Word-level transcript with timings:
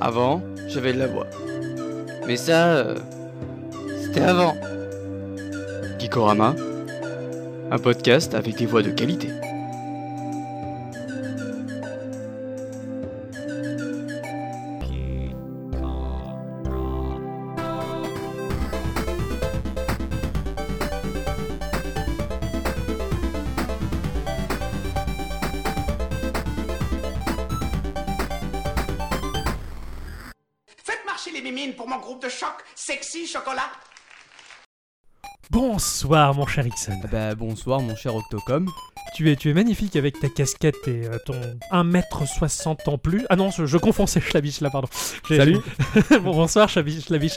Avant, 0.00 0.42
j'avais 0.68 0.92
de 0.92 0.98
la 0.98 1.06
voix. 1.06 1.26
Mais 2.26 2.36
ça, 2.36 2.68
euh, 2.68 2.94
c'était 4.02 4.22
avant. 4.22 4.54
Gikorama, 5.98 6.54
un 7.70 7.78
podcast 7.78 8.34
avec 8.34 8.56
des 8.56 8.66
voix 8.66 8.82
de 8.82 8.90
qualité. 8.90 9.28
Ross. 35.80 35.89
Bonsoir 36.02 36.34
mon 36.34 36.46
cher 36.46 36.66
Ixon. 36.66 36.98
Bah 37.12 37.34
bonsoir 37.34 37.80
mon 37.82 37.94
cher 37.94 38.14
Octocom. 38.14 38.66
Tu 39.14 39.30
es, 39.30 39.36
tu 39.36 39.50
es 39.50 39.52
magnifique 39.52 39.96
avec 39.96 40.18
ta 40.18 40.30
casquette 40.30 40.76
et 40.86 41.04
euh, 41.06 41.18
ton 41.26 41.34
1m60 41.72 42.88
en 42.88 42.96
plus. 42.96 43.26
Ah 43.28 43.36
non, 43.36 43.50
je, 43.50 43.66
je 43.66 43.76
confonds, 43.76 44.06
c'est 44.06 44.20
Schlavish 44.20 44.62
là, 44.62 44.70
pardon. 44.70 44.88
Salut. 45.28 45.58
bon, 46.22 46.34
bonsoir 46.34 46.70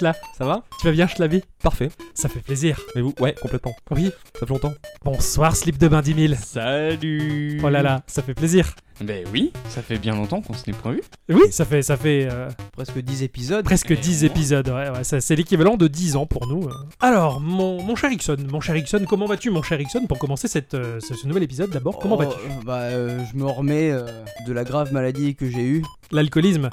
là. 0.02 0.14
Ça 0.38 0.46
va? 0.46 0.64
Tu 0.80 0.88
vas 0.88 0.94
bien 0.94 1.08
Schlavi? 1.08 1.42
Parfait. 1.62 1.90
Ça 2.14 2.30
fait 2.30 2.40
plaisir. 2.40 2.80
Mais 2.96 3.02
vous 3.02 3.14
Ouais, 3.20 3.36
complètement. 3.42 3.76
Oui. 3.92 4.12
Ça 4.34 4.46
fait 4.46 4.54
longtemps. 4.54 4.74
Bonsoir 5.04 5.58
Slip 5.58 5.78
de 5.78 5.90
Bain 5.90 6.02
10 6.02 6.28
000. 6.30 6.34
Salut 6.42 7.60
Oh 7.66 7.70
là 7.70 7.82
là, 7.82 8.04
ça 8.08 8.22
fait 8.24 8.34
plaisir. 8.34 8.76
Ben 9.02 9.26
oui, 9.34 9.52
ça 9.70 9.82
fait 9.82 9.98
bien 9.98 10.16
longtemps 10.16 10.40
qu'on 10.42 10.54
se 10.54 10.70
n'est 10.70 10.78
pas 10.78 10.92
vu. 10.92 11.02
Oui, 11.28 11.42
ça 11.52 11.66
fait, 11.66 11.82
ça 11.82 11.98
fait 11.98 12.28
euh, 12.32 12.48
Presque 12.74 13.00
10 13.00 13.24
épisodes. 13.24 13.66
presque 13.66 13.90
Et 13.90 13.96
10 13.98 14.22
on- 14.24 14.28
épisodes. 14.28 14.70
Ouais, 14.70 14.90
ouais, 14.92 15.04
ça- 15.04 15.20
c'est 15.20 15.36
l'équivalent 15.36 15.78
de 15.78 15.88
10 15.88 16.16
ans 16.16 16.28
pour 16.28 16.46
nous. 16.48 16.68
euh. 16.68 16.74
Alors, 17.02 17.42
mon, 17.42 17.82
mon 17.82 17.96
cher 17.96 18.12
Ixon, 18.12 18.38
mon 18.54 18.62
cher 18.62 18.76
Ixon, 18.78 19.06
comment 19.10 19.26
vas-tu 19.26 19.50
mon 19.50 19.62
cher 19.64 19.82
Ixon 19.82 20.06
pour 20.08 20.20
commencer 20.20 20.48
cette, 20.48 20.76
euh, 20.76 21.00
ce, 21.02 21.16
ce 21.16 21.26
nouvel 21.28 21.42
épisode 21.44 21.72
d'abord 21.72 21.98
Comment 22.00 22.16
Oh, 22.16 22.20
vas-tu? 22.20 22.36
euh, 22.38 22.64
Bah 22.64 22.78
euh, 22.82 23.20
je 23.32 23.36
me 23.38 23.46
remets 23.46 23.92
euh, 23.92 24.06
de 24.48 24.54
la 24.54 24.64
grave 24.64 24.94
maladie 24.94 25.36
que 25.36 25.50
j'ai 25.50 25.64
eue. 25.64 25.84
L'alcoolisme 26.12 26.70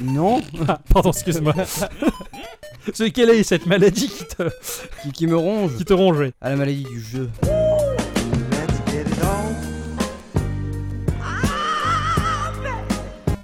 Non, 0.00 0.40
Ah, 0.66 0.80
pardon, 0.92 1.10
excuse-moi. 1.10 1.54
C'est 2.94 3.10
quelle 3.10 3.30
est 3.30 3.42
cette 3.42 3.66
maladie 3.66 4.08
qui 4.08 4.24
te, 4.24 4.48
qui, 5.02 5.12
qui 5.12 5.26
me 5.26 5.36
ronge. 5.36 5.76
qui 5.76 5.84
te 5.84 5.92
ronge 5.92 6.30
À 6.40 6.48
la 6.50 6.56
maladie 6.56 6.84
du 6.84 7.00
jeu. 7.00 7.28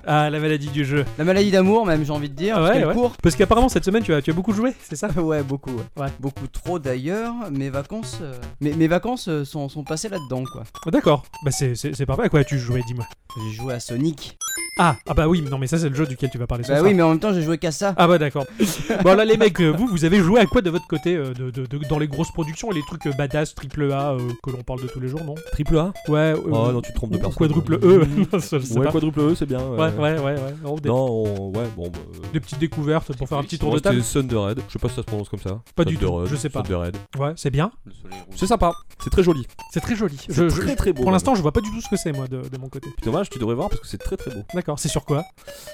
Ah, 0.07 0.31
la 0.31 0.41
maladie 0.41 0.69
du 0.69 0.85
jeu. 0.85 1.05
La 1.19 1.25
maladie 1.25 1.51
d'amour 1.51 1.87
même 1.87 2.05
j'ai 2.05 2.13
envie 2.13 2.29
de 2.29 2.35
dire. 2.35 2.57
Ah 2.57 2.61
parce 2.61 2.77
ouais, 2.77 2.85
ouais. 2.85 2.95
court. 2.95 3.17
Parce 3.23 3.37
qu'apparemment 3.37 3.69
cette 3.69 3.85
semaine 3.85 4.03
tu 4.03 4.13
as, 4.13 4.23
tu 4.23 4.31
as 4.31 4.35
beaucoup 4.35 4.53
joué, 4.53 4.75
c'est 4.83 4.97
ça 4.97 5.09
ouais, 5.17 5.43
beaucoup. 5.43 5.77
Ouais. 5.97 6.09
Beaucoup 6.21 6.47
trop 6.47 6.79
d'ailleurs. 6.79 7.35
Mes 7.51 7.71
vacances, 7.71 8.19
euh, 8.23 8.35
mes, 8.61 8.73
mes 8.75 8.89
vacances 8.89 9.29
euh, 9.29 9.45
sont, 9.45 9.69
sont 9.69 9.85
passées 9.85 10.09
là-dedans 10.09 10.45
quoi. 10.53 10.65
D'accord, 10.91 11.25
bah 11.45 11.51
c'est, 11.51 11.75
c'est, 11.75 11.95
c'est 11.95 12.07
parfait. 12.07 12.25
À 12.25 12.29
quoi 12.29 12.41
as-tu 12.41 12.59
joué, 12.59 12.83
dis-moi 12.87 13.07
J'ai 13.37 13.57
joué 13.57 13.75
à 13.75 13.81
Sonic. 13.81 14.37
Ah, 14.79 14.97
ah 15.07 15.13
bah 15.13 15.29
oui, 15.29 15.43
non 15.43 15.59
mais 15.59 15.67
ça 15.67 15.77
c'est 15.77 15.91
le 15.91 15.95
jeu 15.95 16.07
duquel 16.07 16.31
tu 16.31 16.39
vas 16.39 16.47
parler 16.47 16.65
ce 16.65 16.69
Bah 16.71 16.77
soir. 16.79 16.89
oui, 16.89 16.95
mais 16.95 17.03
en 17.03 17.11
même 17.11 17.19
temps 17.21 17.35
j'ai 17.35 17.43
joué 17.43 17.59
qu'à 17.59 17.71
ça. 17.71 17.95
Ah 17.99 18.09
bah 18.09 18.17
d'accord. 18.17 18.47
bon 19.05 19.15
là 19.15 19.25
les 19.27 19.37
mecs, 19.37 19.61
euh, 19.61 19.71
vous, 19.71 19.87
vous 19.87 20.07
avez 20.07 20.19
joué 20.21 20.41
à 20.41 20.47
quoi 20.47 20.63
de 20.63 20.71
votre 20.71 20.87
côté 20.87 21.15
euh, 21.15 21.35
de, 21.35 21.51
de- 21.51 21.67
de- 21.67 21.89
dans 21.89 21.99
les 21.99 22.09
grosses 22.09 22.31
productions 22.33 22.71
et 22.73 22.75
les 22.77 22.83
trucs 22.83 23.07
euh, 23.07 23.13
badass, 23.13 23.55
triple 23.55 23.93
A, 23.93 24.13
euh, 24.13 24.19
que 24.43 24.51
l'on 24.51 24.63
parle 24.63 24.81
de 24.83 24.87
tous 24.89 24.99
les 24.99 25.09
jours, 25.09 25.23
non? 25.25 25.35
Triple 25.53 25.77
A? 25.77 25.93
Ouais, 26.09 26.19
euh, 26.19 26.37
Oh 26.47 26.73
non, 26.73 26.81
tu 26.81 26.91
te 26.91 26.97
trompes 26.97 27.11
de 27.11 27.17
ou 27.17 27.21
personne. 27.21 27.37
quadruple 27.37 27.75
E, 27.83 28.07
Non, 28.33 28.39
je 28.39 28.39
sais 28.39 28.79
Ouais, 28.79 28.87
pas. 28.87 28.93
quadruple 28.93 29.21
E, 29.21 29.35
c'est 29.35 29.45
bien. 29.45 29.61
Ouais, 29.61 29.91
ouais, 29.91 30.19
ouais, 30.19 30.19
ouais. 30.21 30.55
Non, 30.65 30.75
des, 30.77 30.89
Non, 30.89 31.07
on- 31.07 31.51
ouais, 31.51 31.67
bon. 31.77 31.91
Bah, 31.91 31.99
des 32.33 32.41
petites 32.41 32.59
découvertes 32.59 33.15
pour 33.17 33.29
faire 33.29 33.39
un 33.39 33.43
petit 33.45 33.59
tour 33.59 33.75
de 33.75 33.79
table. 33.79 34.03
c'était 34.03 34.21
Thunderhead. 34.27 34.61
Je 34.69 34.73
sais 34.73 34.79
pas 34.79 34.89
si 34.89 34.95
ça 34.95 35.03
se 35.03 35.07
prononce 35.07 35.29
comme 35.29 35.41
ça. 35.41 35.61
Pas 35.77 35.85
du 35.85 35.99
tout, 35.99 36.07
Thunderhead, 36.07 36.29
je 36.31 36.37
sais 36.37 36.49
pas. 36.49 36.63
Thunderhead. 36.63 36.97
Ouais, 37.19 37.33
c'est 37.37 37.51
bien. 37.51 37.71
C'est 38.35 38.47
sympa. 38.47 38.73
C'est 39.05 39.11
très 39.11 39.23
joli. 39.23 39.47
C'est 39.71 39.81
très 39.81 39.97
joli. 39.97 40.17
C'est 40.29 40.33
Je- 40.49 40.61
très 40.63 40.77
très 40.77 40.93
beau. 40.95 41.03
pour 41.03 41.11
l'instant, 41.13 41.35
je 41.35 41.43
vois 41.43 41.53
pas 41.53 41.61
du 41.61 41.71
tout 41.71 41.81
ce 41.83 41.91
que 41.91 41.97
c'est 41.97 42.13
moi 42.13 42.27
de, 42.27 42.39
de 42.49 42.59
mon 42.59 42.71
côté. 42.71 42.89
Dommage, 43.05 43.29
tu 43.29 43.39
devrais 43.39 43.55
voir 43.55 43.69
parce 43.69 43.81
que 43.83 43.87
c'est 43.87 43.99
très 43.99 44.17
très 44.17 44.31
beau. 44.31 44.41
D'accord, 44.63 44.79
c'est 44.79 44.89
sur 44.89 45.05
quoi? 45.05 45.25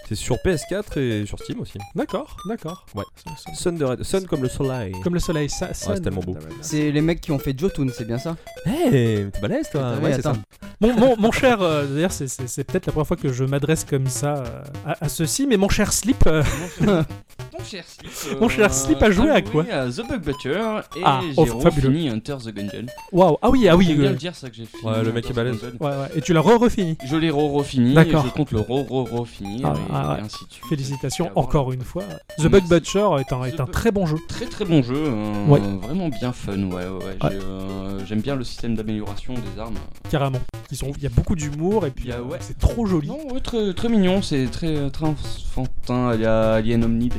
C'est 0.08 0.14
sur 0.14 0.36
PS4 0.36 0.98
et 0.98 1.26
sur 1.26 1.38
Steam 1.38 1.60
aussi. 1.60 1.76
D'accord, 1.94 2.38
d'accord. 2.48 2.86
Ouais. 2.94 3.04
Sun 3.52 4.26
comme 4.26 4.40
le 4.42 4.48
soleil. 4.48 4.92
Comme 5.04 5.12
le 5.12 5.20
soleil, 5.20 5.50
ça. 5.50 5.74
ça- 5.74 5.94
c'est 5.94 6.00
tellement 6.00 6.22
beau. 6.22 6.34
C'est 6.62 6.90
les 6.90 7.02
mecs 7.02 7.20
qui 7.20 7.30
ont 7.30 7.38
fait 7.38 7.54
Jotun, 7.58 7.88
c'est 7.94 8.06
bien 8.06 8.16
ça? 8.18 8.34
Hey, 8.64 8.90
t'es 9.30 9.40
balèze 9.42 9.68
toi. 9.68 9.96
Ouais, 10.02 10.14
c'est 10.14 10.22
ça. 10.22 10.32
Mon, 10.80 10.94
mon, 10.94 11.16
mon 11.18 11.32
cher, 11.32 11.60
euh, 11.60 11.84
d'ailleurs, 11.86 12.12
c'est- 12.12 12.28
c'est 12.28 12.48
c'est 12.48 12.64
peut-être 12.64 12.86
la 12.86 12.92
première 12.92 13.06
fois 13.08 13.16
que 13.18 13.30
je 13.30 13.44
m'adresse 13.44 13.84
comme 13.84 14.06
ça 14.06 14.36
euh, 14.36 14.62
à, 14.86 15.04
à 15.04 15.08
ceci, 15.10 15.46
mais 15.46 15.58
mon 15.58 15.68
cher 15.68 15.92
Slip, 15.92 16.24
euh, 16.26 16.42
Mon 16.80 17.64
cher 17.64 17.84
Slip. 17.86 18.40
Mon 18.40 18.48
cher 18.48 18.72
Slip 18.72 19.02
a 19.02 19.10
joué 19.10 19.30
à 19.30 19.42
quoi? 19.42 19.64
À 19.70 19.88
The 19.90 20.08
Bug 20.08 20.22
Butcher 20.22 20.80
et 20.96 21.00
Ah, 21.04 21.20
j'ai 21.26 21.34
oh, 21.36 21.60
fabuleux. 21.60 21.90
fini 21.90 22.08
Hunter 22.08 22.36
the 22.42 22.54
Gungeon. 22.54 22.86
waouh, 23.12 23.36
ah 23.42 23.50
oui, 23.50 23.68
ah 23.68 23.76
oui, 23.76 23.86
J'aime 23.86 23.96
bien 23.98 24.06
euh, 24.06 24.10
le 24.12 24.16
dire 24.16 24.34
ça 24.36 24.48
que 24.48 24.54
j'ai 24.56 24.64
fini. 24.66 24.82
Ouais, 24.84 25.02
le 25.02 25.12
mec 25.12 25.24
Hunter 25.26 25.30
est 25.30 25.34
balèze. 25.34 25.60
Gungeon. 25.60 25.76
ouais, 25.80 25.90
ouais. 25.90 26.08
Et 26.16 26.20
tu 26.22 26.32
l'as 26.32 26.40
re-refini. 26.40 26.96
Je 27.04 27.16
l'ai 27.16 27.30
re-refini, 27.30 27.94
D'accord. 27.94 28.24
je 28.24 28.30
compte 28.30 28.52
le 28.52 28.60
re-re-refinir 28.84 29.66
Ah, 29.66 29.74
et, 29.76 29.80
ah, 29.92 30.16
et 30.18 30.22
ainsi 30.22 30.44
de 30.46 30.52
suite. 30.52 30.66
Félicitations 30.68 31.30
encore 31.34 31.72
une 31.72 31.82
fois. 31.82 32.04
The 32.38 32.46
Bug. 32.46 32.64
Butcher 32.68 33.08
est 33.20 33.32
un, 33.32 33.44
est 33.44 33.60
un 33.60 33.66
très 33.66 33.90
bon 33.90 34.06
jeu, 34.06 34.16
Très 34.28 34.46
très 34.46 34.64
bon 34.64 34.82
jeu, 34.82 34.94
euh, 34.96 35.46
Ouais. 35.46 35.60
vraiment 35.82 36.08
bien 36.08 36.32
fun, 36.32 36.62
ouais, 36.64 36.86
ouais, 36.86 37.16
euh, 37.24 38.00
J'aime 38.06 38.20
bien 38.20 38.36
le 38.36 38.44
système 38.44 38.74
d'amélioration 38.74 39.34
des 39.34 39.60
armes. 39.60 39.76
carrément. 40.10 40.38
Sont, 40.72 40.92
il 40.96 41.02
y 41.02 41.06
a 41.06 41.10
beaucoup 41.10 41.34
d'humour 41.34 41.86
et 41.86 41.90
puis 41.90 42.12
euh, 42.12 42.20
ouais. 42.22 42.36
c'est 42.40 42.58
trop 42.58 42.84
joli. 42.86 43.08
Non, 43.08 43.18
ouais, 43.32 43.40
très, 43.40 43.72
très 43.72 43.88
mignon, 43.88 44.20
c'est 44.22 44.46
très, 44.50 44.90
très 44.90 45.06
enfantin, 45.06 46.12
il 46.14 46.20
y 46.20 46.26
a 46.26 46.52
Alien 46.54 46.84
Omnid. 46.84 47.14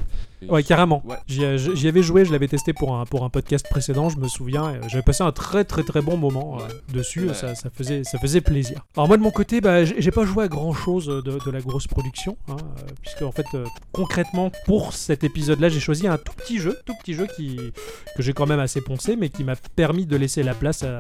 Ouais, 0.48 0.64
carrément. 0.64 1.02
Ouais. 1.06 1.18
J'y 1.28 1.44
euh, 1.44 1.58
avais 1.88 2.02
joué, 2.04 2.24
je 2.24 2.32
l'avais 2.32 2.48
testé 2.48 2.72
pour 2.74 2.96
un, 2.96 3.06
pour 3.06 3.24
un 3.26 3.30
podcast 3.30 3.68
précédent, 3.70 4.10
je 4.10 4.18
me 4.18 4.28
souviens. 4.28 4.80
J'avais 4.88 5.04
passé 5.04 5.24
un 5.24 5.32
très 5.32 5.66
très 5.66 5.84
très 5.84 6.02
bon 6.02 6.16
moment 6.18 6.60
euh, 6.62 6.68
dessus, 6.94 7.28
Ouais. 7.28 7.34
ça, 7.34 7.56
ça 7.56 7.70
faisait, 7.70 8.04
ça 8.04 8.18
faisait 8.20 8.42
plaisir. 8.42 8.86
Alors 8.96 9.08
moi 9.08 9.18
de 9.18 9.22
mon 9.24 9.32
côté, 9.32 9.60
bah, 9.62 9.84
j'ai 9.84 10.12
pas 10.12 10.26
joué 10.26 10.46
à 10.46 10.48
grand 10.48 10.74
chose 10.74 11.08
de, 11.08 11.22
de 11.22 11.52
la 11.52 11.60
grosse 11.62 11.88
production, 11.88 12.38
hein, 12.48 12.56
euh, 12.60 12.82
puisque 13.02 13.22
en 13.24 13.32
fait 13.32 13.46
euh, 13.54 13.66
concrètement 13.92 14.52
pour 14.66 14.94
cet 14.94 15.24
épisode-là, 15.24 15.70
j'ai 15.70 15.80
choisi 15.80 16.08
un 16.08 16.18
tout 16.18 16.34
petit 16.34 16.60
jeu, 16.60 16.78
tout 16.86 16.94
petit 17.02 17.14
jeu 17.14 17.28
qui, 17.36 17.58
que 18.16 18.22
j'ai 18.24 18.34
quand 18.34 18.46
même 18.48 18.60
assez 18.60 18.82
poncé, 18.82 19.16
mais 19.16 19.30
qui 19.30 19.44
m'a 19.44 19.56
permis 19.76 20.06
de 20.06 20.16
laisser 20.16 20.44
la 20.44 20.54
place 20.54 20.84
à, 20.84 21.00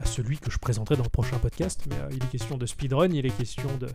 à 0.00 0.04
celui 0.04 0.38
que 0.38 0.50
je 0.50 0.58
présenterai 0.58 0.96
dans 0.96 1.04
le 1.04 1.08
prochain 1.08 1.38
podcast. 1.38 1.80
Mais 1.88 1.96
euh, 1.96 2.08
il 2.10 2.16
est 2.16 2.30
question 2.30 2.56
de 2.58 2.66
speedrun, 2.66 3.08
il 3.12 3.24
est 3.24 3.30
question 3.36 3.68
de, 3.80 3.88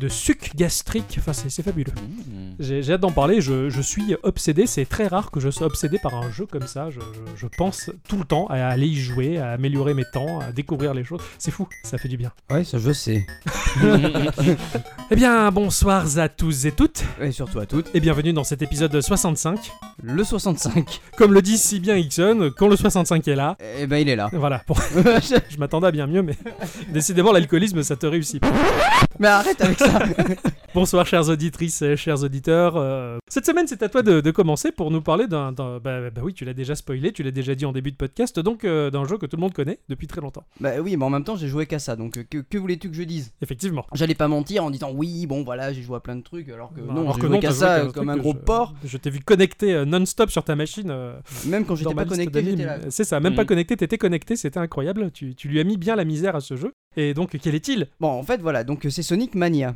de 0.00 0.08
suc 0.08 0.56
gastrique, 0.56 1.16
enfin 1.18 1.32
c'est 1.32 1.62
fabuleux. 1.62 1.92
Mmh. 1.92 2.54
J'ai 2.58 2.82
j'ai 2.82 2.92
hâte 2.94 3.00
d'en 3.00 3.12
parler, 3.12 3.40
je, 3.40 3.68
je 3.70 3.80
suis 3.80 4.07
obsédé, 4.22 4.66
c'est 4.66 4.84
très 4.86 5.06
rare 5.06 5.30
que 5.30 5.40
je 5.40 5.50
sois 5.50 5.66
obsédé 5.66 5.98
par 5.98 6.14
un 6.14 6.30
jeu 6.30 6.46
comme 6.46 6.66
ça, 6.66 6.88
je, 6.90 7.00
je- 7.00 7.36
je 7.36 7.46
pense 7.56 7.90
tout 8.08 8.16
le 8.18 8.24
temps 8.24 8.46
à 8.48 8.56
aller 8.66 8.86
y 8.86 8.96
jouer, 8.96 9.38
à 9.38 9.50
améliorer 9.52 9.94
mes 9.94 10.04
temps, 10.12 10.40
à 10.40 10.52
découvrir 10.52 10.94
les 10.94 11.04
choses, 11.04 11.20
c'est 11.38 11.50
fou, 11.50 11.68
ça 11.84 11.98
fait 11.98 12.08
du 12.08 12.16
bien. 12.16 12.32
Ouais, 12.50 12.64
ça 12.64 12.78
je 12.78 12.92
sais. 12.92 13.26
Eh 15.10 15.16
bien, 15.16 15.50
bonsoir 15.50 16.04
à 16.18 16.28
tous 16.28 16.66
et 16.66 16.72
toutes, 16.72 17.02
Et 17.20 17.32
surtout 17.32 17.58
à 17.60 17.66
toutes. 17.66 17.94
et 17.94 18.00
bienvenue 18.00 18.32
dans 18.32 18.44
cet 18.44 18.60
épisode 18.62 19.00
65. 19.00 19.58
Le 20.02 20.22
65. 20.22 21.00
Comme 21.16 21.32
le 21.32 21.40
dit 21.42 21.56
si 21.58 21.80
bien 21.80 21.96
Ixon, 21.96 22.50
quand 22.56 22.68
le 22.68 22.76
65 22.76 23.26
est 23.28 23.34
là, 23.34 23.56
Eh 23.80 23.86
ben 23.86 23.96
il 23.98 24.08
est 24.08 24.16
là. 24.16 24.28
voilà, 24.32 24.62
je 24.68 25.56
m'attendais 25.58 25.86
à 25.86 25.90
bien 25.90 26.06
mieux, 26.06 26.22
mais 26.22 26.36
décidément 26.92 27.32
l'alcoolisme 27.32 27.82
ça 27.82 27.96
te 27.96 28.06
réussit. 28.06 28.40
pas. 28.40 28.50
mais 29.18 29.28
arrête 29.28 29.60
avec 29.60 29.78
ça. 29.78 29.98
Bonsoir 30.74 31.06
chères 31.06 31.28
auditrices, 31.28 31.80
et 31.82 31.96
chers 31.96 32.22
auditeurs. 32.22 32.74
euh, 32.76 33.16
Cette 33.28 33.46
semaine 33.46 33.66
c'est 33.66 33.82
à 33.82 33.88
toi 33.88 34.02
de, 34.02 34.20
de 34.20 34.30
commencer 34.30 34.70
pour 34.70 34.90
nous 34.90 35.00
parler 35.00 35.26
d'un... 35.26 35.50
Bah, 35.52 35.78
bah 35.80 36.20
oui, 36.22 36.34
tu 36.34 36.44
l'as 36.44 36.52
déjà 36.52 36.74
spoilé, 36.74 37.10
tu 37.12 37.22
l'as 37.22 37.30
déjà 37.30 37.54
dit 37.54 37.64
en 37.64 37.72
début 37.72 37.90
de 37.90 37.96
podcast, 37.96 38.38
donc 38.38 38.64
euh, 38.64 38.90
d'un 38.90 39.06
jeu 39.06 39.16
que 39.16 39.24
tout 39.26 39.36
le 39.36 39.40
monde 39.40 39.54
connaît 39.54 39.78
depuis 39.88 40.06
très 40.06 40.20
longtemps. 40.20 40.44
bah 40.60 40.72
oui, 40.80 40.96
mais 40.96 41.04
en 41.04 41.10
même 41.10 41.24
temps 41.24 41.36
j'ai 41.36 41.48
joué 41.48 41.66
qu'à 41.66 41.78
ça, 41.78 41.96
donc 41.96 42.18
euh, 42.18 42.22
que, 42.28 42.38
que 42.38 42.58
voulais-tu 42.58 42.90
que 42.90 42.94
je 42.96 43.02
dise? 43.02 43.32
Effectivement. 43.40 43.86
J'allais 43.94 44.14
pas 44.14 44.28
mentir 44.28 44.62
en 44.62 44.70
disant 44.70 44.92
oui, 44.94 45.26
bon 45.26 45.42
voilà, 45.42 45.72
j'ai 45.72 45.82
joué 45.82 45.96
à 45.96 46.00
plein 46.00 46.16
de 46.16 46.22
trucs, 46.22 46.48
alors 46.50 46.72
que 46.74 46.80
Bah, 46.82 46.92
non, 46.94 47.12
j'ai 47.14 47.20
joué 47.22 47.40
qu'à 47.40 47.50
ça 47.50 47.86
comme 47.92 48.10
un 48.10 48.16
gros 48.18 48.34
je- 48.34 48.38
porc. 48.44 48.74
Je 48.84 48.98
t'ai 48.98 49.10
vu 49.10 49.20
connecté 49.20 49.84
non-stop 49.86 50.30
sur 50.30 50.44
ta 50.44 50.54
machine. 50.54 50.90
euh, 50.90 51.18
Même 51.46 51.64
quand 51.64 51.76
j'étais 51.76 51.94
pas 51.94 52.04
connecté, 52.04 52.30
d'anime. 52.42 52.50
j'étais 52.58 52.64
là. 52.66 52.78
C'est 52.90 53.04
ça, 53.04 53.20
même 53.20 53.34
pas 53.34 53.42
Mhm. 53.42 53.48
connecté, 53.48 53.76
t'étais 53.76 53.98
connecté, 53.98 54.36
c'était 54.36 54.60
incroyable. 54.60 55.10
Tu, 55.12 55.34
tu 55.34 55.48
lui 55.48 55.58
as 55.60 55.64
mis 55.64 55.78
bien 55.78 55.96
la 55.96 56.04
misère 56.04 56.36
à 56.36 56.40
ce 56.40 56.56
jeu. 56.56 56.72
Et 56.96 57.14
donc, 57.14 57.36
quel 57.40 57.54
est-il? 57.54 57.86
Bon, 58.00 58.08
en 58.08 58.22
fait, 58.22 58.40
voilà, 58.40 58.64
donc 58.64 58.86
c'est 58.90 59.02
Sonic 59.02 59.34
Mania. 59.34 59.74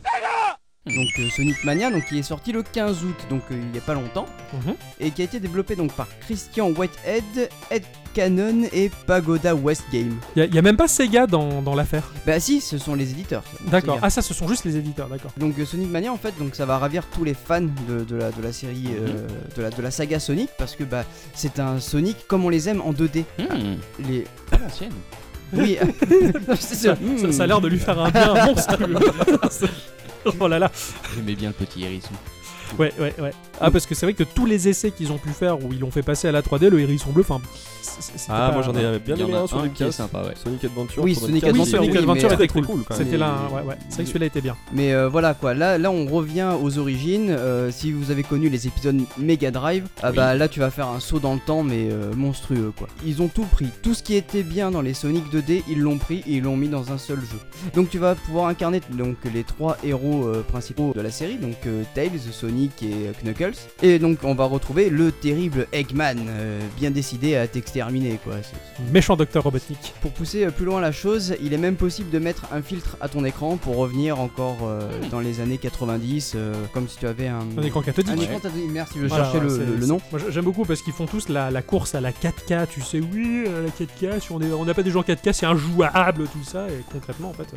Donc 0.85 1.07
euh, 1.21 1.29
Sonic 1.31 1.63
Mania, 1.63 1.93
donc 1.93 2.07
qui 2.07 2.19
est 2.19 2.23
sorti 2.25 2.51
le 2.51 2.65
15 2.65 3.05
août, 3.05 3.15
donc 3.31 3.43
euh, 3.53 3.55
il 3.71 3.73
y 3.73 3.79
a 3.79 3.81
pas 3.83 3.95
longtemps, 3.95 4.27
Mhm. 4.53 4.75
et 4.99 5.11
qui 5.13 5.23
a 5.23 5.25
été 5.27 5.39
développé 5.39 5.77
donc 5.77 5.93
par 5.93 6.09
Christian 6.23 6.71
Whitehead, 6.71 7.49
Ed 7.71 7.85
Cannon 8.15 8.65
et 8.73 8.91
Pagoda 9.07 9.55
West 9.55 9.85
Game. 9.93 10.17
Il 10.35 10.53
y, 10.53 10.59
a- 10.59 10.63
même 10.63 10.77
pas 10.77 10.89
Sega 10.89 11.29
dans, 11.29 11.63
dans 11.63 11.77
l'affaire. 11.77 12.03
Bah 12.27 12.41
si, 12.41 12.61
ce 12.61 12.79
sont 12.79 12.97
les 12.97 13.13
éditeurs. 13.13 13.45
D'accord. 13.69 14.01
Ah, 14.03 14.11
ça, 14.11 14.23
ce 14.23 14.35
sont 14.35 14.49
juste 14.49 14.65
les 14.65 14.77
éditeurs, 14.77 15.09
d'accord. 15.09 15.31
Donc 15.37 15.57
euh, 15.61 15.65
Sonic 15.65 15.89
Mania 15.89 16.13
en 16.13 16.17
fait 16.17 16.37
donc 16.37 16.57
ça 16.57 16.67
va 16.67 16.79
ravir 16.79 17.05
tous 17.15 17.23
les 17.23 17.35
fans 17.35 17.61
de, 17.63 18.03
de 18.03 18.17
la, 18.17 18.33
de 18.33 18.43
la 18.43 18.53
série 18.53 18.89
euh, 18.91 19.29
de, 19.57 19.63
la, 19.63 19.71
de 19.71 19.81
la 19.83 19.91
saga 19.93 20.19
Sonic 20.19 20.51
parce 20.59 20.75
que 20.75 20.83
bah 20.83 21.05
c'est 21.33 21.61
un 21.61 21.79
Sonic 21.79 22.27
comme 22.27 22.45
on 22.45 22.49
les 22.49 22.69
aime 22.69 22.81
en 22.81 22.93
2D. 22.93 23.23
Mmh, 23.39 23.45
Les 24.09 24.25
à 24.51 24.59
l'ancienne. 24.59 24.93
oui 25.53 25.79
c'est 26.59 26.75
Ça, 26.75 26.97
ça. 26.97 26.97
ça- 27.21 27.33
ça 27.33 27.43
a 27.45 27.47
l'air 27.47 27.61
de 27.61 27.69
lui 27.69 27.79
faire 27.79 28.01
un 28.01 28.11
bien 28.11 28.35
monstrueux. 28.47 28.97
Oh 30.41 30.49
là 30.49 30.59
là. 30.59 30.71
J'aimais 31.15 31.35
bien 31.35 31.49
le 31.49 31.55
petit 31.55 31.85
hérisson. 31.85 32.13
Ouais, 32.79 32.93
ouais, 32.99 33.15
ouais. 33.19 33.33
Ah, 33.63 33.71
parce 33.71 33.87
que 33.87 33.95
c'est 33.95 34.07
vrai 34.07 34.15
que 34.15 34.25
tous 34.25 34.47
les 34.47 34.69
essais 34.69 34.91
qu'ils 34.91 35.13
ont 35.13 35.19
pu 35.19 35.31
faire 35.31 35.65
où 35.65 35.73
ils 35.73 35.81
l'ont 35.81 35.91
fait 35.91 36.03
passer 36.03 36.29
à 36.29 36.33
la 36.33 36.43
3D, 36.43 36.69
le 36.69 36.81
hérisson 36.81 37.11
bleu, 37.11 37.23
enfin. 37.29 37.41
Ah, 38.29 38.51
moi 38.53 38.63
j'en 38.63 38.73
ai 38.75 38.99
bien 38.99 39.15
Il 39.17 39.21
y 39.21 39.25
en 39.25 39.29
aimé 39.29 39.37
a 39.37 39.41
un 39.43 39.47
sur 39.47 39.59
un 39.59 39.69
qui 39.69 39.83
est 39.85 39.93
sympa, 39.93 40.23
ouais. 40.23 40.35
Sonic 40.43 40.65
Adventure. 40.65 41.03
Oui, 41.03 41.15
Sonic 41.15 41.45
Adventure, 41.45 41.79
Sonic 41.79 41.97
Adventure 41.97 42.33
était 42.33 42.47
très 42.47 42.63
cool. 42.63 42.85
C'était 42.91 43.17
là, 43.17 43.35
Mais- 43.49 43.57
ouais, 43.57 43.63
ouais. 43.63 43.75
C'est 43.89 43.95
vrai 43.97 44.03
que 44.05 44.09
celui-là 44.09 44.27
était 44.27 44.41
bien. 44.41 44.57
Mais 44.73 44.93
euh, 44.93 45.09
voilà 45.09 45.35
quoi, 45.35 45.55
là, 45.55 45.79
là 45.79 45.91
on 45.91 46.07
revient 46.07 46.53
aux 46.61 46.79
origines. 46.79 47.31
Euh, 47.31 47.71
si 47.71 47.93
vous 47.93 48.11
avez 48.11 48.23
connu 48.23 48.49
les 48.49 48.67
épisodes 48.67 49.01
Mega 49.19 49.51
Drive, 49.51 49.87
ah 50.03 50.13
bah 50.13 50.35
là 50.35 50.49
tu 50.49 50.61
vas 50.61 50.71
faire 50.71 50.89
un 50.89 51.01
saut 51.01 51.19
dans 51.19 51.35
le 51.35 51.41
temps 51.41 51.63
mais 51.63 51.89
euh, 51.91 52.13
monstrueux 52.15 52.73
quoi. 52.77 52.89
Ils 53.05 53.23
ont 53.23 53.29
tout 53.29 53.45
pris, 53.45 53.69
tout 53.83 53.95
ce 53.95 54.03
qui 54.03 54.15
était 54.15 54.43
bien 54.43 54.71
dans 54.71 54.81
les 54.83 54.95
Sonic 54.95 55.25
2D, 55.33 55.63
ils 55.69 55.81
l'ont 55.81 55.99
pris 55.99 56.19
et 56.27 56.35
ils 56.37 56.43
l'ont 56.43 56.57
mis 56.57 56.69
dans 56.69 56.93
un 56.93 56.99
seul 56.99 57.21
jeu. 57.21 57.39
Donc 57.75 57.91
tu 57.91 57.99
vas 57.99 58.15
pouvoir 58.15 58.47
incarner 58.47 58.81
donc 58.91 59.17
les 59.33 59.45
trois 59.45 59.77
héros 59.85 60.27
euh, 60.27 60.43
principaux 60.43 60.93
de 60.95 61.01
la 61.01 61.11
série, 61.11 61.37
donc 61.37 61.57
euh, 61.67 61.83
Tails, 61.95 62.21
Sonic 62.31 62.83
et 62.83 63.09
euh, 63.09 63.13
Et 63.83 63.99
donc 63.99 64.19
on 64.25 64.35
va 64.35 64.45
retrouver 64.45 64.91
le 64.91 65.13
terrible 65.13 65.67
Eggman, 65.73 66.17
euh, 66.29 66.61
bien 66.77 66.91
décidé 66.91 67.37
à 67.37 67.47
t'exterminer 67.47 68.19
quoi. 68.23 68.35
C'est- 68.43 68.93
Méchant 68.93 69.17
docteur 69.17 69.43
Robotnik. 69.45 69.95
pour 70.01 70.11
pousser 70.13 70.45
euh, 70.45 70.51
plus 70.51 70.65
loin 70.65 70.81
la 70.81 70.93
chose, 70.93 71.35
il 71.43 71.53
est 71.55 71.59
même 71.59 71.77
possible 71.77 72.11
de 72.11 72.19
mettre 72.19 72.47
un 72.53 72.63
filtre 72.63 72.97
à 73.01 73.09
ton 73.09 73.25
écran 73.25 73.57
pour 73.57 73.77
revenir 73.77 74.21
encore 74.21 74.59
euh, 74.65 74.81
dans 75.11 75.21
les 75.21 75.41
années 75.41 75.59
90, 75.59 76.33
euh, 76.35 76.55
comme 76.73 76.89
si 76.89 76.99
tu 76.99 77.07
avais 77.07 77.29
un. 77.29 77.41
Un 77.59 77.63
écran 77.63 77.83
cathodique. 77.83 78.13
Un 78.19 78.21
écran 78.23 78.39
cathodique, 78.41 78.71
merci, 78.71 78.95
je 79.01 79.07
Voilà, 79.07 79.25
cherchais 79.25 79.41
le, 79.41 79.49
c'est- 79.51 79.81
le- 79.81 79.87
nom. 79.87 80.01
Moi 80.11 80.21
j'a- 80.21 80.31
j'aime 80.31 80.45
beaucoup 80.45 80.65
parce 80.65 80.83
qu'ils 80.83 80.93
font 80.93 81.07
tous 81.07 81.29
la, 81.29 81.51
la 81.51 81.63
course 81.63 81.95
à 81.95 82.01
la 82.01 82.13
4K, 82.13 82.67
tu 82.69 82.81
sais, 82.83 83.01
oui, 83.01 83.45
euh, 83.47 83.65
la 83.67 83.71
4K, 83.71 84.21
si 84.21 84.33
on 84.33 84.41
est- 84.41 84.53
on 84.53 84.65
n'a 84.65 84.75
pas 84.75 84.83
des 84.83 84.97
en 84.97 85.03
4K, 85.03 85.33
c'est 85.33 85.47
injouable, 85.47 86.25
tout 86.29 86.45
ça, 86.45 86.67
et 86.69 86.83
concrètement, 86.93 87.31
en 87.31 87.33
fait, 87.33 87.45
euh, 87.55 87.57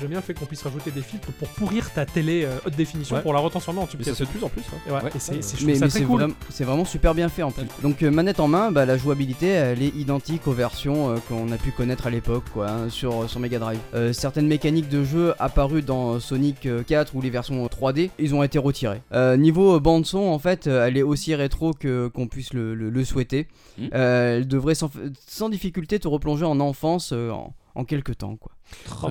j'aime 0.00 0.08
bien 0.10 0.18
le 0.18 0.24
fait 0.24 0.34
qu'on 0.34 0.46
puisse 0.46 0.62
rajouter 0.62 0.90
des 0.90 1.02
filtres 1.02 1.28
pour 1.32 1.48
pourrir 1.48 1.90
ta 1.92 2.06
télé 2.06 2.44
euh, 2.44 2.50
haute 2.66 2.76
définition 2.76 3.16
Ouais. 3.16 3.22
pour 3.22 3.32
la 3.32 3.40
retransformer 3.40 3.80
en 3.80 3.84
Mais 3.84 3.88
tube 3.90 4.02
ça 4.02 4.12
se 4.14 4.18
fait 4.18 4.24
de 4.24 4.30
plus 4.30 4.44
en 4.44 4.48
plus. 4.48 4.62
hein. 4.72 4.78
Et, 4.86 4.90
ouais, 4.90 5.02
Ouais. 5.02 5.10
et 5.14 5.18
c'est, 5.18 5.35
c'est- 5.42 5.64
Mais, 5.64 5.76
mais 5.78 5.88
c'est 5.90 6.02
cool. 6.02 6.32
vraiment, 6.60 6.84
super 6.84 7.14
bien 7.14 7.28
fait 7.28 7.42
en 7.42 7.50
plus. 7.50 7.66
Donc 7.82 8.02
euh, 8.02 8.10
manette 8.10 8.40
en 8.40 8.48
main, 8.48 8.70
bah, 8.70 8.84
la 8.86 8.96
jouabilité 8.96 9.46
elle 9.48 9.82
est 9.82 9.94
identique 9.96 10.46
aux 10.46 10.52
versions 10.52 11.10
euh, 11.10 11.16
qu'on 11.28 11.50
a 11.52 11.56
pu 11.56 11.70
connaître 11.72 12.06
à 12.06 12.10
l'époque 12.10 12.44
quoi, 12.52 12.68
hein, 12.70 12.88
sur, 12.88 13.28
sur 13.28 13.40
Mega 13.40 13.58
Drive. 13.58 13.78
Euh, 13.94 14.12
certaines 14.12 14.46
mécaniques 14.48 14.88
de 14.88 15.04
jeu 15.04 15.34
apparues 15.38 15.82
dans 15.82 16.18
Sonic 16.20 16.66
euh, 16.66 16.82
4 16.82 17.14
ou 17.14 17.20
les 17.20 17.30
versions 17.30 17.64
3D, 17.66 18.10
ils 18.18 18.34
ont 18.34 18.42
été 18.42 18.58
retirées. 18.58 19.00
Euh, 19.12 19.36
niveau 19.36 19.78
bande 19.80 20.06
son 20.06 20.18
en 20.18 20.38
fait, 20.38 20.66
euh, 20.66 20.86
elle 20.86 20.96
est 20.96 21.02
aussi 21.02 21.34
rétro 21.34 21.72
que 21.72 22.08
qu'on 22.08 22.26
puisse 22.26 22.52
le, 22.52 22.74
le- 22.74 22.90
le 22.90 23.04
souhaiter. 23.04 23.48
Mm. 23.78 23.84
Euh, 23.94 24.36
elle 24.38 24.48
devrait 24.48 24.74
sans, 24.74 24.90
sans 25.26 25.48
difficulté 25.48 25.98
te 25.98 26.08
replonger 26.08 26.44
en 26.44 26.60
enfance 26.60 27.10
euh, 27.12 27.30
en, 27.30 27.54
en 27.76 27.84
quelques 27.84 28.18
temps 28.18 28.36
quoi. 28.36 28.52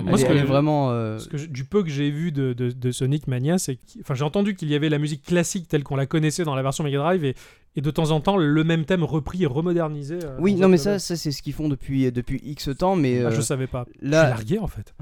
Moi, 0.02 0.18
ce 0.18 0.26
que 0.26 0.36
je- 0.36 0.44
vraiment. 0.44 0.90
euh, 0.90 1.18
ce 1.18 1.28
que 1.28 1.36
je- 1.38 1.46
du 1.46 1.64
peu 1.64 1.82
que 1.82 1.88
j'ai 1.88 2.10
vu 2.10 2.32
de, 2.32 2.52
de- 2.52 2.70
de 2.72 2.90
Sonic 2.90 3.26
Mania, 3.26 3.58
c'est 3.58 3.78
enfin, 4.00 4.14
j'ai 4.14 4.24
entendu 4.24 4.54
qu'il 4.54 4.68
y 4.70 4.74
avait 4.74 4.88
la 4.90 4.98
musique 4.98 5.22
classique 5.22 5.68
telle 5.68 5.82
qu'on 5.84 5.96
la 5.96 6.06
connaissait 6.06 6.44
dans 6.44 6.54
la 6.54 6.62
version 6.62 6.84
Mega 6.84 6.98
Drive 6.98 7.24
et, 7.24 7.34
et 7.76 7.80
de 7.80 7.90
temps 7.90 8.10
en 8.10 8.20
temps 8.20 8.36
le 8.36 8.64
même 8.64 8.84
thème 8.84 9.02
repris 9.04 9.44
et 9.44 9.46
remodernisé. 9.46 10.18
euh, 10.22 10.36
Oui, 10.40 10.54
non 10.54 10.68
mais 10.68 10.76
ça, 10.76 10.98
ça 10.98 11.16
c'est 11.16 11.30
ce 11.32 11.40
qu'ils 11.42 11.52
font 11.54 11.68
depuis 11.68 12.10
depuis 12.12 12.40
X 12.44 12.68
temps, 12.78 12.96
mais 12.96 13.20
Ah, 13.22 13.28
euh, 13.28 13.30
je 13.30 13.40
savais 13.40 13.66
pas. 13.66 13.86
Je 13.94 13.98
suis 14.00 14.08
là, 14.10 14.28
largué 14.28 14.58
en 14.58 14.66
fait. 14.66 14.94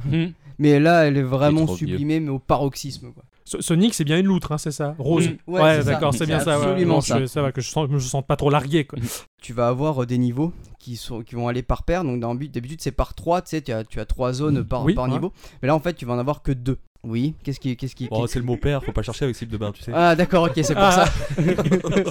mais 0.58 0.78
là, 0.78 1.06
elle 1.06 1.17
est 1.17 1.22
vraiment 1.22 1.64
vieux. 1.64 1.76
sublimée, 1.76 2.20
mais 2.20 2.31
au 2.31 2.38
paroxysme 2.38 3.12
quoi. 3.12 3.25
So- 3.44 3.61
Sonic, 3.61 3.93
c'est 3.94 4.05
bien 4.05 4.19
une 4.19 4.26
loutre, 4.26 4.52
hein, 4.52 4.58
c'est 4.58 4.70
ça? 4.70 4.94
Rose. 4.99 5.29
Mm. 5.29 5.52
Ouais, 5.52 5.85
d'accord, 5.85 6.14
c'est 6.14 6.26
bien 6.26 6.41
ça. 6.41 6.58
ouais. 6.58 6.64
absolument 6.67 6.94
Bon, 6.94 7.00
ça. 7.02 7.20
je- 7.20 7.26
ça 7.26 7.43
va, 7.43 7.52
que 7.52 7.61
je, 7.61 7.70
je 7.70 7.81
me 7.93 7.99
sens 7.99 8.25
pas 8.26 8.37
trop 8.37 8.49
largué. 8.50 8.85
Quoi. 8.85 8.99
tu 9.43 9.52
vas 9.52 9.69
avoir 9.69 10.02
euh, 10.02 10.06
des 10.06 10.17
niveaux 10.19 10.52
qui, 10.79 10.96
sont, 10.96 11.23
qui 11.23 11.35
vont 11.35 11.49
aller 11.49 11.62
par 11.62 11.82
paire. 11.82 12.05
Donc 12.05 12.20
d'habitude 12.50 12.81
c'est 12.81 12.91
par 12.93 13.14
3, 13.14 13.43
tu 13.43 13.50
sais, 13.50 13.61
tu 13.62 13.73
as, 13.73 13.85
tu 13.85 14.00
as 14.00 14.06
3 14.06 14.32
zones 14.32 14.64
par, 14.64 14.85
Oui, 14.85 14.94
par 14.94 15.05
ouais. 15.05 15.11
niveau. 15.11 15.32
Mais 15.62 15.69
là 15.69 15.75
en 15.75 15.81
fait 15.81 15.93
tu 15.94 16.06
vas 16.06 16.14
en 16.14 16.19
avoir 16.19 16.43
que 16.43 16.52
2. 16.52 16.79
Oui, 17.06 17.35
qu'est-ce 17.44 17.61
qui... 17.61 17.76
Qu'est-ce 17.76 17.94
qui 17.94 18.08
Oh, 18.11 18.26
c'est 18.26 18.38
le 18.38 18.46
mot 18.46 18.56
père, 18.56 18.82
faut 18.82 18.93
pas 18.93 19.02
chercher 19.02 19.26
avec 19.26 19.37
slip 19.37 19.50
de 19.50 19.58
bain, 19.58 19.73
tu 19.73 19.82
sais. 19.82 19.93
Ah 19.94 20.17
d'accord, 20.17 20.44
ok, 20.44 20.52
c'est 20.55 20.73
pour 20.73 20.85
Ah, 20.85 21.05
ça. 21.05 21.12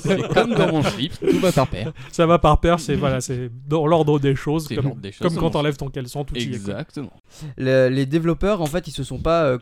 C'est 0.04 0.28
comme 0.34 0.54
dans 0.54 0.72
mon 0.72 0.84
slip, 0.84 1.14
tout 1.20 1.40
va 1.40 1.52
par 1.52 1.68
paire. 1.68 1.92
Ça 2.12 2.28
va 2.28 2.38
par 2.38 2.60
paire, 2.60 2.80
c'est 2.80 2.94
voilà, 2.96 3.20
c'est 3.20 3.50
dans 3.68 3.88
l'ordre 3.88 4.20
des 4.20 4.36
choses, 4.36 4.68
comme, 4.68 4.84
l'ordre 4.86 5.02
des 5.02 5.12
choses, 5.12 5.28
comme 5.28 5.38
quand 5.38 5.50
t'enlèves 5.50 5.78
ton 5.78 5.90
caleçon, 5.90 6.24
tout 6.26 6.36
y 6.36 6.42
est. 6.44 6.46
Exactement. 6.46 7.12
Le- 7.58 7.88
les 7.90 8.06
développeurs 8.06 8.62
en 8.62 8.68
fait 8.68 8.88
ils 8.88 8.92
se 8.92 9.04
sont 9.04 9.18
pas... 9.18 9.46
euh, 9.46 9.58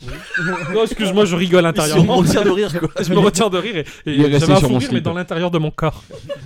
Non, 0.74 0.82
excuse-moi, 0.84 1.24
je 1.24 1.36
rigole 1.36 1.64
intérieurement. 1.66 2.16
retire 2.16 2.44
de 2.44 2.50
rire 2.50 2.78
quoi. 2.78 2.88
je 3.00 3.12
me 3.12 3.18
retiens 3.18 3.48
de 3.48 3.58
rire 3.58 3.76
et, 3.76 3.80
et 3.80 4.14
Il 4.14 4.20
est 4.20 4.24
resté 4.24 4.40
j'avais 4.40 4.52
un 4.52 4.56
sur 4.58 4.68
fou 4.68 4.76
rire, 4.78 4.88
mais 4.92 5.00
dans 5.00 5.14
l'intérieur 5.14 5.50
de 5.50 5.58
mon 5.58 5.70
corps. 5.70 6.02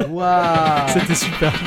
Waouh 0.09 0.89
C'était 0.89 1.15
super. 1.15 1.53
Tu. 1.53 1.65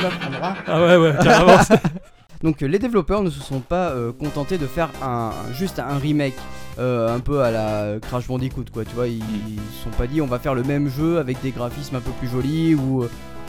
Ah 0.66 0.80
ouais, 0.86 0.96
ouais, 0.96 1.14
carrément. 1.22 1.58
Donc 2.42 2.62
euh, 2.62 2.66
les 2.66 2.78
développeurs 2.78 3.22
ne 3.22 3.30
se 3.30 3.40
sont 3.40 3.60
pas 3.60 3.90
euh, 3.90 4.12
contentés 4.12 4.58
de 4.58 4.66
faire 4.66 4.90
un, 5.02 5.30
juste 5.54 5.78
un 5.78 5.96
remake 5.98 6.34
euh, 6.78 7.14
un 7.14 7.20
peu 7.20 7.42
à 7.42 7.50
la 7.50 7.94
Crash 8.00 8.26
Bandicoot 8.26 8.64
quoi, 8.72 8.84
tu 8.84 8.94
vois, 8.94 9.06
ils, 9.08 9.14
ils 9.48 9.76
se 9.78 9.84
sont 9.84 9.90
pas 9.96 10.06
dit 10.06 10.20
on 10.20 10.26
va 10.26 10.38
faire 10.38 10.54
le 10.54 10.62
même 10.62 10.88
jeu 10.90 11.18
avec 11.18 11.40
des 11.42 11.52
graphismes 11.52 11.96
un 11.96 12.00
peu 12.00 12.10
plus 12.20 12.28
jolis 12.28 12.74
ou, 12.74 13.04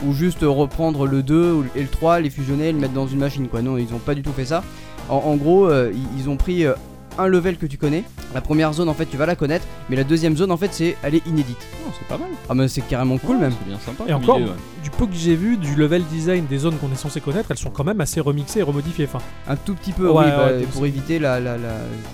ou 0.06 0.12
juste 0.14 0.38
reprendre 0.42 1.06
le 1.06 1.22
2 1.22 1.52
ou- 1.52 1.64
et 1.74 1.82
le 1.82 1.88
3, 1.88 2.20
les 2.20 2.30
fusionner 2.30 2.68
et 2.68 2.72
le 2.72 2.78
mettre 2.78 2.94
dans 2.94 3.06
une 3.06 3.18
machine 3.18 3.48
quoi. 3.48 3.60
Non, 3.60 3.76
ils 3.76 3.92
ont 3.92 3.98
pas 3.98 4.14
du 4.14 4.22
tout 4.22 4.32
fait 4.32 4.46
ça. 4.46 4.62
En, 5.10 5.16
en 5.16 5.36
gros, 5.36 5.66
euh, 5.68 5.92
ils, 5.92 6.20
ils 6.22 6.30
ont 6.30 6.36
pris 6.38 6.64
euh, 6.64 6.72
un 7.18 7.26
level 7.26 7.56
que 7.56 7.66
tu 7.66 7.78
connais. 7.78 8.04
La 8.34 8.40
première 8.40 8.72
zone 8.72 8.88
en 8.88 8.94
fait 8.94 9.06
tu 9.06 9.16
vas 9.16 9.26
la 9.26 9.36
connaître, 9.36 9.66
mais 9.88 9.96
la 9.96 10.04
deuxième 10.04 10.36
zone 10.36 10.50
en 10.50 10.56
fait 10.56 10.72
c'est 10.72 10.96
elle 11.02 11.14
est 11.14 11.26
inédite. 11.26 11.58
Non, 11.84 11.92
c'est 11.98 12.06
pas 12.08 12.18
mal. 12.18 12.28
Ah 12.48 12.54
mais 12.54 12.68
c'est 12.68 12.82
carrément 12.82 13.18
cool 13.18 13.38
même. 13.38 13.52
C'est 13.62 13.68
bien 13.68 13.78
sympa. 13.78 14.04
Et 14.08 14.12
encore, 14.12 14.38
idée, 14.40 14.48
ouais. 14.50 14.56
du 14.82 14.90
peu 14.90 15.06
que 15.06 15.14
j'ai 15.14 15.36
vu 15.36 15.56
du 15.56 15.74
level 15.74 16.02
design 16.04 16.46
des 16.46 16.58
zones 16.58 16.76
qu'on 16.78 16.90
est 16.92 16.96
censé 16.96 17.20
connaître, 17.20 17.50
elles 17.50 17.58
sont 17.58 17.70
quand 17.70 17.84
même 17.84 18.00
assez 18.00 18.20
remixées 18.20 18.60
et 18.60 18.62
remodifiées. 18.62 19.06
Enfin, 19.06 19.20
Un 19.48 19.56
tout 19.56 19.74
petit 19.74 19.92
peu, 19.92 20.08
Ouais, 20.10 20.24
oui, 20.24 20.30
ouais, 20.30 20.36
bah, 20.36 20.52
t'es- 20.60 20.66
pour 20.66 20.86
éviter 20.86 21.18
la, 21.18 21.40
la, 21.40 21.56
la- 21.56 21.68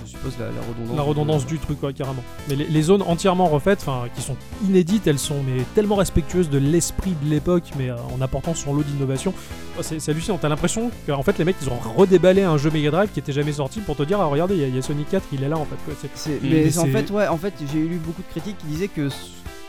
je 0.04 0.10
suppose 0.10 0.34
la, 0.38 0.46
la 0.46 0.60
redondance. 0.60 0.96
la 0.96 1.02
redondance 1.02 1.46
du 1.46 1.58
truc, 1.58 1.80
quoi, 1.80 1.92
carrément. 1.92 2.22
Mais 2.48 2.56
les, 2.56 2.66
les 2.66 2.82
zones 2.82 3.02
entièrement 3.02 3.46
refaites, 3.46 3.80
enfin, 3.86 4.08
qui 4.14 4.22
sont 4.22 4.36
inédites, 4.66 5.06
elles 5.06 5.18
sont 5.18 5.42
mais 5.46 5.62
tellement 5.74 5.96
respectueuses 5.96 6.50
de 6.50 6.58
l'esprit 6.58 7.14
de 7.22 7.28
l'époque, 7.30 7.64
mais 7.78 7.90
euh, 7.90 7.96
en 8.16 8.20
apportant 8.20 8.54
son 8.54 8.74
lot 8.74 8.82
d'innovation. 8.82 9.32
Oh, 9.78 9.82
c'est 9.82 10.06
hallucinant. 10.10 10.38
T'as 10.40 10.48
l'impression 10.50 10.90
qu'en 11.06 11.22
fait 11.22 11.38
les 11.38 11.46
mecs 11.46 11.56
ils 11.62 11.68
ont 11.70 11.78
redéballé 11.96 12.42
un 12.42 12.58
jeu 12.58 12.70
Mega 12.70 12.90
Drive 12.90 13.08
qui 13.10 13.20
était 13.20 13.32
jamais 13.32 13.52
sorti 13.52 13.80
pour 13.80 13.96
te 13.96 14.02
dire 14.02 14.20
ah 14.20 14.26
regardez 14.26 14.54
il 14.54 14.60
y, 14.60 14.64
a- 14.64 14.68
y 14.68 14.78
a 14.78 14.82
Sonic 14.92 15.08
4 15.10 15.24
il 15.32 15.42
est 15.44 15.48
là 15.48 15.56
en 15.58 15.64
fait. 15.64 15.76
quoi. 15.84 15.94
C'est- 16.00 16.10
C'est- 16.14 16.30
Mm. 16.30 16.38
mais 16.42 16.64
Mais 16.64 16.78
en 16.78 16.86
fait, 16.86 17.10
ouais, 17.10 17.26
en 17.28 17.36
fait, 17.36 17.54
j'ai 17.72 17.80
lu 17.80 17.96
beaucoup 17.96 18.22
de 18.22 18.28
critiques 18.28 18.58
qui 18.58 18.66
disaient 18.66 18.88
que 18.88 19.08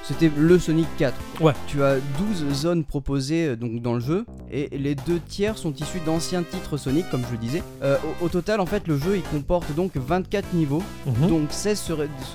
c'était 0.03 0.29
le 0.37 0.59
Sonic 0.59 0.87
4. 0.97 1.15
Ouais. 1.39 1.53
Tu 1.67 1.81
as 1.81 1.95
12 2.17 2.45
zones 2.53 2.83
proposées 2.83 3.47
euh, 3.47 3.55
donc 3.55 3.81
dans 3.81 3.93
le 3.93 4.01
jeu 4.01 4.25
et 4.51 4.67
les 4.77 4.95
deux 4.95 5.19
tiers 5.27 5.57
sont 5.57 5.71
issus 5.73 6.01
d'anciens 6.05 6.43
titres 6.43 6.75
Sonic, 6.75 7.09
comme 7.09 7.23
je 7.25 7.31
le 7.31 7.37
disais. 7.37 7.63
Euh, 7.83 7.95
au, 8.21 8.25
au 8.25 8.29
total, 8.29 8.59
en 8.59 8.65
fait, 8.65 8.85
le 8.87 8.97
jeu 8.97 9.15
il 9.15 9.21
comporte 9.23 9.73
donc 9.75 9.91
24 9.95 10.53
niveaux, 10.53 10.83
Mhm. 11.05 11.27
donc 11.29 11.47
16 11.51 11.79
se, 11.79 11.93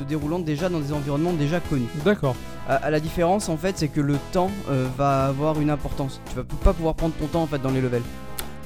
déroulant 0.09 0.39
déjà 0.39 0.69
dans 0.71 0.81
des 0.81 0.93
environnements 0.95 1.35
déjà 1.35 1.61
connus. 1.61 1.89
D'accord. 2.07 2.35
À, 2.69 2.77
à 2.77 2.91
la 2.91 3.01
différence, 3.01 3.49
en 3.51 3.57
fait, 3.59 3.77
c'est 3.79 3.89
que 3.89 4.01
le 4.01 4.17
temps 4.33 4.51
euh, 4.71 4.87
va 4.97 5.27
avoir 5.27 5.61
une 5.61 5.69
importance. 5.71 6.21
Tu 6.31 6.37
vas 6.37 6.45
pas 6.45 6.73
pouvoir 6.73 6.95
prendre 6.95 7.15
ton 7.21 7.27
temps 7.27 7.43
en 7.43 7.47
fait 7.47 7.59
dans 7.61 7.71
les 7.71 7.81
levels. 7.83 8.03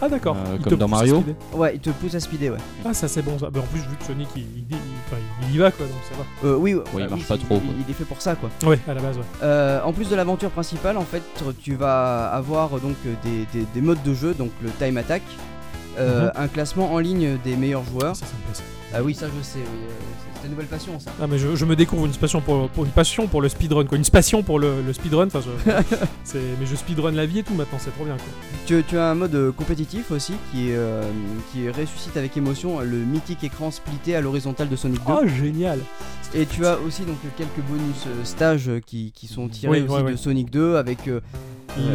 Ah 0.05 0.09
d'accord. 0.09 0.37
Euh, 0.37 0.57
Il 0.57 0.63
comme 0.63 0.73
te 0.73 0.79
dans 0.79 0.87
pousse 0.89 0.97
à 0.99 1.01
Mario. 1.01 1.21
speeder. 1.21 1.35
Ouais, 1.55 1.75
il 1.77 1.81
te 1.81 1.91
pousse 1.91 2.15
à 2.17 2.21
speeder, 2.21 2.51
ouais. 2.53 2.59
Ah 2.85 2.93
ça 2.93 3.07
c'est 3.07 3.23
bon 3.23 3.39
ça. 3.39 3.49
Bah, 3.51 3.61
en 3.61 3.67
plus 3.67 3.79
vu 3.81 3.97
que 3.97 4.05
Sonic 4.05 4.29
il, 4.35 4.43
il- 4.43 4.65
il- 4.71 4.77
enfin, 5.07 5.17
il 5.49 5.55
y 5.55 5.59
va 5.59 5.71
quoi 5.71 5.87
donc 5.87 5.97
ça 6.11 6.17
va. 6.19 6.49
Euh, 6.49 6.57
oui, 6.57 6.75
Ouais, 6.75 6.83
il 6.95 6.99
bah 7.05 7.07
marche 7.11 7.21
oui, 7.23 7.27
pas 7.29 7.37
trop, 7.39 7.55
Il, 7.57 7.61
quoi. 7.61 7.75
il 7.87 7.91
est 7.91 7.95
fait 7.95 8.05
pour 8.05 8.21
ça, 8.21 8.35
quoi. 8.35 8.51
Ouais 8.69 8.79
à 8.89 8.95
la 8.95 9.01
base 9.01 9.17
ouais. 9.17 9.23
Euh, 9.45 9.81
en 9.85 9.93
plus 9.93 10.09
de 10.11 10.17
l'aventure 10.17 10.51
principale, 10.51 10.97
en 10.99 11.05
fait, 11.05 11.23
tu 11.63 11.77
vas 11.77 12.27
avoir 12.33 12.71
donc 12.81 12.97
des, 13.23 13.47
des- 13.55 13.65
des 13.73 13.81
modes 13.81 14.03
de 14.03 14.13
jeu, 14.13 14.35
donc 14.35 14.51
le 14.61 14.71
time 14.71 14.97
attack, 14.97 15.23
euh, 15.99 16.27
Mhm. 16.27 16.33
un 16.37 16.49
classement 16.49 16.93
en 16.93 16.99
ligne 16.99 17.39
des 17.45 17.55
meilleurs 17.57 17.85
joueurs. 17.85 18.17
Ça 18.17 18.27
ça 18.27 18.33
me 18.33 18.45
plaît 18.45 18.55
ça. 18.55 18.63
Ah 18.95 19.03
oui, 19.05 19.15
ça 19.15 19.27
je 19.29 19.43
sais, 19.43 19.61
oui, 19.61 19.65
euh, 19.89 20.32
ta 20.43 20.49
nouvelle 20.49 20.67
passion 20.67 20.99
ça. 21.01 21.11
Ah 21.21 21.27
mais 21.29 21.39
je, 21.39 21.55
je 21.55 21.65
me 21.65 21.77
découvre 21.77 22.05
une 22.07 22.13
passion 22.13 22.41
pour, 22.41 22.69
pour 22.71 22.85
une 22.85 22.91
passion 22.91 23.27
pour 23.29 23.41
le 23.43 23.49
speedrun 23.49 23.85
quoi, 23.85 23.97
une 23.99 24.05
passion 24.05 24.43
pour 24.43 24.59
le, 24.59 24.83
le 24.87 24.93
speedrun. 24.93 25.27
Enfin, 25.29 25.41
je- 25.41 25.71
c'est 26.25 26.39
mais 26.61 26.67
je 26.67 26.75
speedrun 26.77 27.13
la 27.13 27.27
vie 27.27 27.39
et 27.41 27.43
tout 27.43 27.55
maintenant, 27.55 27.79
c'est 27.81 27.91
trop 27.93 28.05
bien 28.05 28.17
quoi. 28.17 28.27
Tu, 28.67 28.83
tu 28.89 28.99
as 28.99 29.11
un 29.11 29.15
mode 29.15 29.35
euh, 29.35 29.53
compétitif 29.53 30.11
aussi 30.11 30.33
qui, 30.53 30.69
euh, 30.73 31.03
qui 31.53 31.69
ressuscite 31.71 32.17
avec 32.17 32.37
émotion 32.37 32.81
le 32.81 32.99
mythique 32.99 33.45
écran 33.45 33.71
splitté 33.71 34.15
à 34.17 34.21
l'horizontale 34.21 34.69
de 34.69 34.77
Sonic 34.77 35.01
2. 35.07 35.13
Oh 35.23 35.27
génial. 35.27 35.79
Et 36.35 36.47
tu 36.47 36.65
as 36.67 36.79
aussi 36.79 37.03
donc 37.03 37.17
quelques 37.37 37.61
bonus 37.69 38.05
euh, 38.07 38.25
stages 38.25 38.69
euh, 38.69 38.81
qui, 38.85 39.13
qui 39.15 39.27
sont 39.27 39.49
tirés 39.49 39.71
Oui, 39.73 39.83
aussi 39.83 39.95
ouais, 39.95 40.03
de 40.03 40.07
ouais. 40.09 40.17
Sonic 40.17 40.51
2 40.51 40.77
avec 40.77 41.01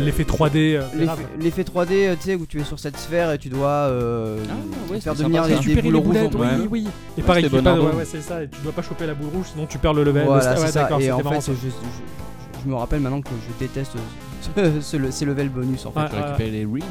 L'effet 0.04 0.24
3D. 0.24 0.75
euh, 0.75 0.82
l'effet 0.96 1.06
grave. 1.06 1.20
l'effet 1.39 1.62
3D, 1.63 1.88
euh, 1.92 2.16
tu 2.16 2.24
sais, 2.24 2.36
où 2.36 2.48
tu 2.48 2.60
es 2.60 2.63
sur 2.63 2.80
cette 2.80 2.98
sphère 2.98 3.32
et 3.32 3.38
tu 3.38 3.50
dois 3.50 3.70
euh, 3.70 4.38
Ah, 4.50 4.92
ouais, 4.92 5.00
faire 5.00 5.13
c'est 5.16 5.20
devenir 5.24 5.44
sympa, 5.46 5.60
des, 5.63 5.82
boules 5.82 5.94
les 5.94 6.00
rouges. 6.00 6.36
oui, 6.36 6.68
oui. 6.72 6.88
Et 7.16 7.22
Ouais, 7.22 7.27
pareil, 7.27 7.46
ouais, 7.46 7.62
ouais, 7.62 8.06
c'est 8.06 8.22
ça. 8.22 8.37
Et 8.44 8.48
tu 8.50 8.60
dois 8.62 8.72
pas 8.74 8.82
choper 8.82 9.06
la 9.08 9.13
boule 9.13 9.29
rouge, 9.34 9.48
sinon 9.53 9.65
tu 9.65 9.77
perds 9.77 9.94
le 9.94 10.03
level. 10.03 10.25
Voilà, 10.25 10.51
Ouais, 10.53 10.58
c'est 10.67 10.72
ça. 10.72 10.89
Et 11.00 11.12
en 11.12 11.20
fait, 11.20 11.36
je, 11.36 11.39
ça. 11.41 11.51
je- 11.62 12.62
je 12.63 12.70
me 12.70 12.75
rappelle 12.75 13.00
maintenant 13.01 13.22
que 13.22 13.29
je 13.29 13.65
déteste 13.65 13.94
ce- 14.41 14.82
ce- 14.82 15.12
ces 15.12 15.25
level 15.25 15.50
bonus 15.50 15.86
en 15.86 15.91
fait. 15.91 16.10
Tu 16.10 16.15
récupères 16.15 16.51
les 16.51 16.65
rings. 16.65 16.84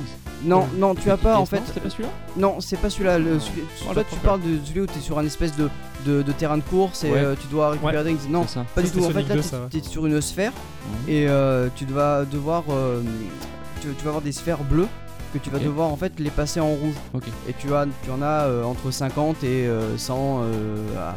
Non, 0.44 0.66
non, 0.76 0.94
tu 0.94 1.10
as 1.10 1.16
pas 1.16 1.38
en 1.38 1.46
fait. 1.46 1.60
Pas 1.80 1.90
celui-là 1.90 2.10
Non, 2.36 2.56
c'est 2.60 2.76
pas 2.78 2.90
celui-là. 2.90 3.18
le- 3.18 3.38
celui- 3.40 3.62
Oh, 3.88 3.94
toi, 3.94 4.04
tu 4.08 4.16
parles 4.16 4.40
de 4.42 4.58
celui 4.64 4.80
où 4.82 4.86
tu 4.86 4.98
es 4.98 5.00
sur 5.00 5.18
un 5.18 5.24
espèce 5.24 5.56
de, 5.56 5.68
de, 6.04 6.22
de 6.22 6.32
terrain 6.32 6.58
de 6.58 6.62
course 6.62 7.04
et 7.04 7.10
Ouais. 7.10 7.18
euh, 7.18 7.34
tu 7.40 7.46
dois 7.48 7.70
récupérer 7.70 8.04
des 8.04 8.10
rings. 8.10 8.28
Non, 8.30 8.44
pas 8.74 8.82
du 8.82 8.90
tout. 8.90 9.02
En 9.04 9.10
fait, 9.10 9.22
là, 9.22 9.34
2, 9.34 9.40
tu 9.40 9.48
ça, 9.48 9.56
ouais. 9.60 9.78
es 9.78 9.82
sur 9.82 10.06
une 10.06 10.20
sphère 10.20 10.52
Mhm. 10.52 11.08
et 11.10 11.28
euh, 11.28 11.68
tu 11.74 11.84
vas 11.86 12.24
devoir. 12.24 12.64
euh, 12.70 13.00
tu, 13.80 13.88
vas 14.04 14.08
avoir 14.08 14.22
des 14.22 14.32
sphères 14.32 14.62
bleues 14.64 14.88
que 15.32 15.38
tu 15.38 15.50
vas 15.50 15.58
devoir 15.58 15.88
en 15.90 15.96
fait 15.96 16.12
les 16.18 16.30
passer 16.30 16.60
en 16.60 16.68
rouge. 16.68 16.94
Et 17.48 17.52
tu, 17.54 17.72
as, 17.74 17.86
tu 18.04 18.10
en 18.10 18.20
as 18.22 18.44
euh, 18.44 18.62
entre 18.64 18.90
50 18.90 19.42
et 19.44 19.66
euh, 19.66 19.96
100 19.96 20.40
euh, 20.42 20.76
à, 20.98 21.14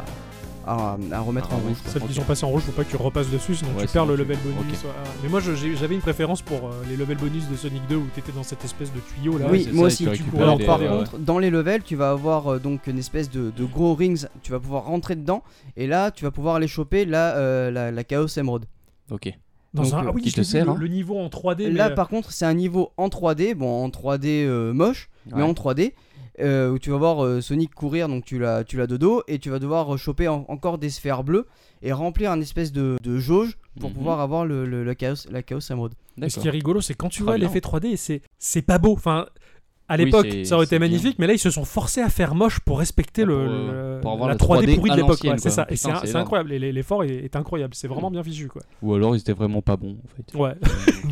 à, 0.66 0.96
à 1.12 1.20
remettre 1.20 1.48
Ah, 1.52 1.56
en 1.56 1.58
rouge. 1.58 1.76
ça- 1.84 1.90
Celles 1.92 2.02
qui 2.02 2.14
sont 2.14 2.22
passées 2.22 2.44
en 2.44 2.50
rouge, 2.50 2.62
faut 2.62 2.72
pas 2.72 2.84
que 2.84 2.90
tu 2.90 2.96
repasses 2.96 3.30
dessus, 3.30 3.54
sinon 3.54 3.70
Ouais, 3.76 3.86
tu 3.86 3.92
perds 3.92 4.06
le 4.06 4.16
level 4.16 4.36
bonus. 4.44 4.84
Mais 5.22 5.28
moi 5.28 5.40
j'avais 5.40 5.94
une 5.94 6.00
préférence 6.00 6.42
pour 6.42 6.58
euh, 6.66 6.70
les 6.88 6.96
level 6.96 7.16
bonus 7.16 7.48
de 7.48 7.56
Sonic 7.56 7.82
2 7.88 7.96
où 7.96 8.06
t'étais 8.14 8.32
dans 8.32 8.42
cette 8.42 8.64
espèce 8.64 8.92
de 8.92 9.00
tuyau 9.00 9.38
là. 9.38 9.46
oui, 9.50 9.68
moi 9.72 9.88
ça, 9.90 10.04
aussi. 10.10 10.22
tu 10.22 10.36
Alors 10.40 10.58
par 10.64 10.80
ouais. 10.80 10.88
contre, 10.88 11.18
dans 11.18 11.38
les 11.38 11.50
levels, 11.50 11.82
tu 11.82 11.96
vas 11.96 12.10
avoir 12.10 12.46
euh, 12.54 12.58
donc 12.58 12.86
une 12.86 12.98
espèce 12.98 13.30
de, 13.30 13.50
de 13.56 13.64
gros 13.64 13.94
rings. 13.94 14.26
Tu 14.42 14.52
vas 14.52 14.60
pouvoir 14.60 14.84
rentrer 14.84 15.16
dedans 15.16 15.42
et 15.76 15.86
là, 15.86 16.10
tu 16.10 16.24
vas 16.24 16.30
pouvoir 16.30 16.56
aller 16.56 16.68
choper 16.68 17.04
la, 17.04 17.36
euh, 17.36 17.70
la, 17.70 17.90
la 17.90 18.04
Chaos 18.04 18.26
Emerald. 18.36 18.64
Ok. 19.10 19.32
Dans 19.72 19.84
Donc, 19.84 19.92
un, 19.94 20.04
ah 20.08 20.10
oui, 20.12 20.22
qui 20.22 20.32
te 20.32 20.42
sert, 20.42 20.64
le, 20.64 20.70
hein. 20.72 20.76
le 20.78 20.88
niveau 20.88 21.16
en 21.16 21.28
3D. 21.28 21.72
Là, 21.72 21.90
mais, 21.90 21.94
par 21.94 22.08
contre, 22.08 22.32
c'est 22.32 22.44
un 22.44 22.54
niveau 22.54 22.90
en 22.96 23.06
3D, 23.06 23.54
bon, 23.54 23.84
en 23.84 23.88
3D 23.88 24.44
euh, 24.44 24.72
moche, 24.72 25.08
mais 25.26 25.42
en 25.42 25.52
3D. 25.52 25.92
Euh, 26.42 26.70
où 26.70 26.78
tu 26.78 26.90
vas 26.90 26.96
voir 26.96 27.24
euh, 27.24 27.40
Sonic 27.40 27.74
courir, 27.74 28.08
donc 28.08 28.24
tu 28.24 28.38
l'as, 28.38 28.64
tu 28.64 28.76
l'as 28.76 28.86
de 28.86 28.96
dos, 28.96 29.22
et 29.28 29.38
tu 29.38 29.50
vas 29.50 29.58
devoir 29.58 29.96
choper 29.98 30.28
en- 30.28 30.44
encore 30.48 30.78
des 30.78 30.90
sphères 30.90 31.24
bleues 31.24 31.46
et 31.82 31.92
remplir 31.92 32.30
un 32.30 32.40
espèce 32.40 32.72
de, 32.72 32.96
de 33.02 33.18
jauge 33.18 33.58
pour 33.78 33.90
Mhm. 33.90 33.96
pouvoir 33.96 34.20
avoir 34.20 34.44
le, 34.46 34.94
chaos, 34.94 35.14
la 35.30 35.42
Chaos 35.42 35.60
Emerald. 35.70 35.94
mais 36.16 36.28
ce 36.28 36.40
qui 36.40 36.48
est 36.48 36.50
rigolo, 36.50 36.80
c'est 36.80 36.94
quand 36.94 37.08
tu 37.08 37.18
Très 37.22 37.24
vois 37.24 37.38
bien. 37.38 37.46
l'effet 37.48 37.60
3D, 37.60 37.96
c'est 37.96 38.20
c'est 38.38 38.62
pas 38.62 38.78
beau. 38.78 38.92
Enfin, 38.92 39.26
à 39.90 39.96
l'époque, 39.98 40.28
ça 40.44 40.54
aurait 40.54 40.64
été 40.64 40.78
bien. 40.78 40.88
magnifique, 40.88 41.16
mais 41.18 41.26
là 41.26 41.34
ils 41.34 41.38
se 41.38 41.50
sont 41.50 41.64
forcés 41.64 42.00
à 42.00 42.08
faire 42.08 42.34
moche 42.34 42.60
pour 42.60 42.78
respecter 42.78 43.22
Pour, 43.26 43.34
le, 43.34 43.40
euh, 43.40 43.94
le- 43.96 44.00
pour 44.00 44.12
avoir 44.12 44.28
la 44.28 44.34
la 44.34 44.38
3D, 44.38 44.62
3D 44.66 44.74
pourrie 44.76 44.90
de 44.92 44.96
l'époque. 44.96 45.18
ouais, 45.24 45.34
c'est 45.38 45.50
ça. 45.50 45.66
Et 45.68 45.76
c'est 45.76 46.16
incroyable. 46.16 46.50
L'effort 46.54 47.04
est, 47.04 47.08
est 47.24 47.36
incroyable. 47.36 47.74
C'est 47.74 47.88
vraiment 47.88 48.10
bien 48.10 48.22
fichu 48.22 48.48
quoi. 48.48 48.62
Ou 48.82 48.94
alors 48.94 49.14
ils 49.14 49.20
étaient 49.20 49.32
vraiment 49.32 49.60
pas 49.62 49.76
bons 49.76 49.98
en 50.02 50.08
fait. 50.16 50.38
Ouais. 50.38 50.54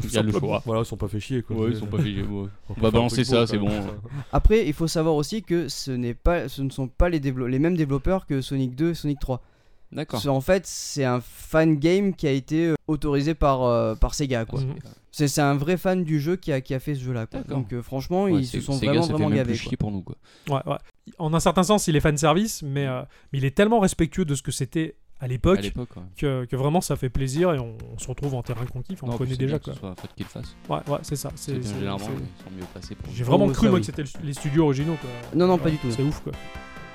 Il 0.04 0.12
y 0.12 0.16
a 0.16 0.22
le 0.22 0.32
choix. 0.32 0.62
Voilà, 0.64 0.82
ils 0.82 0.86
sont 0.86 0.96
pas 0.96 1.08
fait 1.08 1.20
chier 1.20 1.42
quoi. 1.42 1.56
Ouais, 1.56 1.70
ils 1.70 1.76
sont 1.76 1.86
pas 1.86 1.98
fait. 1.98 2.22
ouais. 2.22 2.48
On 2.76 2.80
va 2.80 2.90
balancer 2.90 3.24
ça, 3.24 3.46
c'est 3.46 3.58
bon. 3.58 3.68
Après, 4.32 4.66
il 4.66 4.72
faut 4.72 4.86
savoir 4.88 5.14
aussi 5.16 5.42
que 5.42 5.68
ce, 5.68 5.90
n'est 5.90 6.14
pas, 6.14 6.48
ce 6.48 6.62
ne 6.62 6.70
sont 6.70 6.88
pas 6.88 7.08
les 7.08 7.20
mêmes 7.58 7.76
développeurs 7.76 8.26
que 8.26 8.40
Sonic 8.40 8.74
2 8.76 8.90
et 8.90 8.94
Sonic 8.94 9.18
3. 9.18 9.42
D'accord. 9.90 10.26
En 10.28 10.40
fait, 10.40 10.66
c'est 10.66 11.04
un 11.04 11.20
fan 11.20 11.76
game 11.76 12.14
qui 12.14 12.26
a 12.26 12.30
été 12.32 12.66
euh, 12.68 12.74
autorisé 12.88 13.34
par, 13.34 13.62
euh, 13.62 13.94
par 13.94 14.14
Sega. 14.14 14.44
quoi. 14.44 14.60
Mhm. 14.60 14.74
C'est 15.10 15.26
c'est 15.28 15.40
un 15.40 15.54
vrai 15.56 15.76
fan 15.78 16.04
du 16.04 16.20
jeu 16.20 16.36
qui 16.36 16.52
a, 16.52 16.60
qui 16.60 16.74
a 16.74 16.78
fait 16.78 16.94
ce 16.94 17.00
jeu-là. 17.00 17.26
Donc 17.48 17.72
euh, 17.72 17.82
franchement, 17.82 18.24
Ouais, 18.24 18.34
ils 18.34 18.46
se 18.46 18.60
sont 18.60 18.74
vraiment, 18.76 19.02
ça 19.02 19.12
vraiment 19.14 19.30
gavés. 19.30 19.54
plus 19.54 19.76
pour 19.76 19.90
nous 19.90 20.02
quoi. 20.02 20.16
Ouais, 20.48 20.60
ouais. 20.70 20.76
En 21.18 21.32
un 21.34 21.40
certain 21.40 21.62
sens, 21.62 21.88
il 21.88 21.96
est 21.96 22.00
fan 22.00 22.16
service, 22.18 22.62
mais, 22.62 22.86
euh, 22.86 23.02
mais 23.32 23.38
il 23.38 23.44
est 23.44 23.56
tellement 23.56 23.80
respectueux 23.80 24.24
de 24.26 24.34
ce 24.34 24.42
que 24.42 24.52
c'était 24.52 24.94
à 25.20 25.26
l'époque 25.26 25.58
ouais. 25.74 25.84
que, 26.16 26.44
que 26.44 26.54
vraiment 26.54 26.80
ça 26.80 26.94
fait 26.94 27.08
plaisir 27.08 27.52
et 27.52 27.58
on, 27.58 27.76
on 27.92 27.98
se 27.98 28.06
retrouve 28.06 28.34
en 28.34 28.42
terrain 28.42 28.64
conquis. 28.66 28.92
Enfin, 28.92 29.08
on 29.12 29.16
connaît 29.16 29.36
déjà 29.36 29.58
quoi. 29.58 29.74
soit 29.74 29.94
le 30.18 30.24
fasse. 30.26 30.54
Ouais, 30.68 30.78
ouais, 30.86 30.98
c'est 31.02 31.16
ça. 31.16 31.32
C'est 31.34 31.60
généralement 31.60 31.98
ils 31.98 32.44
sont 32.44 32.50
mieux 32.56 32.94
pour. 33.02 33.12
J'ai 33.14 33.24
vraiment 33.24 33.46
Oh, 33.46 33.52
cru 33.52 33.66
ça, 33.66 33.70
moi 33.70 33.74
oui. 33.76 33.80
que 33.80 33.86
c'était 33.86 34.02
le- 34.02 34.26
les 34.26 34.34
studios 34.34 34.64
originaux 34.64 34.96
quoi. 35.00 35.10
Non, 35.34 35.46
non, 35.48 35.58
pas 35.58 35.70
du 35.70 35.78
tout. 35.78 35.90
C'est 35.90 36.02
ouf 36.02 36.20
quoi. 36.20 36.32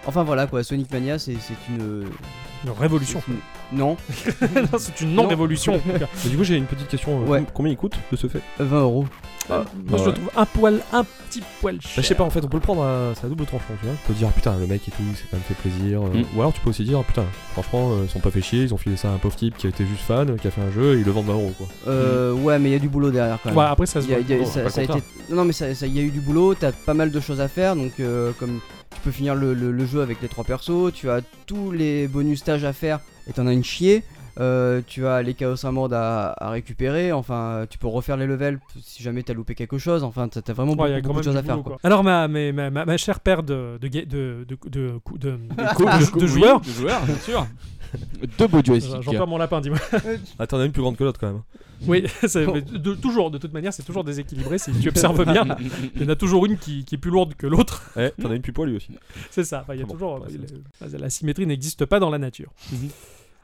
Enfin 0.05 0.23
voilà 0.23 0.47
quoi, 0.47 0.63
Sonic 0.63 0.91
Mania, 0.91 1.17
c'est 1.19 1.35
c'est 1.39 1.55
une. 1.69 2.05
Une 2.65 2.71
révolution. 2.79 3.21
une- 3.27 3.77
Non, 3.77 3.97
Non, 4.55 4.77
c'est 4.77 5.01
une 5.01 5.15
non-révolution 5.15 5.81
du 6.25 6.37
coup, 6.37 6.43
j'ai 6.45 6.55
une 6.55 6.65
petite 6.65 6.87
question. 6.87 7.21
euh, 7.21 7.25
Ouais. 7.27 7.43
Combien 7.53 7.71
il 7.73 7.77
coûte 7.77 7.95
de 8.11 8.15
ce 8.15 8.27
fait 8.27 8.39
20 8.59 8.81
euros. 8.81 9.05
Moi 9.49 9.65
je 9.97 10.05
le 10.05 10.13
trouve 10.13 10.29
un 10.37 10.45
poil, 10.45 10.79
un 10.93 11.03
petit 11.03 11.41
poil 11.59 11.75
Bah, 11.75 11.81
cher. 11.83 12.01
je 12.01 12.07
sais 12.07 12.15
pas, 12.15 12.23
en 12.23 12.29
fait, 12.29 12.41
on 12.45 12.47
peut 12.47 12.55
le 12.55 12.61
prendre 12.61 12.81
à 12.83 13.13
sa 13.19 13.27
double 13.27 13.45
tranchant, 13.45 13.65
tu 13.81 13.85
vois. 13.85 13.95
On 14.01 14.07
peut 14.07 14.13
dire, 14.13 14.29
ah, 14.29 14.33
putain, 14.33 14.57
le 14.57 14.67
mec 14.67 14.87
et 14.87 14.91
tout, 14.91 15.03
c'est 15.15 15.23
quand 15.29 15.35
même 15.35 15.41
fait 15.41 15.55
plaisir. 15.55 16.01
euh, 16.03 16.19
Mm. 16.21 16.25
Ou 16.37 16.39
alors 16.39 16.53
tu 16.53 16.61
peux 16.61 16.69
aussi 16.69 16.85
dire, 16.85 16.99
ah, 16.99 17.03
putain, 17.05 17.25
franchement, 17.51 17.91
euh, 17.91 18.03
ils 18.05 18.09
sont 18.09 18.21
pas 18.21 18.31
fait 18.31 18.41
chier, 18.41 18.63
ils 18.63 18.73
ont 18.73 18.77
filé 18.77 18.95
ça 18.95 19.09
à 19.09 19.11
un 19.11 19.17
pauvre 19.17 19.35
type 19.35 19.57
qui 19.57 19.67
a 19.67 19.69
été 19.69 19.85
juste 19.85 20.03
fan, 20.03 20.37
qui 20.39 20.47
a 20.47 20.51
fait 20.51 20.61
un 20.61 20.71
jeu 20.71 20.95
et 20.95 20.99
ils 20.99 21.05
le 21.05 21.11
vendent 21.11 21.25
20 21.25 21.33
euros, 21.33 21.53
quoi. 21.57 21.67
Euh, 21.89 22.31
Ouais, 22.31 22.57
mais 22.59 22.69
il 22.69 22.71
y 22.71 22.75
a 22.75 22.79
du 22.79 22.87
boulot 22.87 23.11
derrière 23.11 23.37
quand 23.43 23.49
même. 23.49 23.57
Ouais, 23.57 23.65
après 23.65 23.85
ça 23.87 24.01
se 24.01 24.05
a- 24.09 24.19
voit. 24.19 24.35
a- 24.41 24.45
ça, 24.45 24.61
pas 24.61 24.69
ça 24.69 24.79
a 24.81 24.83
le 24.85 24.89
été... 24.91 25.03
Non, 25.29 25.35
non, 25.37 25.45
mais 25.45 25.53
ça- 25.53 25.75
ça- 25.75 25.87
il 25.87 25.95
y 25.97 25.99
a 25.99 26.03
eu 26.03 26.09
du 26.11 26.21
boulot, 26.21 26.55
t'as 26.55 26.71
pas 26.71 26.93
mal 26.93 27.11
de 27.11 27.19
choses 27.19 27.41
à 27.41 27.49
faire, 27.49 27.75
donc 27.75 27.91
euh, 27.99 28.31
comme 28.39 28.61
tu 28.95 29.01
peux 29.01 29.11
finir 29.11 29.35
le, 29.35 29.53
le- 29.53 29.71
le 29.71 29.85
jeu 29.85 30.01
avec 30.01 30.21
les 30.21 30.27
trois 30.27 30.43
persos, 30.43 30.91
tu 30.93 31.09
as 31.09 31.21
tous 31.45 31.71
les 31.71 32.07
bonus 32.07 32.39
stages 32.39 32.63
à 32.63 32.73
faire 32.73 32.99
et 33.27 33.33
t'en 33.33 33.47
as 33.47 33.53
une 33.53 33.63
chier. 33.63 34.03
Euh, 34.39 34.81
tu 34.87 35.05
as 35.05 35.21
les 35.21 35.35
Chaos 35.35 35.57
Emerald 35.63 35.93
à, 35.93 36.33
à 36.39 36.49
récupérer, 36.49 37.11
enfin 37.11 37.67
tu 37.69 37.77
peux 37.77 37.85
refaire 37.85 38.17
les 38.17 38.25
levels 38.25 38.57
si 38.83 39.03
jamais 39.03 39.21
t'as 39.21 39.35
loupé 39.35 39.53
quelque 39.53 39.77
chose, 39.77 40.03
enfin 40.03 40.27
t'as 40.27 40.53
vraiment 40.53 40.73
Ouais, 40.73 41.01
beaucoup, 41.03 41.19
de 41.19 41.23
choses 41.25 41.37
à 41.37 41.43
faire. 41.43 41.53
boulot, 41.57 41.63
quoi. 41.63 41.71
quoi. 41.73 41.79
Alors 41.83 42.03
ma, 42.03 42.27
ma, 42.27 42.51
ma, 42.51 42.71
ma- 42.85 42.97
chère 42.97 43.19
paire 43.19 43.43
de, 43.43 43.77
de, 43.79 43.87
ga- 43.87 44.05
de, 44.05 44.43
de, 44.49 44.57
de, 44.69 44.69
de, 44.69 44.99
de- 45.19 45.37
de- 45.37 45.37
de- 45.37 46.19
de 46.19 46.25
joueurs, 46.25 46.61
De 46.61 46.71
joueurs, 46.71 47.01
bien 47.05 47.15
sûr. 47.17 47.45
Deux 48.37 48.47
beaux 48.47 48.63
joysticks. 48.63 49.01
j'en 49.01 49.11
perds 49.11 49.27
mon 49.27 49.37
lapin, 49.37 49.61
dis-moi. 49.61 49.79
Ah, 50.39 50.47
t'en 50.47 50.59
as 50.59 50.65
une 50.65 50.71
plus 50.71 50.81
grande 50.81 50.97
que 50.97 51.03
l'autre 51.03 51.19
quand 51.19 51.27
même. 51.27 51.41
Oui, 51.87 52.03
mais 52.35 52.61
de, 52.61 52.95
toujours, 52.95 53.29
de 53.29 53.37
toute 53.37 53.53
manière, 53.53 53.73
c'est 53.73 53.83
toujours 53.83 54.03
déséquilibré. 54.03 54.57
Si 54.57 54.71
tu 54.71 54.89
observes 54.89 55.25
bien, 55.25 55.45
il 55.95 56.01
y 56.01 56.05
en 56.05 56.09
a 56.09 56.15
toujours 56.15 56.45
une 56.45 56.57
qui, 56.57 56.85
qui 56.85 56.95
est 56.95 56.97
plus 56.97 57.11
lourde 57.11 57.33
que 57.35 57.45
l'autre. 57.47 57.91
Eh, 57.97 58.11
t'en 58.21 58.31
as 58.31 58.35
une 58.35 58.41
plus 58.41 58.53
poilue 58.53 58.77
aussi. 58.77 58.91
C'est 59.31 59.43
ça. 59.43 59.65
Il 59.73 59.79
y 59.79 59.81
a 59.81 59.85
bon, 59.85 59.93
toujours. 59.93 60.25
la, 60.81 60.97
la 60.97 61.09
symétrie 61.09 61.45
n'existe 61.45 61.85
pas 61.85 61.99
dans 61.99 62.09
la 62.09 62.17
nature. 62.19 62.51
Mhm. 62.71 62.89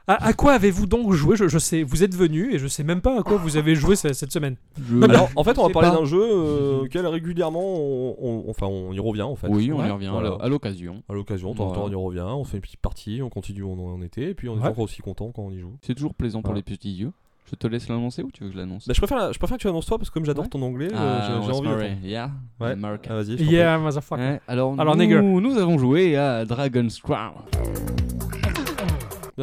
À, 0.09 0.25
à 0.25 0.33
quoi 0.33 0.53
avez-vous 0.53 0.87
donc 0.87 1.13
joué 1.13 1.35
je, 1.35 1.47
je 1.47 1.59
sais, 1.59 1.83
vous 1.83 2.03
êtes 2.03 2.15
venu 2.15 2.51
et 2.51 2.57
je 2.57 2.65
sais 2.67 2.83
même 2.83 2.99
pas 2.99 3.19
à 3.19 3.21
quoi 3.21 3.37
vous 3.37 3.57
avez 3.57 3.75
joué 3.75 3.95
ce- 3.95 4.11
cette 4.13 4.31
semaine. 4.31 4.55
Je- 4.89 5.03
Alors, 5.03 5.29
en 5.35 5.43
fait, 5.43 5.57
on 5.59 5.67
va 5.67 5.71
parler 5.71 5.89
d'un 5.91 6.05
jeu 6.05 6.19
euh, 6.19 6.81
auquel 6.85 7.05
régulièrement, 7.05 7.61
on, 7.63 8.15
on- 8.19 8.49
enfin, 8.49 8.65
on 8.65 8.91
y 8.91 8.99
revient 8.99 9.21
en 9.21 9.35
fait. 9.35 9.47
Oui, 9.49 9.71
on 9.71 9.85
y 9.85 9.89
revient 9.91 10.09
Voilà. 10.11 10.35
à 10.41 10.47
l'occasion. 10.49 11.03
À 11.09 11.13
l'occasion, 11.13 11.53
temps 11.53 11.67
en 11.69 11.73
temps, 11.73 11.83
on 11.85 11.91
y 11.91 11.95
revient, 11.95 12.21
on 12.25 12.43
fait 12.43 12.57
une 12.57 12.61
petite 12.61 12.79
partie, 12.81 13.21
on 13.23 13.29
continue 13.29 13.61
où 13.61 13.69
on 13.71 13.93
en 13.93 14.01
était, 14.01 14.31
et 14.31 14.33
puis 14.33 14.49
on 14.49 14.57
est 14.57 14.61
Ouais. 14.61 14.69
toujours 14.69 14.85
aussi 14.85 15.01
content 15.03 15.31
quand 15.33 15.43
on 15.43 15.51
y 15.51 15.59
joue. 15.59 15.73
C'est 15.83 15.93
toujours 15.93 16.15
plaisant 16.15 16.41
pour 16.41 16.55
les 16.55 16.63
petits 16.63 16.91
yeux. 16.91 17.11
Je 17.51 17.55
te 17.55 17.67
laisse 17.67 17.87
l'annoncer 17.87 18.23
ou 18.23 18.31
tu 18.31 18.43
veux 18.43 18.49
que 18.49 18.55
je 18.55 18.59
l'annonce 18.59 18.87
Bah, 18.87 18.93
je, 18.95 18.99
préfère 19.01 19.31
je 19.31 19.37
préfère 19.37 19.57
que 19.57 19.61
tu 19.61 19.67
annonces 19.67 19.85
toi 19.85 19.97
parce 19.99 20.09
que 20.09 20.13
comme 20.15 20.25
j'adore 20.25 20.45
Ouais. 20.45 20.49
ton 20.49 20.61
anglais, 20.63 20.89
euh, 20.91 20.95
Ah, 20.97 21.27
j'ai- 21.27 21.33
on 21.51 21.61
j'ai 21.61 21.67
envie 21.69 21.99
de. 22.01 22.07
Yeah, 22.07 22.31
Ouais. 22.59 22.71
America. 22.71 23.09
Ah, 23.11 23.21
Yeah, 23.23 23.77
motherfucker. 23.77 24.21
Ouais, 24.21 24.41
alors, 24.47 24.73
Alors, 24.79 24.95
nous, 24.95 25.39
nous 25.41 25.57
avons 25.57 25.77
joué 25.77 26.15
à 26.15 26.45
Dragon's 26.45 26.99
Crown. 26.99 27.33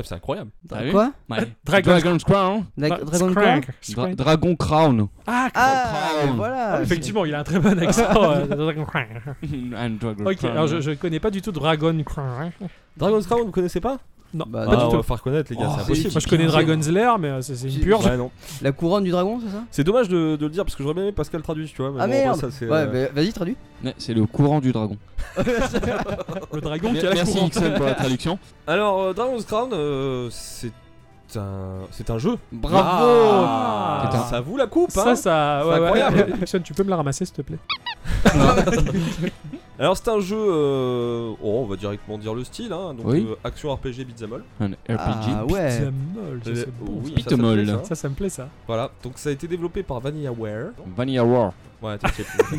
C'est 0.05 0.15
incroyable. 0.15 0.51
T'as 0.69 0.91
Quoi 0.91 1.13
Ouais. 1.31 1.39
Dragon's- 1.65 1.85
Dragon's 1.85 2.25
Crown. 2.25 2.65
Dra- 2.77 2.89
Dra- 2.89 2.99
Dragon 2.99 3.31
Scrank, 3.31 3.35
Crown 3.35 3.61
Dra- 3.63 3.73
Scrank. 3.81 4.17
Dragon 4.17 4.57
Crown. 4.57 5.09
Ah, 5.27 5.49
Ah, 5.55 5.93
Crown. 6.23 6.37
voilà 6.37 6.73
Ah, 6.75 6.83
effectivement, 6.83 7.25
il 7.25 7.35
a 7.35 7.41
un 7.41 7.45
très 7.45 7.59
bon 7.59 7.79
accent. 7.83 8.05
euh, 8.23 8.47
Dragon 8.57 8.85
Crown. 8.85 9.07
And 9.77 9.91
Dragon 10.01 10.27
ok, 10.27 10.37
Crown. 10.37 10.53
alors 10.53 10.67
je, 10.67 10.81
je 10.81 10.91
connais 10.93 11.21
pas 11.21 11.31
du 11.31 11.41
tout 11.43 11.53
Dragon 11.53 12.03
Crown. 12.05 12.51
Dragon's 12.97 13.27
Crown, 13.27 13.45
vous 13.47 13.53
connaissez 13.53 13.81
pas? 13.81 13.99
Non, 14.35 14.45
Bah, 14.49 14.65
pas 14.67 14.73
Ah, 14.73 14.77
du 14.77 14.83
on 14.85 14.91
tout. 14.91 14.97
va 14.97 15.03
faire 15.03 15.23
connaître 15.23 15.51
les 15.53 15.57
gars, 15.57 15.67
Oh, 15.69 15.73
c'est 15.77 15.83
impossible. 15.85 16.11
Moi 16.13 16.21
je 16.21 16.27
connais 16.29 16.47
Dragon's 16.47 16.89
Lair, 16.89 17.19
mais 17.19 17.29
euh, 17.29 17.41
c'est 17.43 17.55
c'est 17.57 17.69
une 17.69 17.81
purge. 17.81 18.05
Ouais, 18.07 18.17
non. 18.17 18.31
La 18.61 18.73
couronne 18.73 19.05
du 19.05 19.11
dragon, 19.11 19.41
c'est 19.45 19.51
ça? 19.53 19.63
C'est 19.71 19.85
dommage 19.85 20.09
de, 20.09 20.37
de 20.37 20.45
le 20.45 20.51
dire 20.51 20.65
parce 20.65 20.75
que 20.77 20.83
j'aurais 20.83 20.95
bien 20.95 21.05
aimé 21.05 21.13
Pascal 21.13 21.43
traduise, 21.43 21.71
tu 21.73 21.81
vois. 21.83 21.91
mais 21.93 21.99
Ah 22.01 22.07
bon, 22.07 22.13
après, 22.13 22.25
merde 22.25 22.41
ça, 22.41 22.49
c'est, 22.51 22.67
Ouais, 22.67 22.73
euh, 22.79 23.07
bah, 23.07 23.13
vas-y, 23.15 23.33
traduis. 23.33 23.57
Ouais, 23.85 23.95
c'est 23.99 24.15
le 24.15 24.27
courant 24.27 24.61
du 24.61 24.73
dragon. 24.73 24.97
Le 26.53 26.61
dragon 26.61 26.93
qui 26.93 27.01
a 27.01 27.11
la 27.11 27.15
Merci. 27.15 27.39
Ixon 27.39 27.73
pour 27.77 27.87
la 27.87 27.95
traduction. 27.95 28.39
Alors, 28.67 29.01
euh, 29.03 29.13
Dragon's 29.13 29.45
Crown, 29.45 29.71
euh, 29.73 30.29
c'est 30.31 30.73
un, 31.37 31.81
c'est 31.91 32.09
un 32.11 32.19
jeu. 32.19 32.37
Bravo 32.53 32.77
Ah. 32.79 34.11
Un- 34.13 34.31
Ça 34.31 34.41
vous 34.41 34.57
la 34.57 34.67
coupe, 34.67 34.91
hein 34.97 35.15
Ça, 35.15 35.17
ça. 35.17 35.63
Ouais, 35.67 35.73
ouais. 35.79 35.85
incroyable. 36.03 36.27
Ixon, 36.43 36.61
tu 36.63 36.73
peux 36.75 36.85
me 36.85 36.91
la 36.91 36.97
ramasser 36.97 37.25
s'il 37.25 37.35
te 37.35 37.43
plaît? 37.43 37.59
Alors, 39.79 39.97
c'est 39.97 40.09
un 40.09 40.21
jeu. 40.21 40.37
euh, 40.39 41.33
oh, 41.43 41.61
on 41.63 41.67
va 41.67 41.77
directement 41.77 42.17
dire 42.19 42.35
le 42.35 42.45
style, 42.45 42.73
hein. 42.73 42.95
Donc, 42.95 43.07
Oui. 43.07 43.27
euh, 43.29 43.35
action 43.45 43.75
RPG 43.75 44.05
beat'em 44.07 44.33
all. 44.33 44.43
Un 44.61 44.67
RPG. 44.69 45.31
Ah 45.35 45.45
ouais 45.45 45.79
Beat'em 45.81 45.95
all, 46.19 46.41
ça, 46.45 46.51
Euh, 46.51 46.55
c'est 46.65 46.79
bon, 46.79 47.01
oui, 47.05 47.11
ça. 47.11 47.17
ça, 47.17 47.31
ça 47.31 47.31
te 47.31 47.35
Beat'em 47.37 47.53
plaît, 47.55 47.67
ça 47.67 47.85
Ça, 47.85 47.95
ça 47.95 48.09
me 48.09 48.15
plaît 48.15 48.29
ça. 48.31 48.49
Voilà, 48.67 48.91
donc 49.03 49.13
ça 49.17 49.29
a 49.29 49.33
été 49.33 49.47
développé 49.47 49.83
par 49.83 50.01
VanillaWare. 50.01 50.71
Vanilla 50.97 51.25
War. 51.25 51.53
Ouais, 51.83 51.99
t'inquiète. 51.99 52.27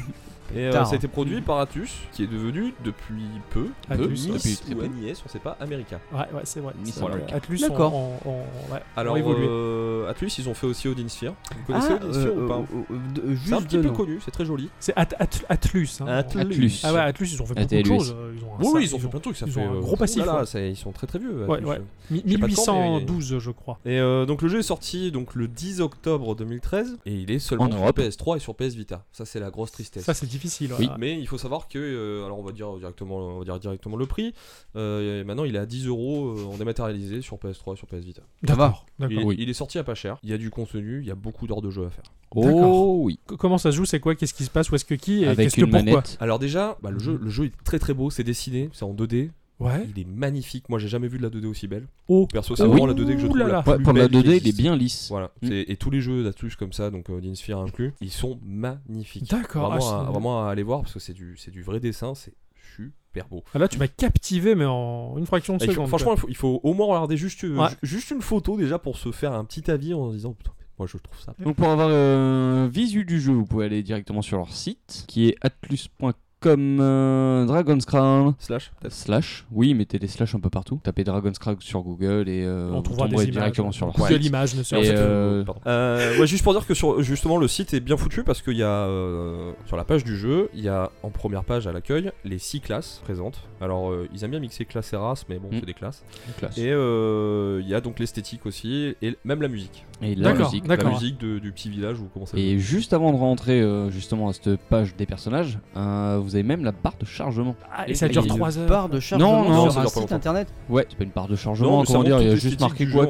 Et 0.55 0.59
euh, 0.67 0.71
ça 0.85 0.91
a 0.91 0.95
été 0.95 1.07
produit 1.07 1.41
par 1.41 1.59
Atlus, 1.59 1.89
qui 2.13 2.23
est 2.23 2.27
devenu 2.27 2.73
depuis 2.83 3.23
peu, 3.49 3.67
Atlus, 3.89 4.07
Nice 4.09 4.27
depuis 4.27 4.55
très 4.55 4.73
ou 4.73 4.77
peu. 4.77 4.87
NIS, 4.87 5.13
on 5.25 5.29
sait 5.29 5.39
pas, 5.39 5.57
Américain. 5.59 5.99
Ouais, 6.13 6.19
ouais, 6.33 6.41
c'est 6.45 6.59
vrai. 6.61 6.73
Nice. 6.83 7.01
America. 7.01 7.35
Atlus, 7.35 7.59
D'accord. 7.59 7.93
on, 7.93 8.13
on, 8.25 8.29
on- 8.31 8.73
ouais, 8.73 8.81
Alors, 8.95 9.15
on 9.15 9.17
évolué. 9.17 9.45
euh, 9.47 10.09
Atlus, 10.09 10.31
ils 10.37 10.47
ont 10.49 10.53
fait 10.53 10.67
aussi 10.67 10.87
Odin 10.87 11.07
Sphere. 11.09 11.33
Vous 11.57 11.63
connaissez 11.73 11.89
Ah, 11.91 11.95
Odin 12.05 12.13
Sphere 12.13 12.27
euh, 12.37 12.45
ou 12.45 12.47
pas 12.47 12.55
euh, 12.55 12.61
euh, 12.91 12.97
de- 13.33 13.37
C'est 13.45 13.53
un 13.53 13.61
petit 13.61 13.77
de 13.77 13.81
peu 13.81 13.87
nom. 13.89 13.93
connu, 13.93 14.19
c'est 14.23 14.31
très 14.31 14.45
joli. 14.45 14.69
C'est 14.79 14.93
At- 14.95 15.09
At- 15.19 15.27
Atlus. 15.49 15.89
Hein. 16.01 16.07
Atlus. 16.07 16.81
Ah 16.83 16.93
ouais, 16.93 16.99
Atlus, 17.01 17.27
ils 17.33 17.41
ont 17.41 17.45
fait 17.45 17.53
beaucoup 17.55 17.67
de 17.67 17.79
ATLUS. 17.79 17.85
choses. 17.97 18.15
Ils 18.37 18.43
ont 18.43 18.53
un 18.55 18.59
Oui, 18.61 18.67
oui, 18.75 18.83
ils 18.85 18.95
ont 18.95 18.99
fait 18.99 19.07
plein 19.09 19.19
de 19.19 19.23
trucs. 19.23 19.37
Ça 19.37 19.45
ils 19.47 19.51
fait 19.51 19.59
ont 19.59 19.71
un 19.77 19.79
gros 19.79 19.95
passif, 19.97 20.23
oulala, 20.23 20.39
ouais. 20.41 20.45
ça- 20.45 20.61
ils 20.61 20.75
sont 20.77 20.91
très 20.91 21.07
très 21.07 21.19
vieux. 21.19 21.45
Ouais, 21.45 21.57
Atlus. 21.57 21.67
ouais. 21.69 21.81
Mi- 22.09 22.23
Je 22.25 22.31
sais 22.31 22.37
pas 22.37 22.47
de 22.47 22.55
quand, 22.55 22.73
mais- 22.73 22.89
1812, 23.01 23.39
je 23.39 23.51
crois. 23.51 23.79
Et 23.85 23.99
donc 24.25 24.41
le 24.41 24.47
jeu 24.47 24.59
est 24.59 24.63
sorti 24.63 25.11
donc 25.11 25.35
le 25.35 25.47
10 25.47 25.81
octobre 25.81 26.35
2013 26.35 26.97
et 27.05 27.13
il 27.13 27.31
est 27.31 27.39
seulement 27.39 27.65
En 27.65 27.71
sur 27.71 27.79
Europe. 27.79 27.99
PS3 27.99 28.37
et 28.37 28.39
sur 28.39 28.55
PS 28.55 28.75
Vita. 28.75 29.03
Ça 29.11 29.25
c'est 29.25 29.39
la 29.39 29.49
grosse 29.49 29.71
tristesse. 29.71 30.03
Ça, 30.05 30.13
c'est 30.13 30.25
difficile. 30.37 30.71
Oui. 30.79 30.87
ouais. 30.87 30.93
Mais 30.97 31.19
il 31.19 31.27
faut 31.27 31.37
savoir 31.37 31.67
que, 31.67 31.77
euh, 31.79 32.25
alors 32.25 32.39
on 32.39 32.43
va 32.43 32.51
dire 32.51 32.71
directement, 32.77 33.17
on 33.17 33.39
va 33.39 33.45
dire 33.45 33.59
directement 33.59 33.95
le 33.97 34.05
prix. 34.05 34.33
Euh, 34.75 35.23
maintenant 35.23 35.43
il 35.43 35.55
est 35.55 35.59
à 35.59 35.65
10 35.65 35.87
euros 35.87 36.35
euh, 36.37 36.45
en 36.45 36.57
dématérialisé 36.57 37.21
sur 37.21 37.37
PS3 37.37 37.73
et 37.73 37.75
sur 37.77 37.87
PS 37.87 38.03
Vita. 38.03 38.21
D'accord. 38.43 38.85
Il, 38.99 39.01
d'accord. 39.07 39.21
est- 39.21 39.25
Oui. 39.25 39.35
il 39.39 39.49
est 39.49 39.53
sorti 39.53 39.77
à 39.77 39.83
pas 39.83 39.95
cher. 39.95 40.17
Il 40.23 40.29
y 40.29 40.33
a 40.33 40.37
du 40.37 40.49
contenu, 40.49 40.99
il 41.01 41.07
y 41.07 41.11
a 41.11 41.15
beaucoup 41.15 41.47
d'heures 41.47 41.61
de 41.61 41.69
jeu 41.69 41.85
à 41.85 41.89
faire. 41.89 42.05
D'accord. 42.35 42.71
Oh 42.71 42.99
oui. 43.03 43.19
C- 43.29 43.35
Comment 43.37 43.57
ça 43.57 43.71
se 43.71 43.77
joue 43.77 43.85
C'est 43.85 43.99
quoi 43.99 44.15
Qu'est-ce 44.15 44.33
qui 44.33 44.43
se 44.43 44.49
passe 44.49 44.69
Où 44.69 44.75
est-ce 44.75 44.85
que 44.85 44.95
qui 44.95 45.23
Et 45.23 45.27
Avec 45.27 45.45
qu'est-ce 45.47 45.55
que 45.55 45.61
une 45.61 45.71
pourquoi 45.71 45.83
manette. 45.83 46.17
Alors 46.19 46.39
déjà, 46.39 46.77
bah, 46.81 46.91
le 46.91 46.99
jeu, 46.99 47.17
le 47.21 47.29
jeu 47.29 47.45
est 47.45 47.53
très 47.63 47.79
très 47.79 47.93
beau. 47.93 48.09
C'est 48.09 48.23
dessiné, 48.23 48.69
c'est 48.73 48.83
en 48.85 48.93
2D. 48.93 49.29
Ouais. 49.59 49.87
Il 49.95 49.99
est 50.01 50.07
magnifique. 50.07 50.69
Moi 50.69 50.77
j'ai 50.79 50.87
jamais 50.87 51.07
vu 51.07 51.17
de 51.17 51.23
la 51.23 51.29
2D 51.29 51.45
aussi 51.47 51.67
belle. 51.67 51.87
Oh. 52.07 52.27
Perso, 52.31 52.55
c'est 52.55 52.61
Ah 52.63 52.67
vraiment 52.67 52.83
oui. 52.85 52.89
la 52.95 52.95
2D 52.95 53.13
que 53.15 53.19
je 53.19 53.25
Ouh 53.25 53.29
trouve 53.29 53.37
là 53.39 53.47
la 53.47 53.63
plus 53.63 53.71
Ouais, 53.71 53.79
pour 53.79 53.93
la 53.93 54.07
belle 54.07 54.23
qui 54.23 54.29
2D, 54.29 54.39
il 54.43 54.47
est 54.49 54.57
bien 54.57 54.75
lisse. 54.75 55.07
Voilà. 55.09 55.31
Mm. 55.41 55.49
Et 55.51 55.75
tous 55.77 55.89
les 55.89 55.99
jeux 56.01 56.23
d'Atlus 56.23 56.51
comme 56.59 56.73
ça, 56.73 56.91
donc 56.91 57.09
euh, 57.09 57.19
d'Insphere 57.19 57.57
inclus, 57.59 57.93
ils 58.01 58.11
sont 58.11 58.39
magnifiques. 58.43 59.29
D'accord. 59.31 59.69
Vraiment, 59.71 59.89
ah, 59.91 59.95
à, 60.01 60.05
c'est- 60.05 60.11
vraiment 60.11 60.45
à 60.45 60.51
aller 60.51 60.63
voir 60.63 60.81
parce 60.81 60.93
que 60.93 60.99
c'est 60.99 61.13
du, 61.13 61.35
c'est 61.37 61.51
du 61.51 61.63
vrai 61.63 61.79
dessin, 61.79 62.13
c'est 62.13 62.33
super 62.75 63.27
beau. 63.29 63.43
Ah, 63.53 63.57
Là, 63.59 63.67
tu 63.67 63.79
m'as 63.79 63.87
captivé, 63.87 64.53
mais 64.53 64.65
en 64.65 65.15
une 65.17 65.25
fraction 65.25 65.57
de 65.57 65.61
seconde. 65.63 65.87
franchement, 65.87 66.13
il 66.13 66.19
faut, 66.19 66.27
il 66.29 66.35
faut 66.35 66.59
au 66.63 66.73
moins 66.75 66.85
regarder 66.87 67.17
juste, 67.17 67.43
euh, 67.43 67.57
Ouais. 67.57 67.69
juste 67.81 68.11
une 68.11 68.21
photo 68.21 68.57
déjà 68.57 68.77
pour 68.77 68.97
se 68.97 69.11
faire 69.11 69.33
un 69.33 69.43
petit 69.43 69.71
avis 69.71 69.93
en 69.95 70.11
se 70.11 70.17
disant 70.17 70.33
putain, 70.33 70.51
moi 70.77 70.87
je 70.87 70.97
trouve 70.99 71.19
ça. 71.19 71.33
Donc 71.43 71.55
pour 71.55 71.67
avoir 71.69 71.89
un 71.89 72.67
visu 72.67 73.05
du 73.05 73.19
jeu, 73.19 73.33
vous 73.33 73.45
pouvez 73.47 73.65
aller 73.65 73.81
directement 73.81 74.21
sur 74.21 74.37
leur 74.37 74.53
site 74.53 75.05
qui 75.07 75.29
est 75.29 75.35
atlus.com 75.41 76.13
euh, 76.45 77.45
Dragon's 77.45 77.85
Crown 77.85 78.33
Slash, 78.39 78.71
slash. 78.89 79.45
Oui, 79.51 79.73
mettez 79.73 79.99
des 79.99 80.07
slash 80.07 80.35
un 80.35 80.39
peu 80.39 80.49
partout. 80.49 80.79
Tapez 80.83 81.03
Dragon's 81.03 81.39
Crown 81.39 81.57
sur 81.59 81.81
Google 81.81 82.29
et 82.29 82.43
euh, 82.45 82.69
on 82.71 82.77
vous 82.77 82.81
trouvera 82.81 83.07
des 83.07 83.15
images. 83.15 83.29
directement 83.31 83.71
sur 83.71 83.87
leur 83.87 83.95
Google 83.95 84.13
site. 84.15 84.25
Images, 84.25 84.55
ne 84.55 84.63
serait-ce 84.63 84.91
euh. 84.95 85.43
Euh, 85.65 86.19
ouais, 86.19 86.27
juste 86.27 86.43
pour 86.43 86.53
dire 86.53 86.65
que 86.65 86.73
sur 86.73 87.01
justement 87.01 87.37
le 87.37 87.47
site 87.47 87.73
est 87.73 87.79
bien 87.79 87.97
foutu 87.97 88.23
parce 88.23 88.41
qu'il 88.41 88.57
y 88.57 88.63
a 88.63 88.67
euh, 88.67 89.51
sur 89.65 89.77
la 89.77 89.83
page 89.83 90.03
du 90.03 90.17
jeu, 90.17 90.49
il 90.53 90.61
y 90.61 90.69
a 90.69 90.91
en 91.03 91.09
première 91.09 91.43
page 91.43 91.67
à 91.67 91.71
l'accueil 91.71 92.11
les 92.23 92.37
six 92.39 92.59
classes 92.61 93.01
présentes. 93.03 93.41
Alors 93.61 93.89
euh, 93.91 94.07
ils 94.13 94.23
aiment 94.23 94.31
bien 94.31 94.39
mixer 94.39 94.65
classe 94.65 94.93
et 94.93 94.97
race, 94.97 95.25
mais 95.29 95.39
bon, 95.39 95.47
Mm. 95.47 95.59
c'est 95.59 95.65
des 95.65 95.73
classes. 95.73 96.03
Classe. 96.37 96.57
Et 96.57 96.71
euh, 96.71 97.61
il 97.63 97.69
y 97.69 97.73
a 97.73 97.81
donc 97.81 97.99
l'esthétique 97.99 98.45
aussi 98.45 98.95
et 99.01 99.17
même 99.23 99.41
la 99.41 99.47
musique. 99.47 99.85
Et 100.01 100.13
la 100.13 100.33
musique. 100.33 100.67
La 100.67 100.77
musique 100.77 101.17
de- 101.19 101.39
du 101.39 101.51
petit 101.51 101.69
village 101.69 101.99
ou 101.99 102.07
comment 102.13 102.25
ça 102.25 102.37
Et 102.37 102.59
juste 102.59 102.93
avant 102.93 103.11
de 103.11 103.17
rentrer 103.17 103.61
euh, 103.61 103.89
justement 103.89 104.29
à 104.29 104.33
cette 104.33 104.57
page 104.59 104.95
des 104.95 105.05
personnages, 105.05 105.57
euh, 105.75 106.17
vous 106.27 106.35
avez 106.35 106.43
même 106.43 106.63
la 106.63 106.71
barre 106.71 106.95
de 106.99 107.05
chargement. 107.05 107.55
Ah, 107.75 107.87
et 107.87 107.93
ça 107.95 108.07
dure 108.07 108.23
Et 108.25 108.27
3 108.27 108.57
heures. 108.59 108.67
Barre 108.69 108.89
de 108.89 108.99
chargement 108.99 109.43
Non, 109.43 109.49
non, 109.49 109.69
sur 109.71 109.81
un 109.81 109.85
site 109.87 109.95
longtemps. 110.01 110.15
internet. 110.15 110.53
Ouais, 110.69 110.85
c'est 110.89 110.97
pas 110.97 111.03
une 111.03 111.09
barre 111.11 111.27
de 111.27 111.35
chargement, 111.35 111.83
comment 111.85 112.03
dire, 112.03 112.21
il 112.21 112.27
y 112.27 112.31
a 112.31 112.35
juste 112.35 112.59
marqué 112.61 112.87
quoi. 112.87 113.07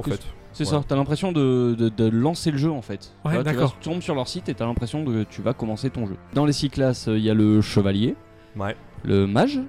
C'est 0.54 0.64
Ouais. 0.64 0.70
ça, 0.72 0.82
t'as 0.88 0.96
l'impression 0.96 1.32
de, 1.32 1.76
de- 1.78 1.90
de 1.90 2.10
lancer 2.10 2.50
le 2.50 2.58
jeu 2.58 2.72
en 2.72 2.82
fait. 2.82 3.14
Ouais, 3.26 3.44
d'accord. 3.44 3.76
Tu 3.80 3.90
tombes 3.90 4.02
sur 4.02 4.16
leur 4.16 4.28
site 4.28 4.50
et 4.50 4.56
t'as 4.56 4.66
l'impression 4.66 5.06
que 5.06 5.24
tu 5.24 5.42
vas 5.44 5.54
commencer 5.54 5.90
ton 5.92 6.08
jeu. 6.08 6.16
Dans 6.34 6.46
les 6.46 6.54
six 6.54 6.70
classes, 6.72 7.08
il 7.08 7.20
y 7.20 7.30
a 7.30 7.36
le 7.36 7.62
chevalier, 7.62 8.16
Ouais. 8.58 8.76
le 9.04 9.28
mage, 9.28 9.60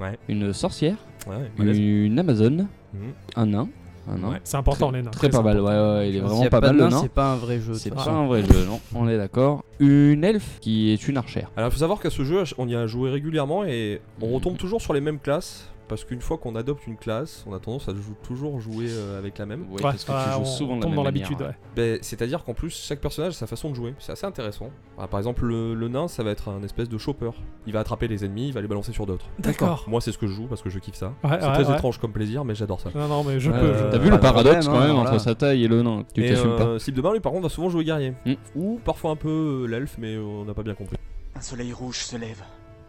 Ouais. 0.00 0.18
une 0.28 0.52
sorcière, 0.52 0.96
Ouais, 1.28 1.36
malaise. 1.58 1.78
une 1.78 2.18
amazone, 2.18 2.66
Mhm. 2.92 3.00
un 3.36 3.46
nain. 3.46 3.68
Un 4.10 4.18
nain. 4.18 4.30
Ouais. 4.32 4.40
C'est 4.44 4.56
important, 4.56 4.90
les 4.90 5.02
nains. 5.02 5.10
Très 5.10 5.28
pas 5.30 5.42
mal, 5.42 5.60
ouais, 5.60 5.66
ouais, 5.70 6.10
il 6.10 6.16
est 6.16 6.20
vraiment 6.20 6.42
pas 6.48 6.60
pas 6.60 6.72
mal 6.72 6.76
le 6.76 6.88
nain, 6.88 6.98
c'est 7.02 7.08
pas 7.08 7.32
un 7.32 7.36
vrai 7.36 7.60
jeu. 7.60 7.72
de 7.74 7.78
C'est 7.78 7.90
toute 7.90 7.98
pas 7.98 8.04
façon. 8.04 8.16
un 8.16 8.26
vrai 8.26 8.42
jeu, 8.42 8.64
non, 8.66 8.80
on 8.94 9.08
est 9.08 9.16
d'accord. 9.16 9.62
Une 9.78 10.24
elfe 10.24 10.58
qui 10.60 10.90
est 10.92 11.06
une 11.08 11.16
archère. 11.16 11.50
Alors 11.56 11.70
il 11.70 11.72
faut 11.72 11.78
savoir 11.80 12.00
qu'à 12.00 12.10
ce 12.10 12.24
jeu, 12.24 12.42
on 12.58 12.66
y 12.68 12.74
a 12.74 12.86
joué 12.86 13.10
régulièrement 13.10 13.64
et 13.64 14.00
on 14.20 14.26
Mhm. 14.28 14.34
retombe 14.34 14.56
toujours 14.56 14.80
sur 14.80 14.92
les 14.92 15.00
mêmes 15.00 15.18
classes. 15.20 15.68
Parce 15.88 16.04
qu'une 16.04 16.20
fois 16.22 16.38
qu'on 16.38 16.54
adopte 16.56 16.86
une 16.86 16.96
classe, 16.96 17.44
on 17.46 17.52
a 17.54 17.58
tendance 17.58 17.88
à 17.88 17.92
jou- 17.94 18.14
toujours 18.22 18.60
jouer 18.60 18.86
euh, 18.88 19.18
avec 19.18 19.36
la 19.38 19.44
même. 19.46 19.62
Ouais, 19.64 19.74
Ouais, 19.74 19.82
parce 19.82 20.04
que 20.04 20.12
tu 20.12 20.30
joues 20.34 20.40
on 20.40 20.44
souvent 20.44 20.76
de 20.76 20.80
la 20.80 20.82
tombe 20.82 20.90
même 20.92 20.96
dans 20.96 21.02
manière, 21.04 21.22
l'habitude. 21.28 21.46
ouais. 21.46 21.54
Ben, 21.76 21.98
C'est-à-dire 22.00 22.44
qu'en 22.44 22.54
plus, 22.54 22.70
chaque 22.70 23.00
personnage 23.00 23.32
a 23.32 23.36
sa 23.36 23.46
façon 23.46 23.68
de 23.70 23.74
jouer. 23.74 23.94
C'est 23.98 24.12
assez 24.12 24.24
intéressant. 24.24 24.70
Ah, 24.98 25.06
par 25.06 25.18
exemple, 25.20 25.44
le, 25.44 25.74
le 25.74 25.88
nain, 25.88 26.08
ça 26.08 26.22
va 26.22 26.30
être 26.30 26.48
un 26.48 26.62
espèce 26.62 26.88
de 26.88 26.96
chopper. 26.98 27.30
Il 27.66 27.72
va 27.74 27.80
attraper 27.80 28.08
les 28.08 28.24
ennemis, 28.24 28.46
il 28.48 28.52
va 28.54 28.60
les 28.62 28.68
balancer 28.68 28.92
sur 28.92 29.04
d'autres. 29.06 29.26
D'accord. 29.38 29.84
Moi, 29.88 30.00
c'est 30.00 30.12
ce 30.12 30.18
que 30.18 30.26
je 30.26 30.32
joue 30.32 30.46
parce 30.46 30.62
que 30.62 30.70
je 30.70 30.78
kiffe 30.78 30.94
ça. 30.94 31.08
Ouais, 31.24 31.38
c'est 31.40 31.46
ouais, 31.46 31.52
très 31.52 31.66
ouais. 31.68 31.74
étrange 31.74 31.98
comme 31.98 32.12
plaisir, 32.12 32.44
mais 32.44 32.54
j'adore 32.54 32.80
ça. 32.80 32.90
Non, 32.94 33.08
non, 33.08 33.24
mais 33.24 33.38
je 33.38 33.50
peux. 33.50 33.56
euh, 33.56 33.78
je- 33.86 33.90
T'as 33.92 33.98
vu 33.98 34.04
pas 34.08 34.10
le 34.12 34.16
de 34.16 34.22
paradoxe 34.22 34.66
problème, 34.66 34.72
quand 34.72 34.76
hein, 34.82 34.86
même 34.86 34.96
voilà. 34.96 35.10
entre 35.10 35.20
sa 35.20 35.34
taille 35.34 35.64
et 35.64 35.68
le 35.68 35.82
nain 35.82 36.04
Tu 36.14 36.24
Et 36.24 36.28
t'assumes 36.30 36.56
pas 36.56 36.64
euh, 36.64 36.78
Slip 36.78 36.94
de 36.94 37.02
bain, 37.02 37.12
lui, 37.12 37.20
par 37.20 37.32
contre, 37.32 37.44
va 37.44 37.48
souvent 37.48 37.68
jouer 37.68 37.84
guerrier. 37.84 38.14
Mm. 38.24 38.32
Ou 38.54 38.80
parfois 38.84 39.10
un 39.10 39.16
peu 39.16 39.28
euh, 39.64 39.66
l'elfe, 39.66 39.96
mais 39.98 40.14
euh, 40.14 40.22
on 40.22 40.44
n'a 40.44 40.54
pas 40.54 40.62
bien 40.62 40.74
compris. 40.74 40.96
Un 41.36 41.40
soleil 41.40 41.72
rouge 41.72 41.98
se 42.04 42.16
lève. 42.16 42.42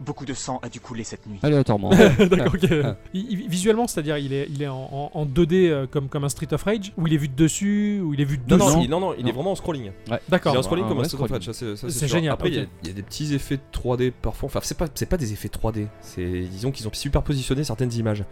Beaucoup 0.06 0.26
de 0.26 0.34
sang 0.34 0.60
a 0.62 0.70
dû 0.70 0.80
couler 0.80 1.04
cette 1.04 1.26
nuit. 1.28 1.40
Aléatoirement. 1.44 1.90
D'accord, 2.20 2.54
ok. 2.56 2.70
Il- 3.14 3.32
il- 3.32 3.48
visuellement, 3.50 3.88
c'est-à-dire, 3.88 4.18
il 4.18 4.34
est, 4.34 4.48
il 4.50 4.62
est 4.62 4.68
en, 4.68 4.90
en- 4.92 5.12
en 5.14 5.26
2D 5.26 5.70
euh, 5.70 5.88
comme, 5.88 6.10
comme 6.10 6.24
un 6.24 6.30
Street 6.30 6.54
of 6.54 6.64
Rage, 6.64 6.92
où 6.98 7.08
il 7.08 7.14
est 7.14 7.18
vu 7.18 7.28
de 7.30 7.36
dessus, 7.36 8.02
où 8.04 8.14
il 8.14 8.22
est 8.22 8.26
vu 8.26 8.38
de 8.38 8.44
Non, 8.56 8.58
dessous. 8.66 8.78
non, 8.78 8.82
il, 8.84 8.90
non, 8.90 9.00
non, 9.00 9.14
il 9.18 9.24
Non. 9.24 9.30
est 9.30 9.34
vraiment 9.34 9.52
en 9.52 9.56
scrolling. 9.56 9.92
D'accord. 10.30 10.54
Il 10.54 10.56
est 10.56 10.60
en 10.60 10.64
scrolling 10.64 10.86
un 10.86 10.88
comme 10.90 10.98
un 10.98 11.02
vrai 11.02 11.10
Street 11.10 11.24
of 11.24 11.32
Rage, 11.32 11.46
ça, 11.46 11.54
c'est 11.54 11.76
ça, 11.76 11.88
C'est 11.88 12.00
c'est 12.00 12.08
sûr. 12.08 12.18
génial, 12.18 12.34
Après, 12.34 12.50
il 12.50 12.56
y 12.56 12.60
a- 12.60 12.64
ok. 12.64 12.68
il 12.84 12.88
y, 12.90 12.92
a 12.92 12.94
des 12.94 13.04
petits 13.04 13.34
effets 13.34 13.60
3D 13.74 14.12
parfois. 14.22 14.48
Enfin, 14.48 14.60
c'est 14.64 14.78
pas, 14.78 14.88
c'est 14.94 15.06
pas 15.08 15.18
des 15.18 15.32
effets 15.34 15.48
3D. 15.50 15.88
C'est, 16.02 16.42
disons 16.42 16.72
qu'ils 16.72 16.88
ont 16.88 16.94
super 16.94 17.24
positionné 17.24 17.64
certaines 17.64 17.94
images. 17.94 18.24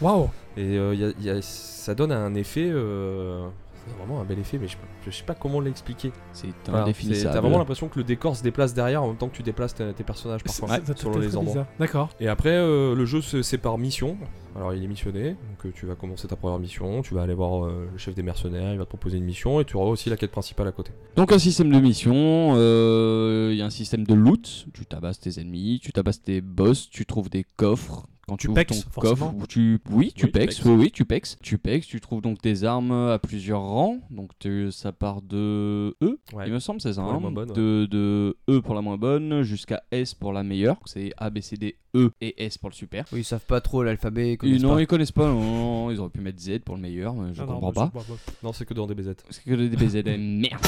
Waouh. 0.00 0.28
Et 0.56 0.76
euh, 0.78 0.94
il 0.94 1.00
y 1.00 1.04
a- 1.04 1.12
il 1.18 1.24
y 1.24 1.30
a- 1.30 1.42
ça 1.42 1.94
donne 1.94 2.12
un 2.12 2.34
effet. 2.34 2.68
euh, 2.70 3.46
c'est 3.86 3.96
vraiment 3.98 4.20
un 4.20 4.24
bel 4.24 4.38
effet, 4.38 4.58
mais 4.60 4.68
je, 4.68 4.76
je 5.04 5.10
sais 5.10 5.24
pas 5.24 5.34
comment 5.34 5.60
l'expliquer. 5.60 6.12
C'est 6.32 6.46
Voilà, 6.66 6.78
c'est- 6.78 6.82
indéfinissable. 6.90 7.34
T'as 7.34 7.40
vraiment 7.40 7.58
l'impression 7.58 7.88
que 7.88 7.98
le 7.98 8.04
décor 8.04 8.36
se 8.36 8.42
déplace 8.42 8.74
derrière 8.74 9.02
en 9.02 9.08
même 9.08 9.16
temps 9.16 9.28
que 9.28 9.36
tu 9.36 9.42
déplaces 9.42 9.74
tes, 9.74 9.92
tes 9.92 10.04
personnages 10.04 10.40
C'est- 10.46 10.60
parfois. 10.60 10.76
c'est- 10.78 10.92
c'est 10.92 10.98
selon 10.98 11.18
les 11.18 11.36
endroits. 11.36 11.66
D'accord. 11.78 12.10
Et 12.20 12.28
après, 12.28 12.50
euh, 12.54 12.94
le 12.94 13.04
jeu 13.06 13.20
se 13.20 13.42
sépare 13.42 13.78
mission. 13.78 14.16
Alors, 14.56 14.74
il 14.74 14.82
est 14.82 14.88
missionné, 14.88 15.30
donc 15.30 15.64
euh, 15.66 15.70
tu 15.72 15.86
vas 15.86 15.94
commencer 15.94 16.26
ta 16.26 16.34
première 16.34 16.58
mission, 16.58 17.02
tu 17.02 17.14
vas 17.14 17.22
aller 17.22 17.34
voir 17.34 17.64
euh, 17.66 17.88
le 17.92 17.98
chef 17.98 18.16
des 18.16 18.22
mercenaires, 18.24 18.72
il 18.72 18.78
va 18.78 18.84
te 18.84 18.88
proposer 18.88 19.16
une 19.18 19.24
mission, 19.24 19.60
et 19.60 19.64
tu 19.64 19.76
auras 19.76 19.86
aussi 19.88 20.10
la 20.10 20.16
quête 20.16 20.32
principale 20.32 20.66
à 20.66 20.72
côté. 20.72 20.90
Donc 21.14 21.30
un 21.30 21.38
système 21.38 21.70
de 21.70 21.78
mission, 21.78 22.54
euh, 22.56 23.50
il 23.52 23.58
y 23.58 23.62
a 23.62 23.66
un 23.66 23.70
système 23.70 24.04
de 24.04 24.12
loot, 24.14 24.66
tu 24.74 24.84
tabasses 24.86 25.20
tes 25.20 25.40
ennemis, 25.40 25.78
tu 25.82 25.92
tabasses 25.92 26.20
tes 26.22 26.40
boss, 26.40 26.90
tu 26.90 27.06
trouves 27.06 27.30
des 27.30 27.44
coffres. 27.56 28.06
Quand 28.30 28.36
Tu 28.36 28.42
tu, 28.46 28.50
ouvres 28.50 28.54
pexes, 28.60 28.84
ton 28.84 28.90
forcément. 28.90 29.32
coffre, 29.32 29.46
tu... 29.48 29.72
oui, 29.72 29.78
tu 29.88 29.92
Oui, 29.96 30.12
tu 30.14 30.26
pexes, 30.28 30.54
pexes. 30.56 30.64
oui, 30.66 30.72
oui, 30.78 30.90
tu 30.92 31.04
pexes. 31.04 31.36
Tu 31.42 31.58
pexes, 31.58 31.86
tu 31.88 32.00
trouves 32.00 32.22
donc 32.22 32.40
des 32.42 32.62
armes 32.64 32.92
à 32.92 33.18
plusieurs 33.18 33.60
rangs, 33.60 33.98
donc 34.10 34.30
tu- 34.38 34.70
ça 34.70 34.92
part 34.92 35.20
de 35.20 35.96
E, 36.00 36.18
Ouais. 36.32 36.44
il 36.46 36.52
me 36.52 36.60
semble, 36.60 36.80
c'est 36.80 36.92
ça, 36.92 37.02
hein, 37.02 37.18
moins 37.18 37.32
bonne, 37.32 37.48
ouais. 37.50 37.56
de, 37.56 37.86
de 37.90 38.36
E 38.48 38.60
pour 38.60 38.76
la 38.76 38.82
moins 38.82 38.96
bonne 38.96 39.42
jusqu'à 39.42 39.82
S 39.90 40.14
pour 40.14 40.32
la 40.32 40.44
meilleure, 40.44 40.76
c'est 40.84 41.12
A, 41.16 41.28
B, 41.30 41.40
C, 41.40 41.56
D, 41.56 41.76
E 41.96 42.12
et 42.20 42.44
S 42.44 42.56
pour 42.56 42.70
le 42.70 42.74
super. 42.76 43.04
Oui, 43.12 43.20
ils 43.20 43.24
savent 43.24 43.44
pas 43.46 43.60
trop 43.60 43.82
l'alphabet. 43.82 44.38
ils 44.44 44.62
non, 44.62 44.74
pas. 44.76 44.80
ils 44.82 44.86
connaissent 44.86 45.10
pas, 45.10 45.26
non, 45.26 45.90
ils 45.90 45.98
auraient 45.98 46.08
pu 46.10 46.20
mettre 46.20 46.40
Z 46.40 46.60
pour 46.64 46.76
le 46.76 46.82
meilleur, 46.82 47.14
mais 47.14 47.34
je 47.34 47.42
non, 47.42 47.58
comprends 47.60 47.72
pas. 47.72 47.92
je- 48.06 48.46
Non, 48.46 48.52
c'est 48.52 48.64
que 48.64 48.74
dans 48.74 48.86
DBZ. 48.86 49.14
Parce 49.24 49.40
que 49.40 49.50
le 49.50 49.68
DBZ 49.68 49.96
est 49.96 50.18
merde. 50.18 50.64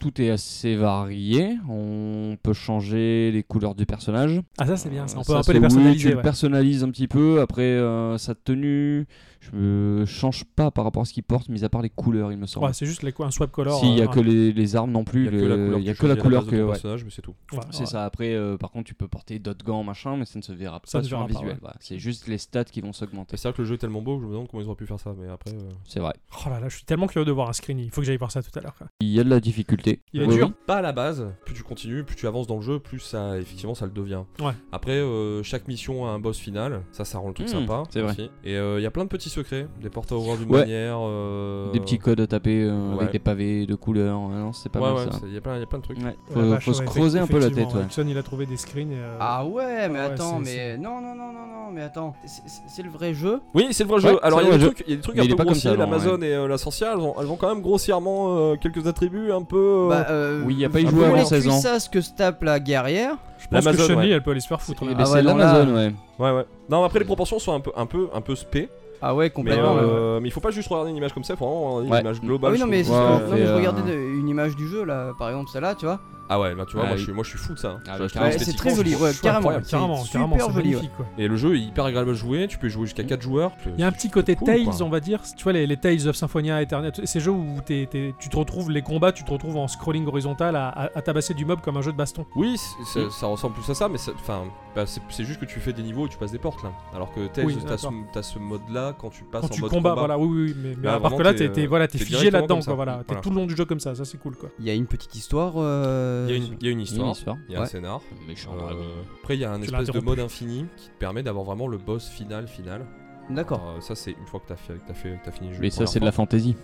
Tout 0.00 0.18
est 0.22 0.30
assez 0.30 0.76
varié. 0.76 1.58
On 1.68 2.36
peut 2.42 2.54
changer 2.54 3.30
les 3.32 3.42
couleurs 3.42 3.74
du 3.74 3.84
personnage. 3.84 4.40
Ah, 4.56 4.64
ça, 4.66 4.78
c'est 4.78 4.88
bien. 4.88 5.06
ça. 5.06 5.18
On 5.18 5.20
Euh, 5.20 5.24
peut 5.24 5.32
ça, 5.34 5.38
un 5.40 5.42
peu 5.42 5.52
les 5.52 5.58
oui, 5.58 5.62
personnaliser. 5.62 5.98
tu 6.00 6.08
le 6.08 6.16
ouais. 6.16 6.22
personnalises 6.22 6.82
un 6.84 6.90
petit 6.90 7.06
peu. 7.06 7.40
Après, 7.42 7.60
euh, 7.62 8.16
sa 8.16 8.34
tenue, 8.34 9.06
je 9.40 9.56
me 9.56 10.04
change 10.06 10.44
pas 10.44 10.70
par 10.70 10.84
rapport 10.84 11.02
à 11.02 11.04
ce 11.06 11.12
qu'il 11.12 11.22
porte, 11.22 11.48
mis 11.48 11.64
à 11.64 11.68
part 11.68 11.82
les 11.82 11.90
couleurs, 11.90 12.30
il 12.30 12.38
me 12.38 12.46
semble. 12.46 12.66
Ouais, 12.66 12.72
c'est 12.72 12.86
juste 12.86 13.02
les, 13.02 13.12
un 13.20 13.30
swap 13.30 13.50
color. 13.50 13.80
si, 13.80 13.86
il 13.90 13.98
y 13.98 14.02
a 14.02 14.04
euh, 14.04 14.08
que 14.08 14.20
les, 14.20 14.52
les 14.52 14.76
armes 14.76 14.90
non 14.92 15.04
plus. 15.04 15.26
Il 15.28 15.82
y 15.82 15.88
a 15.90 15.94
que 15.94 16.06
la 16.06 16.14
le- 16.14 16.20
couleur, 16.22 16.42
a 16.42 16.44
que 16.44 16.50
la 16.50 16.50
couleur 16.50 16.66
ouais. 16.68 16.72
personnage, 16.72 17.04
mais 17.04 17.10
c'est 17.10 17.22
tout. 17.22 17.34
ouais, 17.52 17.58
C'est 17.70 17.80
ouais. 17.80 17.86
ça. 17.86 18.04
Après, 18.04 18.34
euh, 18.34 18.56
par 18.58 18.70
contre, 18.70 18.86
tu 18.86 18.94
peux 18.94 19.08
porter 19.08 19.38
d'autres 19.38 19.64
gants, 19.64 19.82
machin, 19.82 20.16
mais 20.16 20.24
ça 20.26 20.38
ne 20.38 20.42
se 20.44 20.52
verra 20.52 20.80
Ça 20.84 20.98
pas 20.98 21.04
sur 21.04 21.16
verra 21.18 21.28
un 21.30 21.32
pas, 21.32 21.40
visuel. 21.40 21.58
C'est 21.80 21.98
juste 21.98 22.28
les 22.28 22.38
stats 22.38 22.64
qui 22.64 22.80
vont 22.80 22.92
s'augmenter. 22.92 23.36
C'est 23.36 23.48
vrai 23.48 23.56
que 23.56 23.62
le 23.62 23.68
jeu 23.68 23.74
est 23.74 23.78
tellement 23.78 24.02
beau 24.02 24.16
que 24.16 24.22
je 24.22 24.26
me 24.26 24.32
demande 24.32 24.48
comment 24.48 24.62
ils 24.62 24.66
auraient 24.66 24.76
pu 24.76 24.86
faire 24.86 25.00
ça, 25.00 25.14
mais 25.18 25.28
après. 25.28 25.52
euh, 25.54 25.68
C'est 25.86 26.00
vrai. 26.00 26.12
Oh 26.46 26.48
là 26.50 26.60
là, 26.60 26.68
je 26.68 26.76
suis 26.76 26.84
tellement 26.84 27.06
curieux 27.06 27.24
de 27.26 27.32
voir 27.32 27.48
un 27.48 27.52
screen. 27.54 27.78
Il 27.78 27.90
faut 27.90 28.00
que 28.02 28.06
j'aille 28.06 28.16
voir 28.18 28.30
ça 28.32 28.42
tout 28.42 28.56
à 28.58 28.60
l'heure. 28.62 28.76
Il 29.00 29.08
y 29.08 29.20
a 29.20 29.24
de 29.24 29.30
la 29.30 29.40
difficulté. 29.40 30.00
Il 30.12 30.22
est 30.22 30.26
Oui, 30.26 30.34
dur. 30.36 30.48
oui. 30.48 30.54
Pas 30.66 30.76
à 30.76 30.82
la 30.82 30.92
base, 30.92 31.26
plus 31.46 31.54
tu 31.54 31.62
continues, 31.62 32.04
plus 32.04 32.16
tu 32.16 32.26
avances 32.26 32.46
dans 32.46 32.56
le 32.56 32.62
jeu, 32.62 32.78
plus 32.78 33.00
ça, 33.00 33.38
effectivement, 33.38 33.74
ça 33.74 33.86
le 33.86 33.92
devient. 33.92 34.22
Ouais. 34.40 34.52
Après, 34.72 34.92
euh, 34.98 35.42
chaque 35.42 35.66
mission 35.66 36.06
a 36.06 36.10
un 36.10 36.18
boss 36.18 36.38
final, 36.38 36.82
ça, 36.92 37.04
ça 37.04 37.18
rend 37.18 37.28
le 37.28 37.34
truc 37.34 37.46
Hmm, 37.48 37.52
sympa. 37.52 37.82
c'est 37.90 38.02
vrai. 38.02 38.14
Et 38.44 38.54
il 38.56 38.82
y 38.82 38.86
a 38.86 38.90
plein 38.90 39.04
de 39.04 39.08
petits 39.08 39.29
secrets, 39.30 39.66
des 39.82 39.88
portes 39.88 40.12
à 40.12 40.16
ouvrir 40.16 40.36
d'une 40.36 40.50
Ouais. 40.50 40.60
manière. 40.60 40.98
euh, 41.00 41.70
Des 41.72 41.80
petits 41.80 41.98
codes 41.98 42.20
à 42.20 42.26
taper 42.26 42.62
euh, 42.64 42.90
ouais. 42.92 43.00
avec 43.00 43.12
des 43.12 43.18
pavés 43.18 43.66
de 43.66 43.74
couleurs. 43.74 44.20
Ouais, 44.20 44.34
non, 44.34 44.52
c'est 44.52 44.68
pas 44.70 44.78
Ouais, 44.80 44.86
mal 44.92 44.94
ouais, 45.06 45.12
ça. 45.12 45.18
c'est- 45.20 45.26
il 45.28 45.34
y 45.34 45.38
a 45.38 45.40
plein, 45.40 45.56
il 45.56 45.60
y 45.60 45.62
a 45.62 45.66
plein 45.66 45.78
de 45.78 45.84
trucs. 45.84 45.98
Ouais. 45.98 46.04
Ouais, 46.04 46.14
Faut, 46.34 46.40
vache, 46.42 46.64
faut 46.64 46.72
se 46.74 46.82
creuser 46.82 47.18
un 47.18 47.26
peu 47.26 47.38
la 47.38 47.50
tête. 47.50 47.68
Ixon, 47.86 48.04
il 48.08 48.18
a 48.18 48.22
trouvé 48.22 48.46
des 48.46 48.56
screens. 48.56 48.90
Et, 48.92 48.96
euh, 48.96 49.16
Ah 49.20 49.44
ouais, 49.46 49.88
mais 49.88 49.98
Ouais, 49.98 50.04
attends, 50.04 50.40
c'est- 50.44 50.76
mais 50.76 50.78
non, 50.78 51.00
non, 51.00 51.14
non, 51.14 51.32
non, 51.32 51.46
non, 51.46 51.70
mais 51.72 51.82
attends, 51.82 52.14
c'est- 52.26 52.42
c'est 52.46 52.60
c'est 52.68 52.82
le 52.82 52.90
vrai 52.90 53.14
jeu? 53.14 53.40
Oui, 53.54 53.68
c'est 53.70 53.84
le 53.84 53.88
vrai 53.90 54.02
Ouais, 54.04 54.10
jeu. 54.12 54.18
Alors, 54.22 54.40
c'est 54.40 54.46
il 54.46 54.50
y, 54.50 54.54
a 54.54 54.58
des 54.58 54.64
trucs- 54.66 54.84
il 54.86 54.90
y 54.90 54.92
a 54.92 54.96
des 54.96 55.02
trucs 55.02 55.14
Mais 55.16 55.20
un 55.22 55.24
il 55.24 55.30
peu 55.30 55.36
pas 55.36 55.44
comme 55.44 55.52
grossiers. 55.52 55.76
L'Amazon 55.76 56.20
et 56.22 56.48
la 56.48 56.58
sorcière, 56.58 56.92
elles 56.94 57.00
ont, 57.00 57.14
elles 57.20 57.26
ont 57.30 57.36
quand 57.36 57.48
même 57.48 57.62
grossièrement 57.62 58.56
quelques 58.56 58.86
attributs 58.86 59.32
un 59.32 59.42
peu. 59.42 59.56
euh, 59.56 59.88
Bah, 59.88 60.06
euh, 60.10 60.42
Oui, 60.44 60.54
y 60.56 60.64
a 60.64 60.68
pas 60.68 60.80
y 60.80 60.84
vu 60.84 60.90
jouer 60.90 61.06
avant 61.06 61.16
les 61.16 61.24
16 61.24 61.46
ans. 61.48 61.52
cuissasses 61.52 61.88
que 61.88 62.00
se 62.00 62.12
tape 62.12 62.42
la 62.42 62.60
guerrière. 62.60 63.16
je 63.38 63.48
pense 63.48 63.64
que 63.64 63.72
Chun-Li, 63.86 63.96
ouais. 63.96 64.08
elle 64.10 64.22
peut 64.22 64.32
aller 64.32 64.40
se 64.40 64.46
faire 64.48 64.60
foutre. 64.60 64.82
Eh 64.84 64.88
là. 64.88 64.94
ben, 64.94 65.00
Ah 65.02 65.06
c'est 65.06 65.22
l'Amazon, 65.22 65.74
ouais. 65.74 65.92
Ouais, 66.18 66.30
ouais. 66.32 66.44
Non, 66.68 66.84
après, 66.84 66.98
les 66.98 67.04
proportions 67.06 67.38
sont 67.38 67.54
un 67.54 67.60
peu, 67.60 67.72
un 67.76 67.86
peu, 67.86 68.08
un 68.14 68.20
peu 68.20 68.34
spé. 68.36 68.68
Ah 69.02 69.14
ouais, 69.14 69.24
Mais, 69.26 69.30
complètement. 69.30 69.74
ouais. 69.74 69.80
euh, 69.82 70.20
mais 70.20 70.28
il 70.28 70.30
faut 70.30 70.40
pas 70.40 70.50
juste 70.50 70.68
regarder 70.68 70.90
une 70.90 70.96
image 70.96 71.12
comme 71.14 71.24
ça, 71.24 71.34
il 71.34 71.36
faut 71.36 71.46
vraiment 71.46 71.76
regarder 71.76 71.86
une 71.88 71.92
Ouais. 71.94 72.00
image 72.00 72.16
Ah 72.22 72.26
globale. 72.26 72.52
oui, 72.52 72.58
non, 72.58 72.66
je 72.66 72.70
mais, 72.70 72.88
Ouais, 72.88 72.96
non, 72.96 73.20
mais 73.30 73.46
je 73.46 73.52
regardais 73.52 73.94
une 73.94 74.28
image 74.28 74.56
du 74.56 74.68
jeu 74.68 74.84
là, 74.84 75.12
par 75.18 75.28
exemple 75.30 75.50
celle-là, 75.50 75.74
tu 75.74 75.86
vois. 75.86 76.00
Ah 76.32 76.38
ouais, 76.38 76.54
là 76.54 76.64
tu 76.64 76.74
vois, 76.76 76.84
Ah, 76.84 76.86
moi, 76.86 76.94
oui. 76.94 76.98
je 77.00 77.04
suis, 77.04 77.12
moi 77.12 77.24
je 77.24 77.28
suis 77.30 77.38
fou 77.38 77.54
de 77.54 77.58
ça. 77.58 77.78
Ah, 77.88 77.96
Je- 77.98 78.04
carrément. 78.06 78.24
Ouais, 78.26 78.30
c'est 78.32 78.36
esthétiquement, 78.42 78.70
très 78.70 78.76
joli, 78.76 78.90
je 78.90 78.94
trouve 78.94 79.06
ouais, 79.08 79.12
ça 79.12 79.20
carrément. 79.22 79.38
incroyable. 79.40 79.66
Carrément, 79.66 79.96
c'est 80.04 80.12
carrément, 80.12 80.32
super 80.34 80.46
c'est 80.46 80.52
joli, 80.54 80.68
magnifique, 80.70 80.96
quoi. 80.96 81.06
Et 81.18 81.26
le 81.28 81.36
jeu 81.36 81.56
est 81.56 81.60
hyper 81.60 81.84
agréable 81.84 82.10
à 82.10 82.14
jouer, 82.14 82.46
tu 82.48 82.56
peux 82.58 82.68
jouer 82.68 82.84
jusqu'à 82.86 83.02
4 83.04 83.20
joueurs. 83.20 83.50
Il 83.66 83.80
y 83.80 83.82
a 83.82 83.86
un 83.88 83.92
petit 83.92 84.10
côté 84.10 84.36
cool, 84.36 84.46
Tales, 84.46 84.64
quoi. 84.64 84.82
on 84.82 84.88
va 84.88 85.00
dire. 85.00 85.20
Tu 85.36 85.42
vois, 85.42 85.52
les, 85.52 85.66
les 85.66 85.76
Tales 85.76 86.06
of 86.08 86.14
Symphonia 86.16 86.62
Eternal, 86.62 86.92
ces 87.04 87.20
jeux 87.20 87.32
où 87.32 87.56
t'es- 87.66 87.88
t'es- 87.90 88.14
tu 88.20 88.28
te 88.28 88.36
retrouves, 88.36 88.70
les 88.70 88.82
combats, 88.82 89.10
tu 89.12 89.24
te 89.24 89.30
retrouves 89.32 89.56
en 89.56 89.66
scrolling 89.66 90.06
horizontal 90.06 90.54
à, 90.56 90.68
à- 90.68 90.90
à 90.96 91.02
tabasser 91.02 91.34
du 91.34 91.44
mob 91.44 91.60
comme 91.60 91.76
un 91.76 91.82
jeu 91.82 91.90
de 91.92 91.96
baston. 91.96 92.24
Oui, 92.36 92.56
c'est- 92.86 93.10
ça 93.10 93.26
ressemble 93.26 93.54
plus 93.54 93.68
à 93.68 93.74
ça, 93.74 93.88
mais 93.88 93.98
enfin, 94.14 94.44
bah, 94.76 94.86
c'est 94.86 95.00
c'est 95.08 95.24
juste 95.24 95.40
que 95.40 95.46
tu 95.46 95.58
fais 95.58 95.72
des 95.72 95.82
niveaux 95.82 96.06
et 96.06 96.08
tu 96.08 96.16
passes 96.16 96.30
des 96.32 96.38
portes 96.38 96.62
là. 96.62 96.70
Alors 96.94 97.12
que 97.12 97.26
Tales, 97.26 97.44
Oui, 97.46 97.54
t'as 97.66 97.76
ce, 97.76 97.82
d'accord. 97.86 97.98
t'as 98.12 98.22
ce 98.22 98.38
mode 98.38 98.60
là 98.72 98.94
quand 98.96 99.10
tu 99.10 99.24
passes 99.24 99.40
Quand 99.40 99.46
en 99.48 99.50
tu 99.50 99.60
mode 99.62 99.70
combats, 99.70 99.94
voilà, 99.94 100.16
oui, 100.16 100.28
oui, 100.30 100.42
oui, 100.48 100.54
mais, 100.56 100.76
mais 100.78 100.86
Là, 100.86 100.94
à 100.94 101.00
part 101.00 101.16
que 101.16 101.22
là, 101.22 101.32
t'es, 101.32 101.48
t'es 101.48 101.52
t'es- 101.52 101.64
euh, 101.64 101.68
voilà, 101.68 101.88
t'es 101.88 101.98
t'es 101.98 102.04
figé 102.04 102.18
directement 102.30 102.40
là-dedans, 102.42 102.54
comme 102.56 102.62
ça. 102.62 102.66
quoi, 102.70 102.76
voilà. 102.76 102.98
T'es 102.98 103.04
Voilà. 103.08 103.20
tout 103.22 103.30
le 103.30 103.36
long 103.36 103.46
du 103.46 103.56
jeu 103.56 103.64
comme 103.64 103.80
ça, 103.80 103.94
ça 103.94 104.04
c'est 104.04 104.18
cool, 104.18 104.36
quoi. 104.36 104.48
Il 104.60 104.66
y 104.66 104.70
a 104.70 104.74
une 104.74 104.86
petite 104.86 105.14
histoire. 105.16 105.54
euh, 105.56 106.19
Il 106.28 106.30
y, 106.30 106.34
a 106.34 106.36
une, 106.36 106.56
il 106.60 106.66
y 106.66 106.68
a 106.68 106.72
une 106.72 106.80
histoire, 106.80 107.14
il 107.48 107.52
y 107.54 107.56
a 107.56 107.62
un 107.62 107.66
scénar. 107.66 108.00
Méchant 108.26 108.52
Euh, 108.58 109.02
après, 109.22 109.36
il 109.36 109.40
y 109.40 109.44
a 109.44 109.52
un 109.52 109.60
espèce 109.62 109.90
de 109.90 110.00
mode 110.00 110.20
infini 110.20 110.66
qui 110.76 110.88
te 110.90 110.98
permet 110.98 111.22
d'avoir 111.22 111.44
vraiment 111.44 111.66
le 111.68 111.78
boss 111.78 112.08
final 112.08 112.46
final. 112.48 112.86
D'accord. 113.30 113.62
Euh, 113.76 113.80
ça, 113.80 113.94
c'est 113.94 114.10
une 114.10 114.26
fois 114.26 114.40
que 114.40 114.48
t'as 114.48 114.56
fait, 114.56 114.74
que 114.74 114.88
t'as 114.88 114.94
fait, 114.94 115.10
que 115.10 115.24
t'as 115.24 115.30
fini 115.30 115.48
le 115.48 115.54
jeu. 115.54 115.60
Mais 115.60 115.70
ça, 115.70 115.86
c'est 115.86 116.00
de 116.00 116.04
la 116.04 116.12
fantaisie. 116.12 116.56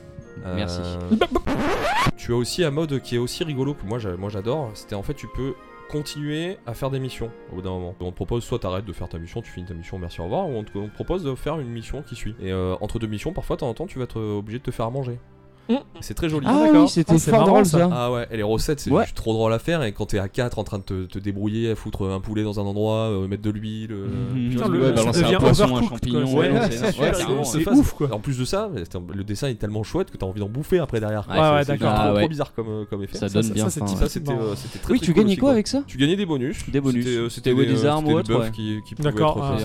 Euh, 0.45 0.57
Merci. 0.57 0.81
Tu 2.16 2.33
as 2.33 2.37
aussi 2.37 2.64
un 2.64 2.71
mode 2.71 3.01
qui 3.01 3.14
est 3.16 3.19
aussi 3.19 3.45
rigolo 3.45 3.75
que 3.75 3.85
moi 3.87 3.99
j'a- 3.99 4.16
moi 4.16 4.31
j'adore. 4.31 4.71
C'était 4.75 4.95
en 4.95 5.03
fait 5.03 5.14
tu 5.14 5.29
peux 5.37 5.55
continuer 5.90 6.59
à 6.66 6.75
faire 6.75 6.90
des 6.90 6.99
missions 6.99 7.31
au 7.53 7.57
bout 7.57 7.62
d'un 7.62 7.71
moment. 7.71 7.95
On 8.01 8.11
te 8.11 8.16
propose 8.16 8.42
soit 8.42 8.59
t'arrêtes 8.59 8.85
de 8.85 8.92
faire 8.92 9.09
ta 9.09 9.19
mission, 9.19 9.42
tu 9.42 9.51
finis 9.53 9.66
ta 9.66 9.75
mission, 9.75 9.99
merci, 9.99 10.21
au 10.21 10.25
revoir, 10.25 10.49
ou 10.49 10.53
on 10.55 10.64
te, 10.64 10.77
on 10.77 10.88
te 10.88 10.95
propose 10.95 11.23
de 11.23 11.35
faire 11.37 11.61
une 11.61 11.69
mission 11.69 12.03
qui 12.03 12.16
suit. 12.16 12.35
Et 12.40 12.51
euh, 12.53 12.75
entre 12.81 12.99
deux 12.99 13.07
missions, 13.07 13.33
parfois, 13.33 13.55
de 13.57 13.61
temps 13.61 13.69
en 13.69 13.75
temps, 13.75 13.87
tu 13.87 13.99
vas 13.99 14.05
être 14.05 14.21
obligé 14.21 14.59
de 14.59 14.64
te 14.64 14.71
faire 14.73 14.87
à 14.87 14.90
manger. 14.90 15.21
Mm. 15.68 15.74
C'est 16.00 16.14
très 16.14 16.29
joli. 16.29 16.46
Ah 16.48 16.61
d'accord. 16.64 16.83
oui, 16.85 16.88
c'était 16.88 17.14
Ah, 17.14 17.18
fort 17.18 17.33
marrant, 17.40 17.46
drôle 17.46 17.66
ça. 17.66 17.79
ça. 17.79 17.88
Ah 17.92 18.12
ouais, 18.12 18.26
et 18.31 18.37
les 18.37 18.42
recettes, 18.42 18.81
c'est 18.81 18.90
Ouais. 18.90 19.05
juste 19.05 19.16
trop 19.16 19.33
drôle 19.33 19.52
à 19.52 19.59
faire. 19.59 19.83
Et 19.83 19.92
quand 19.92 20.07
t'es 20.07 20.18
à 20.18 20.29
4 20.29 20.59
en 20.59 20.64
train 20.64 20.79
de 20.79 20.83
te, 20.85 21.05
te 21.07 21.18
débrouiller, 21.18 21.70
à 21.70 21.74
foutre 21.74 22.09
un 22.09 22.20
poulet 22.20 22.44
dans 22.44 22.61
un 22.61 22.64
endroit, 22.64 23.11
euh, 23.11 23.26
mettre 23.26 23.42
de 23.42 23.50
l'huile. 23.50 23.94
Putain, 24.50 24.68
le- 24.68 24.81
Ouais, 24.81 24.92
balancer 24.92 25.24
un 25.24 25.38
poisson, 25.38 25.76
un 25.76 25.83
champignon. 25.83 26.24
quoi. 26.26 26.40
Ouais, 26.40 26.70
c'est- 27.44 27.68
ouf 27.68 27.92
quoi. 27.94 28.12
En 28.14 28.20
plus 28.20 28.38
de 28.38 28.44
ça, 28.44 28.70
le 29.14 29.24
dessin 29.24 29.48
est 29.48 29.55
tellement 29.57 29.83
chouette 29.83 30.11
que 30.11 30.16
t'as 30.16 30.26
envie 30.26 30.40
d'en 30.40 30.48
bouffer 30.48 30.79
après 30.79 31.00
derrière. 31.00 31.26
Ouais, 31.29 31.35
Ouais, 31.37 31.64
d'accord. 31.64 31.94
trop, 31.94 32.16
Ah 32.18 32.26
bizarre 32.29 32.52
comme, 32.55 32.68
euh, 32.68 32.85
comme 32.88 33.02
effet. 33.02 33.18
Ça 33.18 33.29
donne 33.29 33.48
bien 33.50 33.68
ça, 33.68 34.09
c'était 34.09 34.79
très 34.83 34.92
Oui, 34.92 35.00
tu 35.00 35.12
gagnais 35.12 35.37
quoi 35.37 35.50
avec 35.52 35.66
ça 35.66 35.83
Tu 35.87 35.98
gagnais 35.98 36.16
des 36.16 36.26
bonus. 36.26 36.59
Des 36.70 36.81
bonus. 36.81 37.05
C'était, 37.31 37.55
des, 37.55 37.85
armes 37.87 38.07
ou 38.09 38.12
autre, 38.18 38.33
D'accord, 39.00 39.40
ah. 39.42 39.57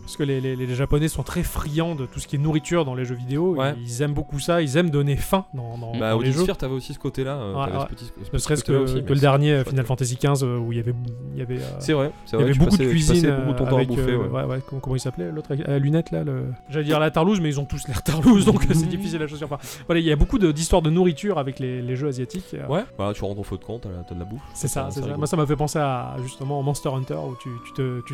Parce 0.00 0.16
que 0.16 0.22
les, 0.22 0.40
les- 0.40 0.56
les 0.56 0.74
Japonais 0.74 1.08
sont 1.08 1.22
très 1.22 1.42
friands 1.42 1.94
de 1.94 2.06
tout 2.06 2.20
ce 2.20 2.26
qui 2.28 2.36
est 2.36 2.38
nourriture 2.38 2.84
dans 2.84 2.94
les 2.94 3.04
jeux 3.04 3.14
vidéo. 3.14 3.56
Ils 3.84 4.02
aiment 4.02 4.14
beaucoup 4.14 4.38
ça. 4.38 4.62
Ils 4.62 4.76
aiment 4.76 4.90
donner 4.90 5.16
faim 5.16 5.39
dans, 5.54 5.76
dans, 5.78 5.92
Bah, 5.98 6.12
dans 6.12 6.20
les 6.20 6.32
jeux. 6.32 6.44
T'avais 6.58 6.74
aussi 6.74 6.92
ce 6.94 6.98
côté-là. 6.98 7.36
euh, 7.36 7.54
Ouais, 7.54 7.66
ce 7.88 7.94
petit- 7.94 8.04
ce 8.06 8.30
Ne 8.32 8.38
serait-ce 8.38 8.64
que, 8.64 8.72
aussi, 8.72 9.02
le 9.02 9.14
dernier. 9.16 9.64
Final 9.64 9.84
Fantasy 9.86 10.16
XV 10.16 10.42
euh, 10.44 10.58
où 10.58 10.72
il 10.72 10.76
y 10.78 10.80
avait, 10.80 10.94
il 11.34 11.38
y 11.38 11.42
avait, 11.42 11.58
euh, 11.58 11.76
C'est 11.78 11.92
vrai, 11.92 12.10
c'est 12.26 12.36
il 12.36 12.40
y 12.40 12.42
avait 12.42 12.52
tu 12.52 12.58
beaucoup 12.58 12.70
passais- 12.72 12.84
de 12.84 12.90
cuisine 12.90 13.14
passais 13.14 13.26
euh, 13.28 13.44
beaucoup 13.46 13.58
ton 13.58 13.64
temps 13.66 13.76
à 13.76 13.78
avec, 13.78 13.88
bouffer. 13.88 14.10
euh, 14.12 14.28
ouais. 14.46 14.58
comment, 14.68 14.80
comment 14.80 14.96
il 14.96 15.00
s'appelait 15.00 15.30
l'autre 15.30 15.50
à 15.66 15.78
lunettes 15.78 16.10
là 16.10 16.24
le... 16.24 16.44
j'allais 16.68 16.84
dire 16.84 16.98
la 17.00 17.10
tarlouse 17.10 17.40
mais 17.40 17.48
ils 17.48 17.60
ont 17.60 17.64
tous 17.64 17.86
l'air 17.88 18.02
tarlouse 18.02 18.44
donc 18.44 18.62
c'est 18.72 18.88
difficile 18.88 19.22
à 19.22 19.26
choisir 19.26 19.46
enfin, 19.50 19.58
voilà 19.86 20.00
il 20.00 20.06
y 20.06 20.12
a 20.12 20.16
beaucoup 20.16 20.38
d'histoires 20.38 20.82
de 20.82 20.90
nourriture 20.90 21.38
avec 21.38 21.58
les, 21.58 21.80
les 21.82 21.96
jeux 21.96 22.08
asiatiques 22.08 22.44
euh, 22.54 22.66
Ouais, 22.68 22.84
voilà, 22.96 23.12
tu 23.14 23.24
rentres 23.24 23.40
au 23.40 23.44
feu 23.44 23.56
de 23.58 23.64
camp, 23.64 23.78
t'as 23.80 24.14
de 24.14 24.18
la 24.18 24.24
bouffe. 24.24 24.40
c'est 24.54 24.68
ça, 24.68 24.88
c'est 24.90 25.00
ça. 25.02 25.16
Moi, 25.16 25.26
ça 25.26 25.36
m'a 25.36 25.46
fait 25.46 25.56
penser 25.56 25.78
à 25.78 26.16
justement 26.22 26.62
Monster 26.62 26.90
Hunter 26.90 27.14
où 27.14 27.36
tu, 27.40 27.50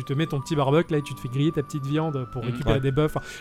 te, 0.03 0.13
mets 0.13 0.25
ton 0.25 0.39
petit 0.39 0.55
barbecue 0.55 0.91
là 0.93 0.99
et 0.99 1.01
tu 1.01 1.13
te 1.13 1.19
fais 1.19 1.29
griller 1.29 1.51
ta 1.51 1.63
petite 1.63 1.85
viande 1.85 2.27
pour 2.31 2.43
Mhm. 2.43 2.51
récupérer 2.51 2.79
des 2.79 2.91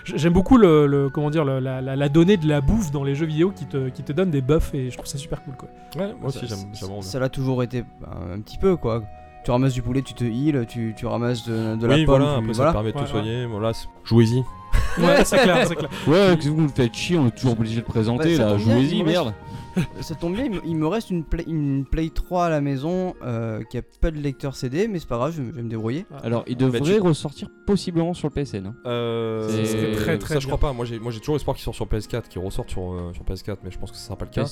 j- 0.04 0.14
J'aime 0.16 0.32
beaucoup 0.32 0.56
le, 0.58 1.08
comment 1.12 1.30
dire 1.30 1.44
la 1.44 2.08
donnée 2.08 2.36
de 2.36 2.48
la 2.48 2.60
bouffe 2.60 2.90
dans 2.90 3.04
les 3.04 3.14
jeux 3.14 3.26
vidéo 3.26 3.50
qui 3.50 3.66
te, 3.66 3.75
qui 3.94 4.02
te 4.02 4.12
donne 4.12 4.30
des 4.30 4.40
buffs 4.42 4.74
et 4.74 4.90
je 4.90 4.96
trouve 4.96 5.06
ça 5.08 5.18
super 5.18 5.42
cool 5.42 5.54
quoi. 5.56 5.68
Ouais, 5.96 6.12
moi 6.20 6.28
aussi, 6.28 6.40
Ça- 6.40 6.46
j'aime 6.46 6.58
j'aime 6.72 6.88
vraiment 6.88 7.00
bien. 7.00 7.08
Ça 7.08 7.18
l'a 7.18 7.28
toujours 7.28 7.62
été 7.62 7.84
bah, 8.00 8.16
un 8.34 8.40
petit 8.40 8.58
peu 8.58 8.76
quoi. 8.76 9.02
Tu 9.44 9.50
ramasses 9.52 9.74
du 9.74 9.82
poulet, 9.82 10.02
tu 10.02 10.12
te 10.14 10.24
heal, 10.24 10.66
tu, 10.66 10.92
tu 10.96 11.06
ramasses 11.06 11.46
de, 11.48 11.76
de 11.76 11.86
la 11.86 11.94
Oui, 11.94 12.04
pomme, 12.04 12.20
voilà, 12.22 12.32
tu- 12.38 12.42
après 12.44 12.54
ça 12.54 12.66
te 12.68 12.72
permet 12.72 12.92
de 12.92 12.96
te 12.98 13.02
Ouais, 13.02 13.08
soigner. 13.08 13.46
Voilà, 13.46 13.72
jouez-y. 14.04 14.42
Ouais, 14.98 15.24
c'est 15.24 15.38
clair, 15.38 15.66
c'est 15.66 15.76
clair. 15.76 15.90
Ouais, 16.06 16.36
que 16.36 16.48
vous 16.48 16.60
nous 16.62 16.68
faites 16.68 16.94
chier, 16.94 17.18
on 17.18 17.26
est 17.28 17.30
toujours 17.36 17.52
obligé 17.52 17.76
de 17.76 17.80
le 17.80 17.86
présenter 17.86 18.36
Bah, 18.36 18.44
ça 18.44 18.44
là. 18.44 18.50
tombe 18.52 18.64
bien, 18.64 18.74
Jouez-y, 18.76 18.90
il 18.98 19.04
me 19.04 19.08
reste- 19.08 19.22
merde. 19.24 19.34
Ça 20.00 20.14
tombe 20.14 20.32
bien, 20.34 20.44
il 20.46 20.50
me, 20.52 20.60
il 20.64 20.74
me 20.74 20.86
reste 20.86 21.10
une 21.10 21.22
Play, 21.22 21.44
une 21.46 21.84
Play 21.84 22.08
3 22.08 22.46
à 22.46 22.48
la 22.48 22.62
maison 22.62 23.12
euh, 23.22 23.62
qui 23.64 23.76
a 23.76 23.82
pas 24.00 24.10
de 24.10 24.16
lecteur 24.16 24.56
CD, 24.56 24.88
mais 24.88 24.98
c'est 24.98 25.06
pas 25.08 25.18
grave, 25.18 25.34
je, 25.36 25.42
vais- 25.42 25.50
je 25.50 25.56
vais 25.56 25.62
me 25.62 25.68
débrouiller. 25.68 26.06
Alors, 26.24 26.44
il 26.46 26.56
Bah, 26.56 26.64
devrait 26.64 26.80
tu- 26.80 26.98
ressortir 26.98 27.50
possiblement 27.66 28.14
sur 28.14 28.26
le 28.26 28.32
PSN. 28.32 28.64
hein. 28.68 28.74
Euh, 28.86 29.46
C'est- 29.50 29.66
C'est 29.66 29.92
très, 29.92 30.16
très 30.16 30.34
ça, 30.36 30.40
je 30.40 30.46
bien. 30.46 30.56
crois 30.56 30.70
pas. 30.70 30.72
Moi, 30.74 30.86
j'ai 30.86 30.98
moi, 30.98 31.12
j'ai 31.12 31.20
toujours 31.20 31.36
espoir 31.36 31.54
qu'il 31.56 31.62
sorte 31.64 31.76
sur 31.76 31.86
PS4, 31.86 32.26
qu'il 32.28 32.40
ressorte 32.40 32.70
sur, 32.70 32.90
euh, 32.90 33.12
sur 33.12 33.22
PS4, 33.24 33.58
mais 33.64 33.70
je 33.70 33.78
pense 33.78 33.90
que 33.90 33.98
ce 33.98 34.04
sera 34.06 34.16
pas 34.16 34.24
le 34.24 34.30
cas. 34.30 34.46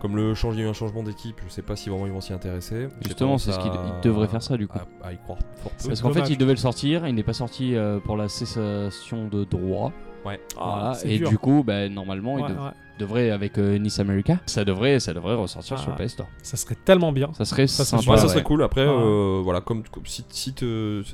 Comme 0.00 0.16
le 0.16 0.34
change, 0.34 0.56
il 0.56 0.58
y 0.58 0.62
a 0.64 0.66
eu 0.66 0.68
un 0.70 0.72
changement 0.72 1.04
d'équipe, 1.04 1.36
je 1.46 1.52
sais 1.52 1.62
pas 1.62 1.76
si 1.76 1.88
vraiment 1.88 2.06
ils 2.06 2.12
vont 2.12 2.20
s'y 2.20 2.32
intéresser. 2.32 2.88
J'ai 3.00 3.08
Justement, 3.10 3.38
c'est 3.38 3.52
ce 3.52 3.60
qu'il 3.60 3.70
à- 3.70 3.94
il 3.96 4.04
devrait 4.04 4.26
faire 4.26 4.42
ça 4.42 4.56
du 4.56 4.66
coup. 4.66 4.76
À, 4.76 5.06
à 5.06 5.12
y 5.12 5.18
croire 5.18 5.38
fort 5.62 5.70
peu. 5.70 5.86
Parce 5.88 6.00
qu'en 6.02 6.08
fait, 6.08 6.14
dommage. 6.14 6.30
il 6.30 6.36
devait 6.38 6.50
le 6.50 6.56
sortir, 6.58 7.06
il 7.06 7.14
n'est 7.14 7.22
pas 7.22 7.32
sorti 7.32 7.76
euh, 7.76 8.00
pour 8.00 8.16
la 8.16 8.26
cessation 8.28 9.28
de 9.28 9.44
droit. 9.44 9.83
Ouais. 10.24 10.40
Voilà, 10.56 10.92
Ah, 10.94 10.98
et 11.04 11.18
dur. 11.18 11.28
du 11.28 11.36
coup, 11.38 11.62
bah, 11.66 11.88
normalement, 11.90 12.38
il 12.38 12.44
Ouais, 12.44 12.48
dev- 12.48 12.58
ouais. 12.58 12.70
devrait, 12.98 13.30
avec 13.30 13.58
euh, 13.58 13.76
Nice 13.76 13.98
America, 14.00 14.38
ça 14.46 14.64
devrait, 14.64 14.98
ça 14.98 15.12
devrait 15.12 15.34
ressortir 15.34 15.76
Ah, 15.78 15.82
sur 15.82 15.90
le. 15.90 15.96
PS 15.96 16.12
Store. 16.12 16.28
Ça 16.42 16.56
serait 16.56 16.76
tellement 16.82 17.12
bien. 17.12 17.28
Ça 17.34 17.44
serait 17.44 17.66
Ça, 17.66 17.84
sympa. 17.84 18.16
ça 18.16 18.28
serait 18.28 18.42
cool. 18.42 18.62
Après, 18.62 18.80
euh, 18.86 19.40
voilà, 19.44 19.60
comme, 19.60 19.82
comme 19.90 20.04
si, 20.06 20.24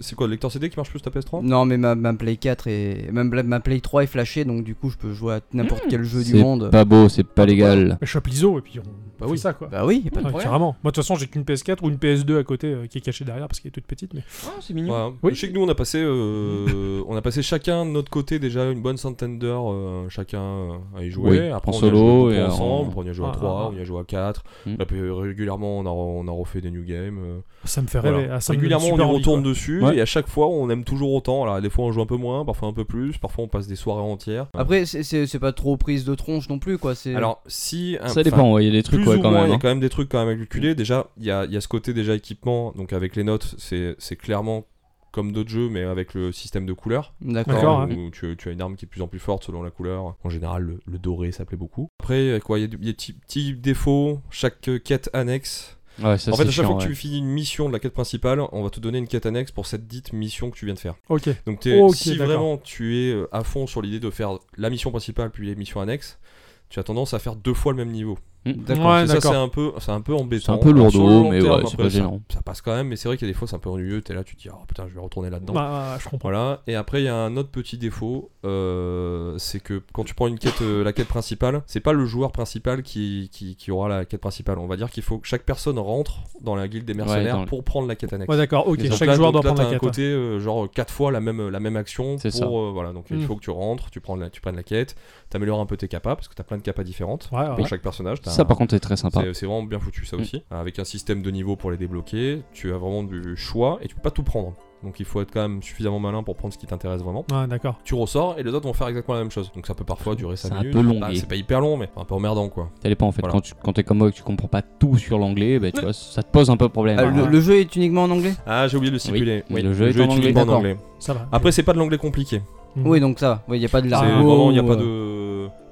c'est 0.00 0.14
quoi 0.14 0.26
le 0.28 0.30
lecteur 0.32 0.52
CD 0.52 0.70
qui 0.70 0.76
marche 0.76 0.90
plus 0.90 1.00
ta 1.02 1.10
PS3 1.10 1.42
Non, 1.42 1.64
mais 1.64 1.76
ma, 1.76 1.96
ma 1.96 2.12
Play 2.14 2.36
4 2.36 2.68
et 2.68 3.08
même 3.12 3.30
ma 3.44 3.58
Play 3.58 3.80
3 3.80 4.04
est 4.04 4.06
flashée, 4.06 4.44
donc 4.44 4.62
du 4.62 4.76
coup, 4.76 4.90
je 4.90 4.96
peux 4.96 5.12
jouer 5.12 5.34
à 5.34 5.40
n'importe 5.52 5.84
quel 5.88 6.04
jeu 6.04 6.22
du 6.22 6.30
C'est 6.32 6.38
monde. 6.42 6.70
pas 6.70 6.84
beau, 6.84 7.08
c'est 7.08 7.24
pas 7.24 7.46
légal. 7.46 7.98
Mais 8.00 8.06
chope 8.06 8.28
l'ISO 8.28 8.58
et 8.58 8.62
puis 8.62 8.78
on 8.78 8.82
Bah 9.20 9.26
oui. 9.28 9.38
ça 9.38 9.52
quoi. 9.52 9.68
Bah 9.68 9.84
oui, 9.86 10.00
pas 10.12 10.20
de 10.20 10.24
Ouais, 10.24 10.30
problème. 10.30 10.42
carrément. 10.48 10.76
Moi 10.82 10.90
de 10.90 10.94
toute 10.94 11.04
façon 11.04 11.16
j'ai 11.16 11.26
qu'une 11.26 11.42
PS4 11.44 11.78
ou 11.82 11.88
une 11.88 11.96
PS2 11.96 12.38
à 12.38 12.44
côté 12.44 12.68
euh, 12.68 12.86
qui 12.86 12.98
est 12.98 13.00
cachée 13.00 13.24
derrière 13.24 13.46
parce 13.48 13.60
qu'elle 13.60 13.68
est 13.70 13.72
toute 13.72 13.86
petite 13.86 14.14
mais. 14.14 14.22
Oh, 14.46 14.50
c'est 14.60 14.74
mignon. 14.74 15.14
Oui. 15.22 15.32
Je 15.34 15.40
sais 15.40 15.48
que 15.48 15.54
nous 15.54 15.62
on 15.62 15.68
a 15.68 15.74
passé, 15.74 15.98
euh, 16.02 17.02
on 17.08 17.16
a 17.16 17.22
passé 17.22 17.42
chacun 17.42 17.84
de 17.84 17.90
notre 17.90 18.10
côté 18.10 18.38
déjà 18.38 18.70
une 18.70 18.80
bonne 18.82 18.96
centaine 18.96 19.38
d'heures, 19.38 19.70
euh, 19.70 20.06
chacun 20.08 20.80
à 20.96 21.02
y 21.02 21.10
jouer. 21.10 21.30
Oui, 21.30 21.48
Après 21.50 21.70
en 21.72 21.74
on 21.74 21.78
solo 21.78 22.30
et 22.30 22.42
en- 22.42 22.46
ensemble. 22.46 22.92
On 22.96 23.04
y 23.04 23.08
a 23.08 23.12
joué 23.12 23.26
à 23.26 23.30
Ah, 23.32 23.36
3, 23.36 23.50
ah, 23.50 23.62
ah. 23.66 23.70
on 23.72 23.76
y 23.76 23.80
a 23.80 23.84
joué 23.84 24.00
à 24.00 24.04
4. 24.04 24.42
Mm. 24.66 24.76
Là, 24.78 24.84
puis, 24.86 25.10
régulièrement 25.10 25.78
on 25.78 25.86
a, 25.86 25.90
on 25.90 26.26
a 26.28 26.32
refait 26.32 26.60
des 26.60 26.70
new 26.70 26.84
games. 26.84 27.18
Ça 27.64 27.82
me 27.82 27.86
fait 27.86 28.00
voilà. 28.00 28.16
rêver. 28.18 28.28
Ah, 28.32 28.40
ça 28.40 28.52
me 28.52 28.56
donne 28.56 28.62
régulièrement 28.62 28.86
on 29.06 29.10
y 29.12 29.16
retourne 29.16 29.42
quoi. 29.42 29.50
dessus 29.50 29.82
Ouais. 29.84 29.96
et 29.96 30.00
à 30.00 30.06
chaque 30.06 30.28
fois 30.28 30.48
on 30.48 30.68
aime 30.70 30.84
toujours 30.84 31.12
autant. 31.12 31.42
Alors 31.42 31.60
des 31.60 31.70
fois 31.70 31.84
on 31.86 31.92
joue 31.92 32.00
un 32.02 32.06
peu 32.06 32.16
moins, 32.16 32.44
parfois 32.44 32.68
un 32.68 32.72
peu 32.72 32.84
plus, 32.84 33.18
parfois 33.18 33.44
on 33.44 33.48
passe 33.48 33.66
des 33.66 33.76
soirées 33.76 34.02
entières. 34.02 34.46
Après, 34.56 34.84
c'est- 34.86 35.38
pas 35.40 35.52
trop 35.52 35.78
prise 35.78 36.04
de 36.04 36.14
tronche 36.14 36.48
non 36.50 36.58
plus, 36.58 36.76
quoi. 36.76 36.94
c'est- 36.94 37.14
Alors 37.14 37.42
si 37.46 37.96
Ça 38.06 38.22
dépend, 38.22 38.58
il 38.58 38.66
y 38.66 38.68
a 38.68 38.72
des 38.72 38.82
trucs 38.82 39.04
ouais, 39.10 39.18
ou 39.18 39.22
quand 39.22 39.30
moins, 39.30 39.40
même. 39.40 39.48
il 39.48 39.50
y 39.50 39.52
a 39.52 39.56
hein. 39.56 39.58
quand 39.60 39.68
même 39.68 39.80
des 39.80 39.90
trucs 39.90 40.08
quand 40.08 40.24
même 40.24 40.34
à 40.34 40.38
calculer. 40.38 40.74
Déjà, 40.74 41.08
il 41.18 41.24
y 41.24 41.30
a, 41.30 41.44
y 41.46 41.56
a 41.56 41.60
ce 41.60 41.68
côté 41.68 41.92
déjà 41.94 42.14
équipement, 42.14 42.72
donc 42.72 42.92
avec 42.92 43.16
les 43.16 43.24
notes, 43.24 43.54
c'est 43.58 44.16
clairement 44.16 44.66
comme 45.12 45.32
d'autres 45.32 45.50
jeux, 45.50 45.68
mais 45.68 45.82
avec 45.82 46.14
le 46.14 46.32
système 46.32 46.66
de 46.66 46.72
couleurs. 46.72 47.14
D'accord. 47.20 47.80
Où 47.88 47.92
hein. 47.92 48.10
tu, 48.12 48.36
tu 48.36 48.48
as 48.48 48.52
une 48.52 48.60
arme 48.60 48.76
qui 48.76 48.84
est 48.84 48.86
de 48.86 48.90
plus 48.90 49.02
en 49.02 49.08
plus 49.08 49.18
forte 49.18 49.44
selon 49.44 49.62
la 49.62 49.70
couleur. 49.70 50.14
En 50.22 50.30
général, 50.30 50.62
le, 50.62 50.80
le 50.86 50.98
doré, 50.98 51.32
ça 51.32 51.44
plaît 51.44 51.56
beaucoup. 51.56 51.88
Après, 51.98 52.40
quoi, 52.44 52.58
il 52.58 52.62
y 52.62 52.64
a 52.64 52.68
des 52.68 52.76
petits, 52.76 53.12
petits 53.14 53.54
défauts. 53.54 54.20
Chaque 54.30 54.68
euh, 54.68 54.78
quête 54.78 55.10
annexe. 55.12 55.76
Ouais, 56.00 56.16
ça, 56.16 56.32
en 56.32 56.36
fait, 56.36 56.42
à 56.42 56.46
chaque 56.46 56.54
chiant, 56.54 56.64
fois 56.64 56.76
que 56.76 56.82
ouais. 56.82 56.88
tu 56.88 56.94
finis 56.94 57.18
une 57.18 57.26
mission 57.26 57.68
de 57.68 57.72
la 57.72 57.80
quête 57.80 57.92
principale, 57.92 58.40
on 58.52 58.62
va 58.62 58.70
te 58.70 58.78
donner 58.80 58.98
une 58.98 59.08
quête 59.08 59.26
annexe 59.26 59.50
pour 59.50 59.66
cette 59.66 59.86
dite 59.86 60.12
mission 60.12 60.50
que 60.50 60.56
tu 60.56 60.64
viens 60.64 60.74
de 60.74 60.78
faire. 60.78 60.94
Ok. 61.08 61.28
Donc, 61.44 61.66
si 61.94 62.16
vraiment 62.16 62.56
tu 62.56 62.96
es 62.96 63.12
euh, 63.12 63.28
à 63.32 63.42
fond 63.42 63.66
sur 63.66 63.82
l'idée 63.82 64.00
de 64.00 64.10
faire 64.10 64.38
la 64.56 64.70
mission 64.70 64.90
principale 64.90 65.30
puis 65.30 65.46
les 65.46 65.56
missions 65.56 65.80
annexes, 65.80 66.20
tu 66.68 66.78
as 66.78 66.84
tendance 66.84 67.14
à 67.14 67.18
faire 67.18 67.34
deux 67.34 67.52
fois 67.52 67.72
le 67.72 67.78
même 67.78 67.90
niveau. 67.90 68.16
D'accord. 68.46 68.86
Ouais, 68.92 69.04
Et 69.04 69.06
ça, 69.06 69.14
d'accord. 69.14 69.32
c'est 69.32 69.38
un 69.38 69.48
peu, 69.48 69.72
c'est 69.80 69.90
un 69.92 70.00
peu 70.00 70.14
embêtant. 70.14 70.44
C'est 70.46 70.52
un 70.52 70.56
peu 70.58 70.70
lourdeau, 70.72 71.06
long 71.06 71.30
mais 71.30 71.40
terme, 71.40 71.52
ouais, 71.56 71.60
c'est 71.66 71.72
après, 71.74 71.76
pas 71.84 71.90
ça- 71.90 71.96
gênant. 71.96 72.20
Ça, 72.32 72.40
passe 72.42 72.62
quand 72.62 72.74
même, 72.74 72.88
mais 72.88 72.96
c'est 72.96 73.08
vrai 73.08 73.16
qu'il 73.18 73.26
y 73.28 73.30
a 73.30 73.32
des 73.34 73.38
fois, 73.38 73.46
c'est 73.46 73.56
un 73.56 73.58
peu 73.58 73.68
ennuyeux. 73.70 74.00
T'es 74.02 74.14
là, 74.14 74.24
tu 74.24 74.34
te 74.36 74.40
dis, 74.40 74.48
oh 74.50 74.56
putain, 74.66 74.86
je 74.88 74.94
vais 74.94 75.00
retourner 75.00 75.28
là-dedans. 75.30 75.52
Bah, 75.52 75.96
je 75.98 76.08
comprends. 76.08 76.30
Voilà, 76.30 76.62
et 76.66 76.74
après 76.74 77.02
il 77.02 77.04
y 77.04 77.08
a 77.08 77.14
un 77.16 77.36
autre 77.36 77.50
petit 77.50 77.76
défaut, 77.76 78.30
euh, 78.46 79.34
c'est 79.38 79.60
que 79.60 79.82
quand 79.92 80.04
tu 80.04 80.14
prends 80.14 80.26
une 80.26 80.38
quête, 80.38 80.62
euh, 80.62 80.82
la 80.84 80.92
quête 80.92 81.08
principale, 81.08 81.62
c'est 81.66 81.80
pas 81.80 81.92
le 81.92 82.04
joueur 82.06 82.32
principal 82.32 82.82
qui, 82.82 83.28
qui, 83.32 83.56
qui 83.56 83.70
aura 83.70 83.88
la 83.88 84.04
quête 84.04 84.20
principale. 84.20 84.58
On 84.58 84.66
va 84.66 84.76
dire 84.76 84.90
qu'il 84.90 85.02
faut 85.02 85.18
que 85.18 85.26
chaque 85.28 85.42
personne 85.44 85.78
rentre 85.78 86.20
dans 86.40 86.54
la 86.56 86.68
guilde 86.68 86.84
des 86.86 86.94
mercenaires 86.94 87.40
le- 87.40 87.46
pour 87.46 87.64
prendre 87.64 87.88
la 87.88 87.94
quête 87.96 88.12
annexe. 88.12 88.28
Ouais, 88.30 88.36
d'accord. 88.36 88.66
Ok. 88.68 88.78
Donc 88.82 88.92
Chaque 88.96 89.08
là, 89.08 89.14
joueur 89.14 89.32
donc 89.32 89.42
doit 89.42 89.50
là, 89.50 89.54
prendre 89.54 89.62
la 89.70 89.76
un 89.76 89.78
quête. 89.78 89.88
côté 89.88 90.02
euh, 90.02 90.40
genre 90.40 90.70
quatre 90.70 90.92
fois 90.92 91.12
la 91.12 91.20
même, 91.20 91.48
la 91.48 91.60
même 91.60 91.76
action 91.76 92.16
C'est 92.18 92.30
pour 92.30 92.38
ça. 92.38 92.46
euh, 92.46 92.70
voilà 92.72 92.92
donc 92.92 93.06
il 93.10 93.18
Mm. 93.18 93.22
faut 93.22 93.36
que 93.36 93.40
tu 93.42 93.50
rentres, 93.50 93.90
tu 93.90 94.00
prends 94.00 94.16
la, 94.16 94.30
tu 94.30 94.40
prennes 94.40 94.56
la 94.56 94.62
quête, 94.62 94.94
t'améliores 95.28 95.60
un 95.60 95.66
peu 95.66 95.76
tes 95.76 95.88
capas 95.88 96.16
parce 96.16 96.28
que 96.28 96.34
t'as 96.34 96.42
plein 96.44 96.56
de 96.56 96.62
capas 96.62 96.84
différentes 96.84 97.28
pour 97.56 97.66
chaque 97.66 97.82
personnage. 97.82 98.20
Ça, 98.30 98.44
par 98.44 98.56
contre, 98.56 98.72
c'est 98.74 98.80
très 98.80 98.96
sympa. 98.96 99.22
c'est 99.32 99.46
vraiment 99.46 99.62
bien 99.62 99.78
foutu 99.78 100.04
ça 100.06 100.16
Mm. 100.16 100.20
aussi. 100.20 100.42
Avec 100.50 100.78
un 100.78 100.84
système 100.84 101.22
de 101.22 101.30
niveau 101.30 101.56
pour 101.56 101.70
les 101.70 101.76
débloquer, 101.76 102.42
tu 102.52 102.72
as 102.72 102.76
vraiment 102.78 103.02
du 103.02 103.36
choix 103.36 103.78
et 103.82 103.88
tu 103.88 103.94
peux 103.94 104.02
pas 104.02 104.10
tout 104.10 104.22
prendre. 104.22 104.54
Donc 104.82 104.98
il 104.98 105.04
faut 105.04 105.20
être 105.20 105.30
quand 105.30 105.42
même 105.42 105.62
suffisamment 105.62 105.98
malin 105.98 106.22
pour 106.22 106.36
prendre 106.36 106.54
ce 106.54 106.58
qui 106.58 106.66
t'intéresse 106.66 107.02
vraiment. 107.02 107.26
Ouais, 107.30 107.46
d'accord. 107.46 107.76
Tu 107.84 107.94
ressors 107.94 108.36
et 108.38 108.42
les 108.42 108.50
autres 108.54 108.66
vont 108.66 108.72
faire 108.72 108.88
exactement 108.88 109.14
la 109.16 109.20
même 109.24 109.30
chose. 109.30 109.52
Donc 109.54 109.66
ça 109.66 109.74
peut 109.74 109.84
parfois 109.84 110.14
durer 110.14 110.36
5 110.36 110.48
C'est 110.48 110.54
un 110.54 110.58
minutes. 110.60 110.72
peu 110.72 110.80
long, 110.80 110.98
Bah, 111.00 111.08
c'est 111.14 111.28
pas 111.28 111.34
hyper 111.36 111.60
long, 111.60 111.76
mais 111.76 111.90
un 111.98 112.04
peu 112.06 112.14
emmerdant 112.14 112.48
quoi. 112.48 112.70
Ça 112.82 112.88
dépend 112.88 113.06
en 113.06 113.12
fait. 113.12 113.20
Voilà. 113.20 113.34
Quand 113.34 113.40
tu 113.42 113.52
quand 113.62 113.74
t'es 113.74 113.84
comme 113.84 113.98
moi 113.98 114.08
et 114.08 114.12
que 114.12 114.16
tu 114.16 114.22
comprends 114.22 114.48
pas 114.48 114.62
tout 114.62 114.96
sur 114.96 115.18
l'anglais, 115.18 115.58
bah, 115.58 115.70
tu 115.70 115.82
vois, 115.82 115.92
ça 115.92 116.22
te 116.22 116.30
pose 116.30 116.48
un 116.48 116.56
peu 116.56 116.70
problème. 116.70 116.96
Ah, 116.98 117.02
hein. 117.08 117.12
le, 117.14 117.26
le 117.30 117.40
jeu 117.42 117.56
est 117.56 117.76
uniquement 117.76 118.04
en 118.04 118.10
anglais? 118.10 118.32
Ah, 118.46 118.68
j'ai 118.68 118.78
oublié 118.78 118.90
de 118.90 118.94
le 118.96 119.00
stipuler. 119.00 119.44
Oui, 119.50 119.60
le 119.60 119.74
jeu 119.74 119.88
est 119.90 120.00
en 120.00 120.04
anglais. 120.04 120.30
uniquement 120.30 120.42
en 120.54 120.56
anglais. 120.56 120.76
Ça 120.98 121.12
va. 121.12 121.28
Après, 121.30 121.52
c'est 121.52 121.62
pas 121.62 121.74
de 121.74 121.78
l'anglais 121.78 121.98
compliqué. 121.98 122.40
Mhm. 122.76 122.86
Oui, 122.86 123.00
donc 123.00 123.18
ça 123.18 123.42
va. 123.48 123.54
Il 123.54 123.58
n'y 123.60 123.66
a 123.66 123.68
pas 123.68 123.82
de 123.82 123.88
vraiment, 123.88 124.50
il 124.50 124.56
y 124.56 124.60
a 124.60 124.62
pas 124.62 124.74
euh, 124.74 124.76
de. 124.76 125.29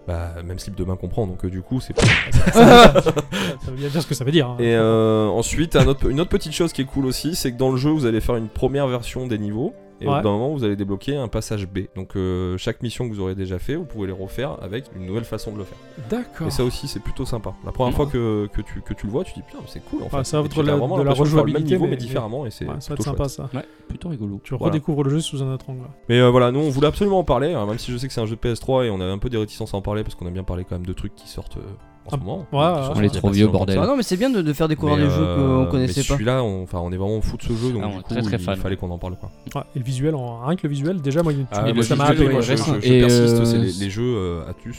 Bah, 0.08 0.30
même 0.42 0.58
slip 0.58 0.74
de 0.74 0.84
main 0.84 0.96
comprend, 0.96 1.26
donc 1.26 1.44
euh, 1.44 1.50
du 1.50 1.60
coup, 1.60 1.80
c'est. 1.80 1.92
ça 2.52 3.12
veut 3.66 3.76
bien 3.76 3.88
dire 3.88 4.00
ce 4.02 4.06
que 4.06 4.14
ça 4.14 4.24
veut 4.24 4.30
dire. 4.32 4.48
hein. 4.48 4.56
Et 4.58 4.74
euh, 4.74 5.26
ensuite, 5.26 5.76
un 5.76 5.86
autre- 5.86 6.08
une 6.10 6.18
autre 6.18 6.30
petite 6.30 6.52
chose 6.54 6.72
qui 6.72 6.80
est 6.80 6.86
cool 6.86 7.04
aussi, 7.04 7.36
c'est 7.36 7.52
que 7.52 7.58
dans 7.58 7.70
le 7.70 7.76
jeu, 7.76 7.90
vous 7.90 8.06
allez 8.06 8.22
faire 8.22 8.36
une 8.36 8.48
première 8.48 8.86
version 8.86 9.26
des 9.26 9.36
niveaux. 9.38 9.74
Et 10.00 10.06
au 10.06 10.10
bout 10.14 10.22
d'un 10.22 10.30
moment, 10.30 10.52
vous 10.54 10.64
allez 10.64 10.76
débloquer 10.76 11.16
un 11.16 11.28
passage 11.28 11.66
B. 11.66 11.80
Donc, 11.96 12.14
euh, 12.16 12.56
chaque 12.56 12.82
mission 12.82 13.08
que 13.08 13.14
vous 13.14 13.20
aurez 13.20 13.34
déjà 13.34 13.58
fait, 13.58 13.74
vous 13.74 13.84
pouvez 13.84 14.06
les 14.06 14.12
refaire 14.12 14.56
avec 14.62 14.84
une 14.96 15.06
nouvelle 15.06 15.24
façon 15.24 15.52
de 15.52 15.58
le 15.58 15.64
faire. 15.64 15.78
D'accord. 16.08 16.46
Et 16.46 16.50
ça 16.50 16.62
aussi, 16.64 16.86
c'est 16.88 17.00
plutôt 17.00 17.24
sympa. 17.24 17.52
La 17.64 17.72
première 17.72 17.94
fois 17.94 18.06
que, 18.06 18.46
que, 18.52 18.60
tu, 18.62 18.80
que 18.80 18.94
tu 18.94 19.06
le 19.06 19.12
vois, 19.12 19.24
tu 19.24 19.32
dis 19.34 19.42
putain, 19.42 19.58
mais 19.60 19.66
c'est 19.68 19.84
cool 19.84 20.02
en 20.04 20.08
fait. 20.08 20.16
Ah, 20.18 20.24
ça 20.24 20.40
va 20.40 20.46
de 20.48 20.62
la- 20.62 20.76
vraiment 20.76 20.96
de 20.98 21.02
la 21.02 21.10
l'impression 21.10 21.24
de 21.24 21.28
faire 21.28 21.36
le 21.38 21.44
même 21.46 21.54
rejouabilité, 21.56 21.74
niveau, 21.74 21.84
mais, 21.84 21.90
mais- 21.90 21.96
différemment. 21.96 22.46
Et 22.46 22.50
c'est 22.50 22.64
Ouais, 22.66 22.74
ça 22.80 22.90
va 22.90 22.94
être 22.94 23.02
sympa 23.02 23.24
chouette. 23.24 23.30
ça. 23.30 23.50
Ouais, 23.54 23.64
plutôt 23.88 24.08
rigolo. 24.08 24.40
Tu 24.44 24.54
Voilà. 24.54 24.72
redécouvres 24.72 25.02
le 25.04 25.10
jeu 25.10 25.20
sous 25.20 25.42
un 25.42 25.52
autre 25.52 25.68
angle. 25.70 25.82
Mais 26.08 26.20
euh, 26.20 26.30
voilà, 26.30 26.52
nous 26.52 26.60
on 26.60 26.70
voulait 26.70 26.86
absolument 26.88 27.18
en 27.18 27.24
parler, 27.24 27.52
hein, 27.52 27.66
même 27.66 27.78
si 27.78 27.90
je 27.92 27.96
sais 27.96 28.06
que 28.06 28.12
c'est 28.12 28.20
un 28.20 28.26
jeu 28.26 28.36
de 28.36 28.40
PS3 28.40 28.84
et 28.86 28.90
on 28.90 29.00
avait 29.00 29.10
un 29.10 29.18
peu 29.18 29.28
des 29.30 29.36
réticences 29.38 29.74
à 29.74 29.76
en 29.76 29.82
parler 29.82 30.02
parce 30.04 30.14
qu'on 30.14 30.26
aime 30.26 30.32
bien 30.34 30.44
parler 30.44 30.64
quand 30.64 30.76
même 30.76 30.86
de 30.86 30.92
trucs 30.92 31.14
qui 31.14 31.28
sortent 31.28 31.56
euh, 31.56 31.60
en 32.08 32.16
ce 32.16 32.16
moment. 32.24 32.46
ouais, 32.52 32.58
ouais. 32.58 32.82
Sur- 32.84 32.92
On 32.96 33.02
est 33.02 33.08
trop 33.14 33.30
vieux, 33.30 33.46
bordel. 33.48 33.78
Ah 33.82 33.86
non, 33.86 33.96
mais 33.96 34.02
c'est 34.02 34.16
bien 34.16 34.30
de, 34.30 34.42
de 34.42 34.52
faire 34.52 34.68
découvrir 34.68 34.96
Mais, 34.98 35.04
des 35.04 35.10
jeux 35.10 35.16
euh, 35.20 35.64
qu'on 35.64 35.70
connaissait 35.70 36.00
mais 36.00 36.06
pas. 36.06 36.14
Celui-là, 36.14 36.42
on, 36.42 36.62
enfin, 36.62 36.78
on 36.82 36.90
est 36.92 36.96
vraiment 36.96 37.20
fou 37.20 37.36
de 37.36 37.42
ce 37.42 37.52
jeu, 37.54 37.72
donc 37.72 37.82
Ah, 37.84 37.88
du 37.88 38.02
coup, 38.02 38.02
très, 38.14 38.22
très 38.22 38.36
il 38.36 38.42
fan. 38.42 38.56
fallait 38.56 38.76
qu'on 38.76 38.90
en 38.90 38.98
parle. 38.98 39.16
Quoi. 39.16 39.30
Ouais, 39.54 39.66
et 39.74 39.78
le 39.78 39.84
visuel, 39.84 40.14
en... 40.14 40.40
rien 40.46 40.56
que 40.56 40.62
le 40.64 40.68
visuel, 40.70 41.00
déjà, 41.00 41.22
moi, 41.22 41.32
Ah, 41.52 41.72
moi, 41.72 41.82
ça 41.84 41.96
m'a 41.96 42.06
je- 42.06 42.12
happé. 42.12 42.28
moi, 42.28 42.40
je, 42.40 42.56
je- 42.56 42.62
je 42.62 42.92
Et, 42.92 43.00
persiste, 43.00 43.34
euh, 43.40 43.44
c'est 43.44 43.58
les, 43.58 43.72
les 43.72 43.90
jeux 43.90 44.14
euh, 44.16 44.48
Atus. 44.50 44.78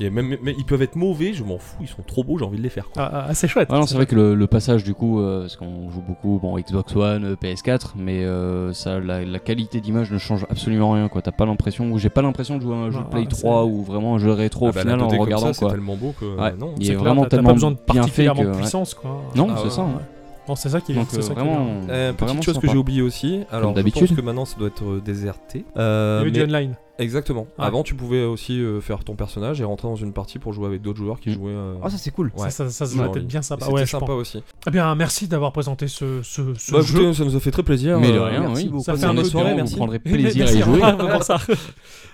euh, 0.00 0.10
même, 0.10 0.36
mais 0.42 0.54
ils 0.58 0.64
peuvent 0.64 0.82
être 0.82 0.96
mauvais, 0.96 1.32
je 1.32 1.44
m'en 1.44 1.58
fous, 1.58 1.76
ils 1.80 1.88
sont 1.88 2.02
trop 2.06 2.24
beaux, 2.24 2.38
j'ai 2.38 2.44
envie 2.44 2.58
de 2.58 2.62
les 2.62 2.68
faire. 2.68 2.88
Quoi. 2.90 3.02
Ah, 3.12 3.26
ah, 3.28 3.34
c'est 3.34 3.48
chouette. 3.48 3.68
Ah 3.70 3.78
non, 3.78 3.86
c'est 3.86 3.94
vrai 3.96 4.06
que 4.06 4.14
le, 4.14 4.34
le 4.34 4.46
passage 4.46 4.84
du 4.84 4.94
coup, 4.94 5.20
euh, 5.20 5.42
parce 5.42 5.56
qu'on 5.56 5.90
joue 5.90 6.02
beaucoup, 6.06 6.38
bon, 6.42 6.58
Xbox 6.58 6.94
One, 6.96 7.24
euh, 7.24 7.36
PS4, 7.36 7.92
mais 7.96 8.24
euh, 8.24 8.72
ça, 8.72 9.00
la, 9.00 9.24
la 9.24 9.38
qualité 9.38 9.80
d'image 9.80 10.10
ne 10.12 10.18
change 10.18 10.46
absolument 10.50 10.92
rien, 10.92 11.08
quoi. 11.08 11.22
T'as 11.22 11.32
pas 11.32 11.46
l'impression, 11.46 11.90
ou 11.90 11.98
j'ai 11.98 12.08
pas 12.10 12.22
l'impression 12.22 12.56
de 12.56 12.62
jouer 12.62 12.74
à 12.74 12.78
un 12.78 12.90
jeu 12.90 12.98
Ouais, 12.98 13.04
Play 13.10 13.20
ouais, 13.20 13.26
3 13.26 13.62
c'est- 13.64 13.70
ou 13.70 13.82
vraiment 13.82 14.14
un 14.14 14.18
jeu 14.18 14.32
rétro 14.32 14.66
Ah 14.66 14.70
au 14.70 14.72
bah, 14.72 14.80
final 14.80 15.00
en 15.00 15.06
2D 15.08 15.10
comme 15.10 15.20
regardant, 15.20 15.52
ça, 15.52 15.58
quoi. 15.58 15.68
C'est 15.68 15.74
tellement 15.74 15.96
beau 15.96 16.14
que 16.18 16.24
Ouais. 16.24 16.52
Non. 16.66 16.74
Il 16.78 16.84
est 16.86 16.90
clair, 16.90 17.00
vraiment 17.00 17.24
tellement 17.26 17.48
pas 17.48 17.54
besoin 17.54 17.70
de 17.72 17.76
bien 17.76 17.84
fait 17.86 17.98
particulièrement 18.26 18.42
que, 18.42 18.46
de 18.48 18.52
puissance, 18.56 18.94
quoi. 18.94 19.22
Non, 19.34 19.46
Ah 19.50 19.54
c'est 19.58 19.64
ouais, 19.64 19.70
ça. 19.70 19.82
ouais. 19.82 19.88
hein. 19.96 20.00
Non, 20.48 20.56
c'est 20.56 20.68
ça 20.68 20.80
qui 20.82 20.92
est 20.92 20.94
Donc 20.94 21.06
euh, 21.14 21.16
qui 21.18 21.30
est 21.30 21.34
vraiment. 21.34 21.66
Euh, 21.88 22.12
vraiment 22.18 22.34
petite 22.34 22.44
chose 22.44 22.58
que 22.58 22.68
j'ai 22.68 22.76
oublié 22.76 23.00
aussi. 23.00 23.40
Alors, 23.50 23.70
je 23.70 23.76
d'habitude. 23.76 24.08
pense 24.08 24.16
que 24.16 24.20
maintenant 24.22 24.44
ça 24.44 24.56
doit 24.58 24.68
être 24.68 24.84
euh, 24.84 25.00
déserté. 25.02 25.58
Il 25.74 25.78
y 25.78 25.82
Euh, 25.82 26.20
avait 26.20 26.30
du 26.30 26.40
mais- 26.40 26.46
online. 26.46 26.74
Exactement. 26.98 27.48
Ouais. 27.58 27.64
Avant, 27.64 27.82
tu 27.82 27.94
pouvais 27.94 28.22
aussi 28.24 28.60
euh, 28.60 28.80
faire 28.80 29.02
ton 29.02 29.16
personnage 29.16 29.60
et 29.60 29.64
rentrer 29.64 29.88
dans 29.88 29.96
une 29.96 30.12
partie 30.12 30.38
pour 30.38 30.52
jouer 30.52 30.66
avec 30.66 30.80
d'autres 30.80 30.98
joueurs 30.98 31.18
qui 31.18 31.30
Mm. 31.30 31.34
jouaient. 31.34 31.52
euh, 31.52 31.74
Oh, 31.82 31.88
ça 31.88 31.98
c'est 31.98 32.12
cool. 32.12 32.30
ouais. 32.36 32.50
Ça, 32.50 32.70
ça, 32.70 32.86
ça, 32.86 33.08
bien 33.20 33.42
sympa. 33.42 33.64
C'était 33.64 33.74
Ouais, 33.74 33.86
sympa 33.86 34.06
pense. 34.06 34.20
aussi. 34.20 34.42
Eh 34.66 34.70
bien, 34.70 34.94
merci 34.94 35.26
d'avoir 35.26 35.52
présenté 35.52 35.88
ce, 35.88 36.22
ce, 36.22 36.54
ce 36.54 36.72
Bah, 36.72 36.80
jeu. 36.82 36.98
écoutez, 36.98 37.14
ça 37.14 37.24
nous 37.24 37.34
a 37.34 37.40
fait 37.40 37.50
très 37.50 37.62
plaisir. 37.64 37.98
Mais 37.98 38.12
de 38.12 38.18
euh, 38.18 38.24
rien, 38.24 38.40
merci 38.40 38.64
oui. 38.64 38.68
beaucoup. 38.68 38.84
Ça 38.84 38.92
Passez 38.92 39.04
fait 39.04 39.10
un 39.10 39.14
bonne 39.14 39.24
soirée, 39.24 39.54
merci. 39.54 39.72
Vous 39.74 39.78
prendrez 39.78 39.98
plaisir 40.00 40.46
à 40.46 40.52
y 40.52 40.60
jouer. 40.62 40.80
ça. 41.22 41.38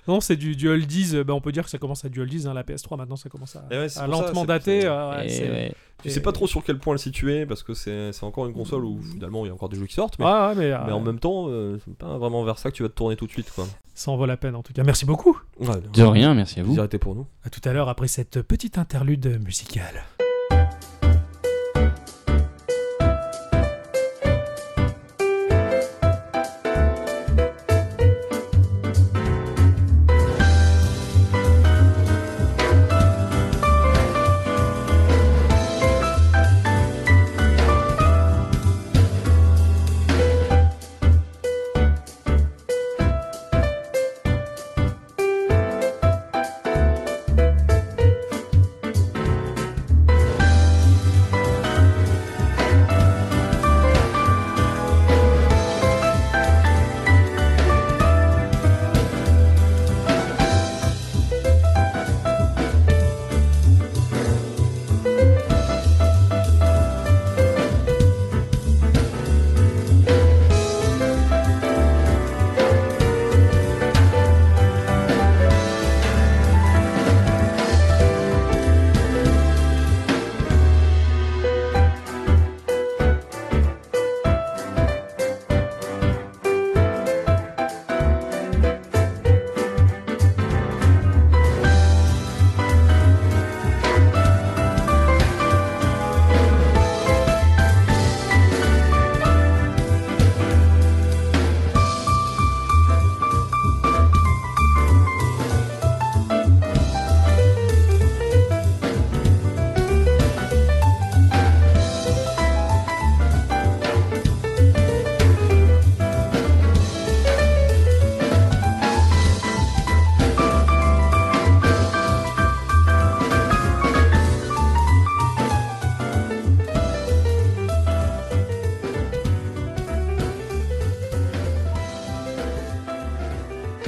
Non, 0.08 0.18
c'est 0.20 0.36
du, 0.36 0.56
du 0.56 0.66
oldies. 0.68 1.14
Bah, 1.26 1.34
on 1.34 1.42
peut 1.42 1.52
dire 1.52 1.62
que 1.62 1.70
ça 1.70 1.76
commence 1.76 2.04
à 2.06 2.08
du 2.08 2.22
oldies. 2.22 2.46
Hein, 2.48 2.54
la 2.54 2.62
PS3 2.62 2.96
maintenant, 2.96 3.16
ça 3.16 3.28
commence 3.28 3.54
à, 3.56 3.64
c'est 3.88 4.00
à 4.00 4.06
lentement 4.06 4.46
dater. 4.46 4.80
euh, 4.86 5.10
ouais. 5.22 5.72
Je 6.04 6.08
sais 6.08 6.22
pas 6.22 6.32
trop 6.32 6.46
sur 6.46 6.64
quel 6.64 6.78
point 6.78 6.94
le 6.94 6.98
situer 6.98 7.44
parce 7.44 7.62
que 7.62 7.74
c'est 7.74 8.10
c'est 8.12 8.24
encore 8.24 8.46
une 8.46 8.54
console 8.54 8.86
où 8.86 8.98
finalement 9.12 9.44
il 9.44 9.48
y 9.48 9.50
a 9.50 9.54
encore 9.54 9.68
des 9.68 9.76
jeux 9.76 9.84
qui 9.84 9.94
sortent. 9.94 10.18
Mais, 10.18 10.24
euh, 10.24 10.78
en 10.90 11.00
même 11.00 11.18
temps, 11.18 11.44
euh, 11.48 11.76
c'est 11.84 11.94
pas 11.94 12.16
vraiment 12.16 12.42
vers 12.42 12.56
ça 12.58 12.70
que 12.70 12.76
tu 12.76 12.82
vas 12.82 12.88
te 12.88 12.94
tourner 12.94 13.16
tout 13.16 13.26
de 13.26 13.30
suite. 13.32 13.52
Ça 14.00 14.10
en 14.10 14.16
vaut 14.16 14.24
la 14.24 14.38
peine 14.38 14.54
en 14.54 14.62
tout 14.62 14.72
cas. 14.72 14.82
Merci 14.82 15.04
beaucoup. 15.04 15.38
Ouais, 15.58 15.76
De 15.92 16.02
rien, 16.02 16.32
merci 16.32 16.58
à 16.58 16.62
vous. 16.62 16.80
Était 16.82 16.96
pour 16.96 17.14
nous. 17.14 17.26
À 17.44 17.50
tout 17.50 17.60
à 17.68 17.74
l'heure 17.74 17.90
après 17.90 18.08
cette 18.08 18.40
petite 18.40 18.78
interlude 18.78 19.38
musicale. 19.44 20.04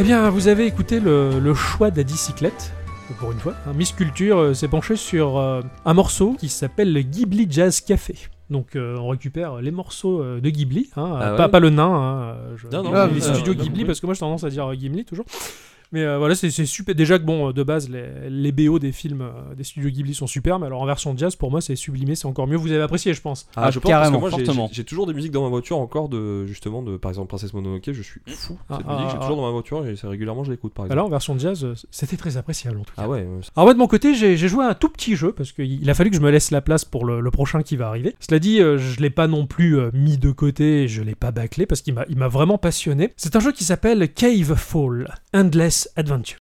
Eh 0.03 0.05
bien, 0.05 0.29
vous 0.31 0.49
avez 0.49 0.67
écouté 0.67 0.99
le, 0.99 1.39
le 1.39 1.55
choix 1.55 1.93
d'Adi 1.93 2.17
Cyclette, 2.17 2.73
pour 3.21 3.31
une 3.31 3.39
fois. 3.39 3.55
Hein, 3.69 3.73
Miss 3.77 3.93
Culture 3.93 4.37
euh, 4.37 4.53
s'est 4.53 4.67
penché 4.67 4.97
sur 4.97 5.39
euh, 5.39 5.61
un 5.85 5.95
morceau 5.95 6.35
qui 6.41 6.49
s'appelle 6.49 6.93
le 6.93 7.03
Ghibli 7.03 7.47
Jazz 7.49 7.81
Café. 7.81 8.17
Donc 8.51 8.75
euh, 8.75 8.97
on 8.99 9.07
récupère 9.07 9.61
les 9.61 9.71
morceaux 9.71 10.21
de 10.41 10.51
Ghibli, 10.51 10.91
hein, 10.97 11.19
Ah 11.21 11.23
euh, 11.23 11.31
ouais 11.31 11.37
pas, 11.37 11.49
pas 11.49 11.61
le 11.61 11.71
nain, 11.71 11.85
hein, 11.95 12.37
je- 12.57 12.67
Non, 12.67 12.83
non, 12.83 12.91
les 13.15 13.29
ah, 13.29 13.35
studios 13.35 13.53
euh, 13.53 13.57
non, 13.57 13.63
Ghibli, 13.63 13.83
oui. 13.83 13.87
parce 13.87 14.01
que 14.01 14.07
moi 14.07 14.15
j'ai 14.17 14.21
tendance 14.21 14.43
à 14.43 14.51
dire 14.51 14.75
Ghibli 14.75 15.05
toujours. 15.05 15.25
Mais 15.93 16.03
euh, 16.03 16.19
voilà, 16.19 16.35
c'est 16.35 16.51
c'est 16.51 16.67
super. 16.67 16.95
Déjà 16.95 17.19
que 17.19 17.25
bon, 17.25 17.49
euh, 17.49 17.53
de 17.53 17.63
base, 17.63 17.89
les, 17.89 18.05
les 18.29 18.53
BO 18.53 18.79
des 18.79 18.93
films 18.93 19.23
euh, 19.23 19.55
des 19.55 19.65
studios 19.65 19.91
Ghibli 19.91 20.15
sont 20.15 20.27
super, 20.27 20.59
mais 20.59 20.67
alors 20.67 20.81
en 20.83 20.87
version 20.87 21.15
jazz, 21.17 21.37
pour 21.37 21.51
moi, 21.51 21.61
c'est 21.61 21.77
sublimé, 21.77 22.15
c'est 22.15 22.27
encore 22.27 22.47
mieux. 22.47 22.57
Vous 22.57 22.73
avez 22.73 22.83
apprécié, 22.83 23.15
je 23.15 23.21
pense. 23.21 23.47
Ah, 23.57 23.71
je 23.71 23.79
pense 23.79 23.91
parce 23.91 24.11
que 24.11 24.17
moi 24.17 24.31
j'ai- 24.31 24.45
fortement. 24.45 24.69
j'ai 24.69 24.83
j'ai 24.83 24.85
toujours 24.85 25.07
des 25.07 25.15
musiques 25.15 25.31
dans 25.33 25.43
ma 25.43 25.49
voiture 25.49 25.79
encore 25.79 26.09
de 26.09 26.45
justement 26.47 26.83
de 26.83 26.97
par 26.97 27.11
exemple 27.11 27.29
Princesse 27.29 27.53
Mononoke. 27.55 27.93
Je 27.93 28.03
suis 28.03 28.21
fou. 28.27 28.59
Ah, 28.69 28.77
Cette 28.79 28.87
ah, 28.89 28.95
musique, 28.95 29.11
j'ai 29.11 29.17
ah, 29.17 29.21
toujours 29.21 29.37
dans 29.37 29.47
ma 29.47 29.51
voiture 29.51 29.87
et 29.87 29.95
c'est 29.97 30.07
régulièrement 30.09 30.43
je 30.45 30.51
l'écoute 30.51 30.73
par 30.75 30.87
exemple. 30.87 30.93
Alors 30.99 31.07
en 31.07 31.11
version 31.11 31.39
jazz, 31.39 31.67
c'était 31.91 32.17
très 32.17 32.37
appréciable 32.37 32.79
en 32.79 32.85
tout 32.85 32.95
cas. 32.95 33.03
ah 33.05 33.09
ouais. 33.09 33.27
Alors 33.55 33.67
moi 33.67 33.75
de 33.75 33.79
mon 33.79 33.87
côté, 33.87 34.15
j'ai 34.15 34.37
joué 34.37 34.65
à 34.65 34.69
un 34.71 34.75
tout 34.75 34.89
petit 34.89 35.15
jeu 35.15 35.33
parce 35.33 35.53
qu'il 35.53 35.89
a 35.89 35.95
fallu 35.95 36.11
que 36.11 36.17
je 36.17 36.23
me 36.23 36.31
laisse 36.31 36.51
la 36.51 36.61
place 36.63 36.85
pour 36.85 37.05
le, 37.05 37.21
le 37.21 37.31
prochain 37.31 37.63
qui 37.63 37.77
va 37.77 37.89
arriver. 37.89 38.17
Cela 38.19 38.39
dit, 38.39 38.61
euh, 38.61 38.79
je 38.79 39.01
l'ai 39.01 39.11
pas 39.11 39.29
non 39.29 39.47
plus 39.47 39.79
mis 39.93 40.19
de 40.19 40.31
côté, 40.33 40.89
je 40.89 41.03
l'ai 41.03 41.15
pas 41.15 41.31
bâclé 41.31 41.67
parce 41.67 41.83
qu'il 41.83 41.95
m'a 41.95 42.05
il 42.09 42.17
m'a 42.17 42.29
vraiment 42.29 42.59
passionné. 42.59 43.13
C'est 43.17 43.37
un 43.37 43.41
jeu 43.41 43.53
qui 43.53 43.65
s'appelle 43.65 44.13
Cave 44.13 44.55
Fall 44.57 45.15
Endless 45.35 45.82
Adventure. 45.97 46.39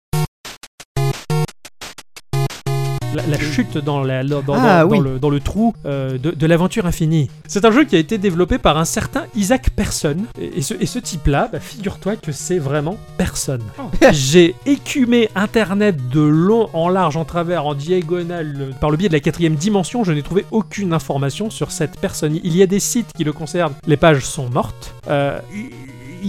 La, 3.16 3.26
la 3.28 3.40
chute 3.40 3.78
dans, 3.78 4.04
la, 4.04 4.26
dans, 4.26 4.42
dans- 4.42 4.56
Ah, 4.58 4.82
dans 4.84 4.90
oui. 4.90 5.00
le, 5.00 5.20
dans 5.20 5.30
le 5.30 5.40
trou 5.40 5.74
euh, 5.86 6.18
de, 6.18 6.32
de 6.32 6.46
l'aventure 6.46 6.86
infinie. 6.86 7.30
C'est 7.48 7.64
un 7.64 7.72
jeu 7.72 7.86
qui 7.86 7.96
a 7.96 8.00
été 8.00 8.18
développé 8.18 8.58
par 8.58 8.78
un 8.78 8.84
certain 8.84 9.24
Isaac 9.36 9.70
Person. 9.70 10.18
Et, 10.38 10.58
et 10.58 10.62
ce, 10.62 10.74
et 10.74 10.86
ce 10.86 11.00
type-là, 11.00 11.48
bah, 11.50 11.62
figure-toi 11.62 12.18
que 12.18 12.34
c'est 12.34 12.58
vraiment 12.60 12.98
personne. 13.18 13.62
J'ai 14.12 14.54
écumé 14.66 15.30
Internet 15.34 15.96
de 16.10 16.20
long 16.20 16.70
en 16.74 16.90
large, 16.90 17.16
en 17.16 17.24
travers, 17.24 17.66
en 17.66 17.74
diagonale, 17.74 18.54
euh, 18.60 18.72
par 18.82 18.90
le 18.92 18.98
biais 18.98 19.08
de 19.08 19.14
la 19.14 19.22
quatrième 19.22 19.56
dimension. 19.56 20.04
Je 20.04 20.12
n'ai 20.12 20.22
trouvé 20.22 20.46
aucune 20.52 20.92
information 20.92 21.50
sur 21.50 21.72
cette 21.72 21.98
personne. 22.02 22.38
Il 22.44 22.54
y 22.58 22.62
a 22.64 22.68
des 22.68 22.82
sites 22.82 23.12
qui 23.16 23.24
le 23.24 23.32
concernent. 23.32 23.76
Les 23.88 23.96
pages 23.98 24.26
sont 24.26 24.50
mortes. 24.50 24.94
Euh, 25.08 25.40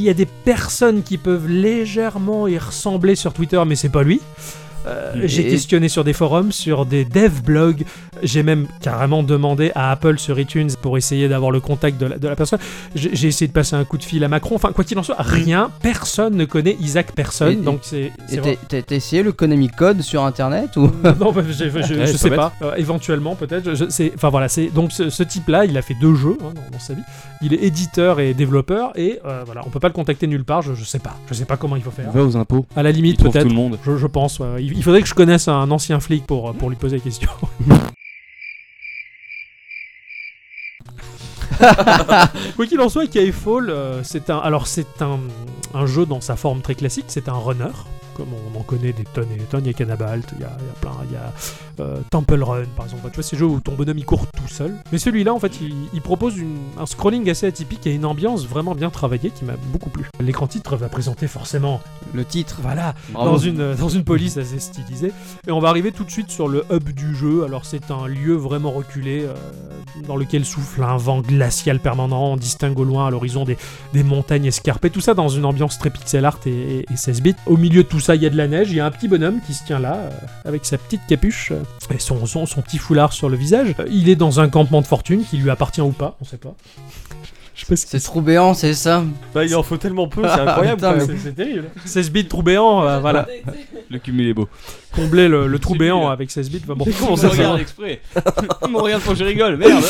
y 0.00 0.08
a 0.08 0.14
des 0.14 0.26
personnes 0.26 1.02
qui 1.02 1.18
peuvent 1.18 1.48
légèrement 1.48 2.48
y 2.48 2.58
ressembler 2.58 3.14
sur 3.14 3.32
Twitter, 3.32 3.62
mais 3.66 3.76
c'est 3.76 3.88
pas 3.88 4.02
lui. 4.02 4.20
Euh, 4.86 5.14
Et- 5.22 5.28
J'ai 5.28 5.48
questionné 5.48 5.88
sur 5.88 6.04
des 6.04 6.12
forums, 6.12 6.52
sur 6.52 6.86
des 6.86 7.04
dev 7.04 7.42
blogs. 7.44 7.84
J'ai 8.22 8.42
même 8.42 8.66
carrément 8.80 9.22
demandé 9.22 9.72
à 9.74 9.90
Apple 9.90 10.18
sur 10.18 10.38
iTunes 10.38 10.70
pour 10.80 10.96
essayer 10.96 11.28
d'avoir 11.28 11.50
le 11.50 11.60
contact 11.60 11.98
de 12.00 12.06
la, 12.06 12.18
de 12.18 12.28
la 12.28 12.36
personne. 12.36 12.58
J'ai 12.94 13.28
essayé 13.28 13.46
de 13.48 13.52
passer 13.52 13.74
un 13.76 13.84
coup 13.84 13.98
de 13.98 14.04
fil 14.04 14.22
à 14.24 14.28
Macron. 14.28 14.54
Enfin, 14.54 14.72
quoi 14.72 14.84
qu'il 14.84 14.98
en 14.98 15.02
soit, 15.02 15.16
rien. 15.18 15.70
Personne 15.82 16.34
ne 16.36 16.44
connaît 16.44 16.76
Isaac 16.80 17.12
Personne. 17.12 17.52
Et- 17.52 17.56
donc 17.56 17.80
c'est. 17.82 18.12
t'as- 18.68 18.94
essayé 18.96 19.22
le 19.22 19.32
Konami 19.32 19.68
Code 19.68 20.00
sur 20.02 20.24
internet 20.24 20.76
ou 20.76 20.82
non, 21.20 21.32
bah, 21.32 21.42
je, 21.46 21.52
je- 21.52 21.68
je- 21.68 21.94
Ouais, 21.96 22.06
je 22.06 22.12
ça 22.12 22.18
sais 22.18 22.30
pas. 22.30 22.52
Euh, 22.62 22.74
éventuellement, 22.76 23.34
peut-être. 23.34 23.68
Enfin 24.14 24.28
voilà, 24.30 24.48
c'est 24.48 24.66
donc 24.68 24.92
ce, 24.92 25.10
ce 25.10 25.22
type-là, 25.22 25.64
il 25.66 25.76
a 25.76 25.82
fait 25.82 25.94
deux 26.00 26.14
jeux 26.14 26.36
hein, 26.40 26.52
dans, 26.54 26.70
dans 26.72 26.78
sa 26.78 26.94
vie. 26.94 27.02
Il 27.42 27.52
est 27.52 27.62
éditeur 27.62 28.20
et 28.20 28.32
développeur 28.34 28.92
et 28.96 29.20
euh, 29.26 29.42
voilà, 29.44 29.62
on 29.66 29.70
peut 29.70 29.80
pas 29.80 29.88
le 29.88 29.92
contacter 29.94 30.26
nulle 30.26 30.44
part. 30.44 30.62
Je, 30.62 30.74
je 30.74 30.84
sais 30.84 30.98
pas. 30.98 31.16
Je 31.28 31.34
sais 31.34 31.44
pas 31.44 31.56
comment 31.56 31.76
il 31.76 31.82
faut 31.82 31.90
faire. 31.90 32.10
Va 32.10 32.22
aux 32.24 32.36
impôts. 32.36 32.64
À 32.76 32.82
la 32.82 32.90
Il 32.90 32.96
limite, 32.96 33.22
peut-être. 33.22 33.44
le 33.48 33.54
monde. 33.54 33.78
Je, 33.84 33.96
je 33.96 34.06
pense. 34.06 34.38
ouais, 34.38 34.46
il, 34.60 34.75
il 34.76 34.82
faudrait 34.82 35.02
que 35.02 35.08
je 35.08 35.14
connaisse 35.14 35.48
un 35.48 35.70
ancien 35.70 35.98
flic 36.00 36.26
pour, 36.26 36.54
pour 36.54 36.68
lui 36.70 36.76
poser 36.76 36.98
la 36.98 37.02
question. 37.02 37.30
Quoi 42.56 42.66
qu'il 42.66 42.80
en 42.80 42.88
soit, 42.90 43.06
Fall, 43.32 43.70
euh, 43.70 44.02
c'est 44.02 44.28
un, 44.30 44.38
alors 44.38 44.66
c'est 44.66 45.00
un, 45.00 45.18
un 45.74 45.86
jeu 45.86 46.04
dans 46.04 46.20
sa 46.20 46.36
forme 46.36 46.60
très 46.60 46.74
classique, 46.74 47.06
c'est 47.08 47.30
un 47.30 47.34
runner, 47.34 47.72
comme 48.16 48.28
on 48.54 48.58
en 48.58 48.62
connaît 48.62 48.92
des 48.92 49.04
tonnes 49.04 49.28
et 49.34 49.36
des 49.38 49.44
tonnes. 49.44 49.64
Il 49.64 49.68
y 49.68 49.70
a 49.70 49.72
Cannabalt, 49.74 50.24
il 50.36 50.40
y 50.40 50.44
a, 50.44 50.56
il 50.60 50.66
y 50.66 50.70
a 50.70 50.72
plein, 50.80 50.96
il 51.08 51.12
y 51.12 51.16
a 51.16 51.32
euh, 51.84 52.00
Temple 52.10 52.42
Run 52.42 52.64
par 52.76 52.86
exemple. 52.86 53.02
Tu 53.10 53.14
vois, 53.16 53.22
ces 53.22 53.36
jeux 53.36 53.46
où 53.46 53.60
ton 53.60 53.72
bonhomme 53.74 53.98
il 53.98 54.04
court 54.04 54.26
tout 54.28 54.48
seul. 54.48 54.74
Mais 54.92 54.98
celui-là, 54.98 55.34
en 55.34 55.38
fait, 55.38 55.60
il, 55.60 55.74
il 55.92 56.00
propose 56.00 56.36
une- 56.38 56.56
un 56.78 56.86
scrolling 56.86 57.28
assez 57.30 57.46
atypique 57.46 57.86
et 57.86 57.94
une 57.94 58.04
ambiance 58.06 58.46
vraiment 58.46 58.74
bien 58.74 58.90
travaillée 58.90 59.30
qui 59.30 59.44
m'a 59.44 59.54
beaucoup 59.72 59.90
plu. 59.90 60.06
L'écran 60.20 60.46
titre 60.46 60.76
va 60.76 60.88
présenter 60.88 61.26
forcément, 61.28 61.80
Le 62.14 62.24
titre. 62.24 62.58
voilà, 62.62 62.94
Bravo. 63.12 63.30
dans 63.32 63.38
une, 63.38 63.74
dans 63.74 63.88
une 63.88 64.04
police 64.04 64.36
assez 64.38 64.58
stylisée. 64.58 65.12
Et 65.46 65.50
on 65.52 65.60
va 65.60 65.68
arriver 65.68 65.92
tout 65.92 66.04
de 66.04 66.10
suite 66.10 66.30
sur 66.30 66.48
le 66.48 66.64
hub 66.70 66.88
du 66.90 67.14
jeu. 67.14 67.44
Alors 67.44 67.64
c'est 67.64 67.90
un 67.90 68.06
lieu 68.06 68.34
vraiment 68.34 68.70
reculé 68.70 69.24
euh, 69.24 69.34
dans 70.06 70.16
lequel 70.16 70.44
souffle 70.44 70.82
un 70.82 70.96
vent 70.96 71.20
glacial 71.20 71.80
permanent. 71.80 72.32
On 72.32 72.36
distingue 72.36 72.78
au 72.78 72.84
loin 72.84 73.06
à 73.06 73.10
l'horizon 73.10 73.44
des, 73.44 73.56
des 73.92 74.02
montagnes 74.02 74.46
escarpées. 74.46 74.90
Tout 74.90 75.00
ça 75.00 75.14
dans 75.14 75.28
une 75.28 75.44
ambiance 75.44 75.78
très 75.78 75.90
pixel 75.90 76.24
art 76.24 76.38
et, 76.46 76.84
et 76.90 76.96
16 76.96 77.22
bits. 77.22 77.34
Au 77.46 77.56
milieu 77.56 77.82
de 77.82 77.88
tout 77.88 78.00
ça, 78.06 78.14
il 78.14 78.22
y 78.22 78.26
a 78.26 78.30
de 78.30 78.36
la 78.36 78.46
neige. 78.48 78.68
Il 78.70 78.76
y 78.76 78.80
a 78.80 78.86
un 78.86 78.90
petit 78.90 79.08
bonhomme 79.08 79.40
qui 79.46 79.52
se 79.52 79.64
tient 79.64 79.78
là 79.80 79.94
euh, 79.96 80.10
avec 80.44 80.64
sa 80.64 80.78
petite 80.78 81.00
capuche 81.08 81.50
euh, 81.52 81.94
et 81.94 81.98
son, 81.98 82.24
son, 82.26 82.46
son 82.46 82.62
petit 82.62 82.78
foulard 82.78 83.12
sur 83.12 83.28
le 83.28 83.36
visage. 83.36 83.74
Euh, 83.80 83.86
Il 83.90 84.08
est 84.08 84.16
dans 84.16 84.38
un 84.40 84.48
campement 84.48 84.80
de 84.80 84.86
fortune 84.86 85.24
qui 85.24 85.36
lui 85.38 85.50
appartient 85.50 85.80
ou 85.80 85.90
pas. 85.90 86.16
On 86.20 86.24
sait 86.24 86.36
pas. 86.38 86.54
Je 87.54 87.62
sais 87.62 87.66
pas 87.68 87.76
si 87.76 87.86
C'est 87.88 88.00
trop 88.00 88.20
béant, 88.20 88.52
c'est 88.52 88.74
ça 88.74 89.02
Bah, 89.34 89.42
il 89.44 89.56
en 89.56 89.62
faut 89.62 89.78
tellement 89.78 90.08
peu, 90.08 90.22
c'est 90.22 90.40
incroyable. 90.40 90.76
Putain, 90.82 90.92
mais 90.94 91.06
c'est 91.06 91.16
c'est 91.16 91.32
terrible. 91.32 91.70
16 91.86 92.10
bits 92.12 92.26
trou 92.26 92.42
béant, 92.42 92.86
euh, 92.86 93.00
voilà. 93.00 93.26
Le 93.90 93.98
cumul 93.98 94.28
est 94.28 94.34
beau. 94.34 94.48
Combler 94.94 95.26
le, 95.28 95.46
le 95.46 95.58
trou 95.58 95.72
C'est 95.72 95.78
béant 95.78 96.02
nul. 96.02 96.12
avec 96.12 96.30
16 96.30 96.50
bits. 96.50 96.62
Bah, 96.66 96.74
bon, 96.76 96.84
On 97.08 97.16
ça, 97.16 97.22
ça 97.22 97.28
va. 97.28 97.32
regarde 97.34 97.60
exprès. 97.60 98.00
On 98.62 98.78
regarde 98.78 99.02
quand 99.06 99.14
je 99.14 99.24
rigole, 99.24 99.56
merde. 99.56 99.82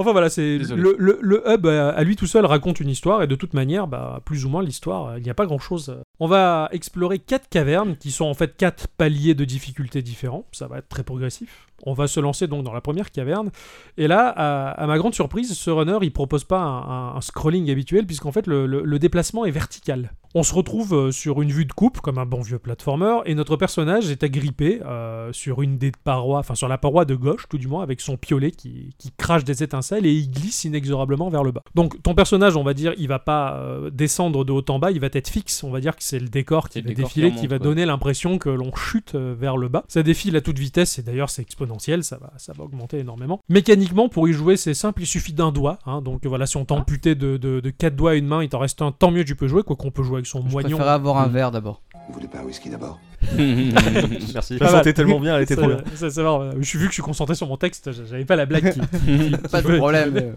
Enfin 0.00 0.12
voilà, 0.12 0.30
c'est 0.30 0.56
le, 0.76 0.96
le, 0.98 1.18
le 1.20 1.42
hub 1.46 1.66
euh, 1.66 1.92
à 1.94 2.02
lui 2.04 2.16
tout 2.16 2.26
seul 2.26 2.46
raconte 2.46 2.80
une 2.80 2.88
histoire 2.88 3.22
et 3.22 3.26
de 3.26 3.34
toute 3.34 3.52
manière, 3.52 3.86
bah, 3.86 4.22
plus 4.24 4.46
ou 4.46 4.48
moins 4.48 4.62
l'histoire, 4.62 5.08
euh, 5.08 5.18
il 5.18 5.22
n'y 5.22 5.28
a 5.28 5.34
pas 5.34 5.44
grand 5.44 5.58
chose. 5.58 5.94
On 6.20 6.26
va 6.26 6.70
explorer 6.72 7.18
quatre 7.18 7.48
cavernes 7.50 7.96
qui 7.96 8.10
sont 8.10 8.24
en 8.24 8.32
fait 8.32 8.56
quatre 8.56 8.88
paliers 8.88 9.34
de 9.34 9.44
difficulté 9.44 10.00
différents. 10.00 10.46
Ça 10.52 10.68
va 10.68 10.78
être 10.78 10.88
très 10.88 11.02
progressif. 11.02 11.66
On 11.84 11.92
va 11.92 12.06
se 12.06 12.18
lancer 12.18 12.46
donc 12.46 12.64
dans 12.64 12.72
la 12.72 12.80
première 12.80 13.10
caverne. 13.10 13.50
Et 13.98 14.08
là, 14.08 14.28
à, 14.34 14.70
à 14.70 14.86
ma 14.86 14.96
grande 14.96 15.14
surprise, 15.14 15.52
ce 15.56 15.70
runner 15.70 15.98
il 16.00 16.12
propose 16.12 16.44
pas 16.44 16.60
un, 16.60 16.78
un- 17.12 17.16
un 17.16 17.20
scrolling 17.20 17.70
habituel 17.70 18.06
puisqu'en 18.06 18.32
fait 18.32 18.46
le, 18.46 18.64
le- 18.66 18.82
le 18.82 18.98
déplacement 18.98 19.44
est 19.44 19.50
vertical. 19.50 20.12
On 20.32 20.44
se 20.44 20.54
retrouve 20.54 20.94
euh, 20.94 21.10
sur 21.10 21.42
une 21.42 21.50
vue 21.50 21.64
de 21.64 21.72
coupe 21.72 22.00
comme 22.00 22.18
un 22.18 22.24
bon 22.24 22.40
vieux 22.40 22.60
platformer 22.60 23.18
et 23.26 23.34
notre 23.34 23.56
personnage 23.56 24.10
est 24.10 24.22
agrippé 24.22 24.80
euh, 24.84 25.32
sur 25.32 25.60
une 25.60 25.76
des 25.76 25.90
parois, 26.04 26.38
enfin 26.38 26.54
sur 26.54 26.68
la 26.68 26.78
paroi 26.78 27.04
de 27.04 27.16
gauche 27.16 27.46
tout 27.48 27.58
du 27.58 27.66
moins 27.66 27.82
avec 27.82 28.00
son 28.00 28.16
piolet 28.16 28.52
qui, 28.52 28.94
qui 28.96 29.10
crache 29.16 29.42
des 29.42 29.64
étincelles 29.64 30.06
et 30.06 30.12
il 30.12 30.30
glisse 30.30 30.62
inexorablement 30.64 31.30
vers 31.30 31.42
le 31.42 31.50
bas. 31.50 31.62
Donc 31.74 32.00
ton 32.04 32.14
personnage, 32.14 32.56
on 32.56 32.62
va 32.62 32.74
dire, 32.74 32.94
il 32.96 33.08
va 33.08 33.18
pas 33.18 33.54
euh, 33.56 33.90
descendre 33.90 34.44
de 34.44 34.52
haut 34.52 34.64
en 34.68 34.78
bas, 34.78 34.92
il 34.92 35.00
va 35.00 35.08
être 35.12 35.28
fixe. 35.28 35.64
On 35.64 35.70
va 35.72 35.80
dire 35.80 35.96
que 35.96 36.04
c'est 36.04 36.20
le 36.20 36.28
décor 36.28 36.68
qui 36.68 36.80
va 36.80 36.88
décor 36.90 37.08
défiler, 37.08 37.32
qui 37.32 37.40
qui 37.40 37.46
va 37.48 37.56
ouais. 37.56 37.60
donner 37.60 37.84
l'impression 37.84 38.38
que 38.38 38.50
l'on 38.50 38.72
chute 38.76 39.16
euh, 39.16 39.34
vers 39.36 39.56
le 39.56 39.66
bas. 39.66 39.82
Ça 39.88 40.04
défile 40.04 40.36
à 40.36 40.40
toute 40.40 40.60
vitesse 40.60 40.98
et 41.00 41.02
d'ailleurs 41.02 41.30
c'est 41.30 41.42
exponentiel, 41.42 42.04
ça 42.04 42.18
va, 42.18 42.32
ça 42.36 42.52
va 42.52 42.62
augmenter 42.62 42.98
énormément. 42.98 43.40
Mécaniquement, 43.48 44.08
pour 44.08 44.28
y 44.28 44.32
jouer, 44.32 44.56
c'est 44.56 44.74
simple, 44.74 45.02
il 45.02 45.06
suffit 45.06 45.32
d'un 45.32 45.50
doigt. 45.50 45.80
hein. 45.86 46.02
donc 46.02 46.24
voilà, 46.24 46.46
si 46.46 46.56
on 46.56 46.64
t'a 46.64 46.74
amputé 46.76 47.16
de, 47.16 47.36
de, 47.36 47.58
de 47.58 47.70
quatre 47.70 47.96
doigts 47.96 48.12
à 48.12 48.14
une 48.14 48.26
main, 48.26 48.44
il 48.44 48.48
t'en 48.48 48.60
reste 48.60 48.80
un, 48.80 48.92
tant 48.92 49.10
mieux 49.10 49.24
tu 49.24 49.34
peux 49.34 49.48
jouer, 49.48 49.64
quoi 49.64 49.74
qu'on 49.74 49.90
peut 49.90 50.04
jouer 50.04 50.19
avec 50.20 50.26
son 50.26 50.42
Je 50.46 50.50
moignon. 50.52 50.76
préférais 50.76 50.94
avoir 50.94 51.18
un 51.18 51.26
Mm. 51.26 51.32
verre 51.32 51.50
d'abord. 51.50 51.80
Vous 52.08 52.14
voulez 52.14 52.28
pas 52.28 52.38
un 52.38 52.44
whisky 52.44 52.70
d'abord 52.70 52.98
Merci. 53.36 54.56
Mal. 54.60 54.68
sentait 54.70 54.92
tellement 54.94 55.20
bien, 55.20 55.36
elle 55.36 55.42
était 55.42 55.54
Ça, 55.54 55.60
trop 55.62 55.70
bien. 55.70 55.78
ça, 55.94 56.10
ça 56.10 56.22
va, 56.22 56.50
je 56.58 56.64
suis 56.66 56.78
vu 56.78 56.84
que 56.86 56.90
je 56.90 56.94
suis 56.94 57.02
concentré 57.02 57.34
sur 57.34 57.46
mon 57.46 57.56
texte, 57.56 57.90
j'avais 58.08 58.24
pas 58.24 58.36
la 58.36 58.46
blague 58.46 58.72
qui, 58.72 58.80
qui- 58.80 59.30
Pas 59.50 59.60
qui 59.60 59.66
de 59.66 59.72
veut- 59.72 59.76
problème. 59.78 60.34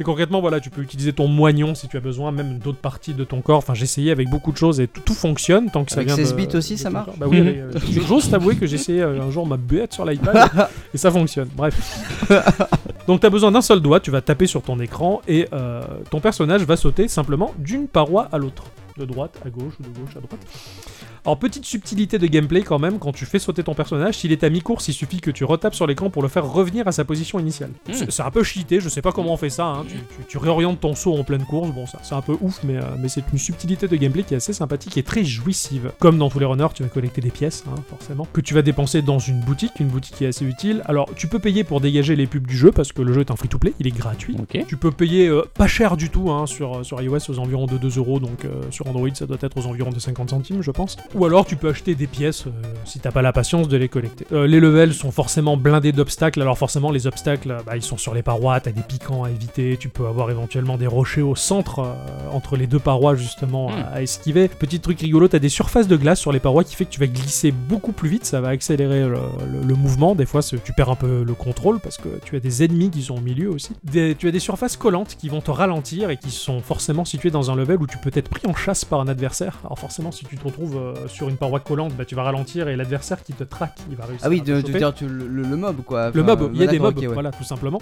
Et 0.00 0.02
concrètement, 0.04 0.40
voilà, 0.40 0.58
tu 0.58 0.70
peux 0.70 0.82
utiliser 0.82 1.12
ton 1.12 1.28
moignon 1.28 1.74
si 1.76 1.86
tu 1.86 1.96
as 1.96 2.00
besoin, 2.00 2.32
même 2.32 2.58
d'autres 2.58 2.78
parties 2.80 3.14
de 3.14 3.22
ton 3.22 3.40
corps. 3.40 3.58
Enfin, 3.58 3.74
j'ai 3.74 3.84
essayé 3.84 4.10
avec 4.10 4.28
beaucoup 4.28 4.50
de 4.50 4.56
choses 4.56 4.80
et 4.80 4.88
tout, 4.88 5.00
tout 5.00 5.14
fonctionne 5.14 5.70
tant 5.70 5.84
que 5.84 5.92
ça 5.92 5.98
Avec 5.98 6.08
vient 6.08 6.16
16 6.16 6.32
de- 6.32 6.36
bits 6.36 6.56
aussi, 6.56 6.74
de 6.74 6.78
ça 6.80 6.90
marche 6.90 7.06
corps. 7.06 7.14
Bah 7.16 7.26
oui, 7.28 7.38
avec, 7.40 7.56
euh, 7.58 7.70
j'ose 8.06 8.28
t'avouer 8.28 8.56
que 8.56 8.66
j'ai 8.66 8.74
essayé 8.74 9.02
euh, 9.02 9.22
un 9.22 9.30
jour 9.30 9.46
ma 9.46 9.56
buette 9.56 9.92
sur 9.94 10.04
l'iPad 10.04 10.50
et 10.92 10.98
ça 10.98 11.10
fonctionne. 11.12 11.48
Bref. 11.56 11.76
Donc 13.06 13.20
t'as 13.20 13.30
besoin 13.30 13.52
d'un 13.52 13.62
seul 13.62 13.80
doigt, 13.80 14.00
tu 14.00 14.10
vas 14.10 14.20
taper 14.20 14.46
sur 14.48 14.62
ton 14.62 14.80
écran 14.80 15.22
et 15.28 15.46
euh, 15.52 15.80
ton 16.10 16.18
personnage 16.20 16.62
va 16.62 16.76
sauter 16.76 17.06
simplement 17.06 17.54
d'une 17.58 17.86
paroi 17.86 18.28
à 18.32 18.38
l'autre. 18.38 18.64
De 18.96 19.04
droite 19.04 19.40
à 19.44 19.50
gauche 19.50 19.74
ou 19.80 19.82
de 19.82 19.88
gauche 19.88 20.16
à 20.16 20.20
droite. 20.20 20.93
Alors 21.26 21.38
petite 21.38 21.64
subtilité 21.64 22.18
de 22.18 22.26
gameplay 22.26 22.60
quand 22.62 22.78
même, 22.78 22.98
quand 22.98 23.12
tu 23.12 23.24
fais 23.24 23.38
sauter 23.38 23.62
ton 23.62 23.74
personnage, 23.74 24.18
s'il 24.18 24.30
est 24.30 24.44
à 24.44 24.50
mi-course, 24.50 24.88
il 24.88 24.92
suffit 24.92 25.20
que 25.22 25.30
tu 25.30 25.44
retapes 25.44 25.74
sur 25.74 25.86
l'écran 25.86 26.10
pour 26.10 26.20
le 26.22 26.28
faire 26.28 26.44
revenir 26.46 26.86
à 26.86 26.92
sa 26.92 27.06
position 27.06 27.38
initiale. 27.40 27.70
C'est 27.92 28.10
c'est 28.10 28.22
un 28.22 28.30
peu 28.30 28.42
cheaté, 28.42 28.78
je 28.80 28.90
sais 28.90 29.00
pas 29.00 29.10
comment 29.10 29.32
on 29.32 29.36
fait 29.38 29.48
ça, 29.48 29.64
hein. 29.66 29.84
tu, 29.88 29.94
tu- 29.96 30.24
tu 30.28 30.36
réorientes 30.38 30.80
ton 30.80 30.94
saut 30.94 31.14
en 31.16 31.24
pleine 31.24 31.44
course, 31.46 31.70
bon 31.70 31.86
ça 31.86 31.98
c'est 32.02 32.14
un 32.14 32.20
peu 32.20 32.36
ouf, 32.42 32.60
mais, 32.62 32.76
euh, 32.76 32.82
mais 32.98 33.08
c'est 33.08 33.24
une 33.32 33.38
subtilité 33.38 33.88
de 33.88 33.96
gameplay 33.96 34.22
qui 34.22 34.34
est 34.34 34.36
assez 34.36 34.52
sympathique 34.52 34.98
et 34.98 35.02
très 35.02 35.24
jouissive. 35.24 35.92
Comme 35.98 36.18
dans 36.18 36.28
tous 36.28 36.40
les 36.40 36.44
runners, 36.44 36.68
tu 36.74 36.82
vas 36.82 36.90
collecter 36.90 37.22
des 37.22 37.30
pièces, 37.30 37.64
hein, 37.70 37.74
forcément, 37.88 38.26
que 38.32 38.42
tu 38.42 38.52
vas 38.52 38.60
dépenser 38.60 39.00
dans 39.00 39.18
une 39.18 39.40
boutique, 39.40 39.72
une 39.80 39.88
boutique 39.88 40.16
qui 40.16 40.24
est 40.24 40.28
assez 40.28 40.44
utile. 40.44 40.82
Alors 40.84 41.08
tu 41.16 41.26
peux 41.26 41.38
payer 41.38 41.64
pour 41.64 41.80
dégager 41.80 42.16
les 42.16 42.26
pubs 42.26 42.46
du 42.46 42.56
jeu, 42.56 42.70
parce 42.70 42.92
que 42.92 43.00
le 43.00 43.14
jeu 43.14 43.20
est 43.22 43.30
un 43.30 43.36
free-to-play, 43.36 43.72
il 43.80 43.86
est 43.86 43.96
gratuit. 43.96 44.36
Tu 44.68 44.76
peux 44.76 44.90
payer 44.90 45.28
euh, 45.28 45.42
pas 45.54 45.68
cher 45.68 45.96
du 45.96 46.10
tout 46.10 46.30
hein, 46.30 46.46
sur, 46.46 46.84
sur 46.84 47.00
iOS 47.00 47.30
aux 47.30 47.38
environs 47.38 47.64
de 47.66 47.78
2 47.78 47.96
euros, 47.98 48.20
donc 48.20 48.44
euh, 48.44 48.60
sur 48.70 48.86
Android 48.88 49.08
ça 49.14 49.24
doit 49.24 49.38
être 49.40 49.56
aux 49.56 49.66
environs 49.66 49.88
de 49.90 49.98
50 49.98 50.28
centimes 50.28 50.60
je 50.60 50.70
pense. 50.70 50.98
Ou 51.14 51.24
alors 51.24 51.46
tu 51.46 51.56
peux 51.56 51.68
acheter 51.68 51.94
des 51.94 52.06
pièces 52.06 52.46
euh, 52.46 52.50
si 52.84 52.98
t'as 53.00 53.10
pas 53.12 53.22
la 53.22 53.32
patience 53.32 53.68
de 53.68 53.76
les 53.76 53.88
collecter. 53.88 54.26
Euh, 54.32 54.46
les 54.46 54.60
levels 54.60 54.92
sont 54.94 55.10
forcément 55.10 55.56
blindés 55.56 55.92
d'obstacles, 55.92 56.40
alors 56.42 56.58
forcément 56.58 56.90
les 56.90 57.06
obstacles 57.06 57.52
euh, 57.52 57.58
bah, 57.66 57.76
ils 57.76 57.82
sont 57.82 57.96
sur 57.96 58.14
les 58.14 58.22
parois, 58.22 58.58
t'as 58.60 58.72
des 58.72 58.82
piquants 58.82 59.24
à 59.24 59.30
éviter, 59.30 59.76
tu 59.78 59.88
peux 59.88 60.06
avoir 60.06 60.30
éventuellement 60.30 60.76
des 60.76 60.86
rochers 60.86 61.22
au 61.22 61.34
centre, 61.36 61.80
euh, 61.80 61.94
entre 62.32 62.56
les 62.56 62.66
deux 62.66 62.78
parois 62.78 63.14
justement 63.14 63.68
Hmm. 63.70 63.72
à, 63.92 63.96
à 63.96 64.02
esquiver. 64.02 64.48
Petit 64.48 64.80
truc 64.80 65.00
rigolo, 65.00 65.28
t'as 65.28 65.38
des 65.38 65.48
surfaces 65.48 65.86
de 65.88 65.96
glace 65.96 66.18
sur 66.20 66.32
les 66.32 66.40
parois 66.40 66.64
qui 66.64 66.74
fait 66.74 66.84
que 66.84 66.90
tu 66.90 67.00
vas 67.00 67.06
glisser 67.06 67.52
beaucoup 67.52 67.92
plus 67.92 68.08
vite, 68.08 68.24
ça 68.26 68.40
va 68.40 68.48
accélérer 68.48 69.02
le, 69.02 69.10
le- 69.10 69.66
le 69.66 69.74
mouvement, 69.74 70.14
des 70.14 70.26
fois 70.26 70.40
tu 70.42 70.72
perds 70.72 70.90
un 70.90 70.94
peu 70.96 71.22
le 71.22 71.34
contrôle 71.34 71.78
parce 71.80 71.96
que 71.96 72.08
tu 72.24 72.36
as 72.36 72.40
des 72.40 72.62
ennemis 72.64 72.90
qui 72.90 73.02
sont 73.02 73.16
au 73.16 73.20
milieu 73.20 73.50
aussi. 73.50 73.70
Des- 73.84 74.14
tu 74.14 74.28
as 74.28 74.30
des 74.32 74.38
surfaces 74.40 74.76
collantes 74.76 75.16
qui 75.18 75.28
vont 75.28 75.40
te 75.40 75.50
ralentir 75.50 76.10
et 76.10 76.16
qui 76.16 76.30
sont 76.30 76.60
forcément 76.60 77.04
situées 77.04 77.30
dans 77.30 77.50
un 77.50 77.56
level 77.56 77.78
où 77.80 77.86
tu 77.86 77.98
peux 77.98 78.10
être 78.14 78.28
pris 78.28 78.46
en 78.48 78.54
chasse 78.54 78.84
par 78.84 79.00
un 79.00 79.08
adversaire. 79.08 79.58
Alors 79.64 79.78
forcément 79.78 80.10
si 80.12 80.24
tu 80.24 80.36
te 80.36 80.44
retrouves 80.44 80.76
euh, 80.76 81.03
sur 81.08 81.28
une 81.28 81.36
paroi 81.36 81.60
collante, 81.60 81.92
bah, 81.94 82.04
tu 82.04 82.14
vas 82.14 82.22
ralentir 82.22 82.68
et 82.68 82.76
l'adversaire 82.76 83.22
qui 83.22 83.32
te 83.32 83.44
traque, 83.44 83.78
il 83.90 83.96
va 83.96 84.04
réussir 84.04 84.24
Ah 84.26 84.28
oui, 84.30 84.40
à 84.40 84.44
te 84.44 84.50
de, 84.50 84.60
de 84.60 84.66
choper. 84.66 84.78
dire 84.78 84.94
tu- 84.94 85.08
le, 85.08 85.42
mob 85.56 85.76
quoi. 85.84 86.10
Le 86.12 86.22
mob, 86.22 86.50
il 86.54 86.60
y 86.60 86.64
a 86.64 86.66
des 86.66 86.78
mobs, 86.78 86.96
ouais. 86.98 87.06
voilà, 87.06 87.30
tout 87.30 87.44
simplement. 87.44 87.80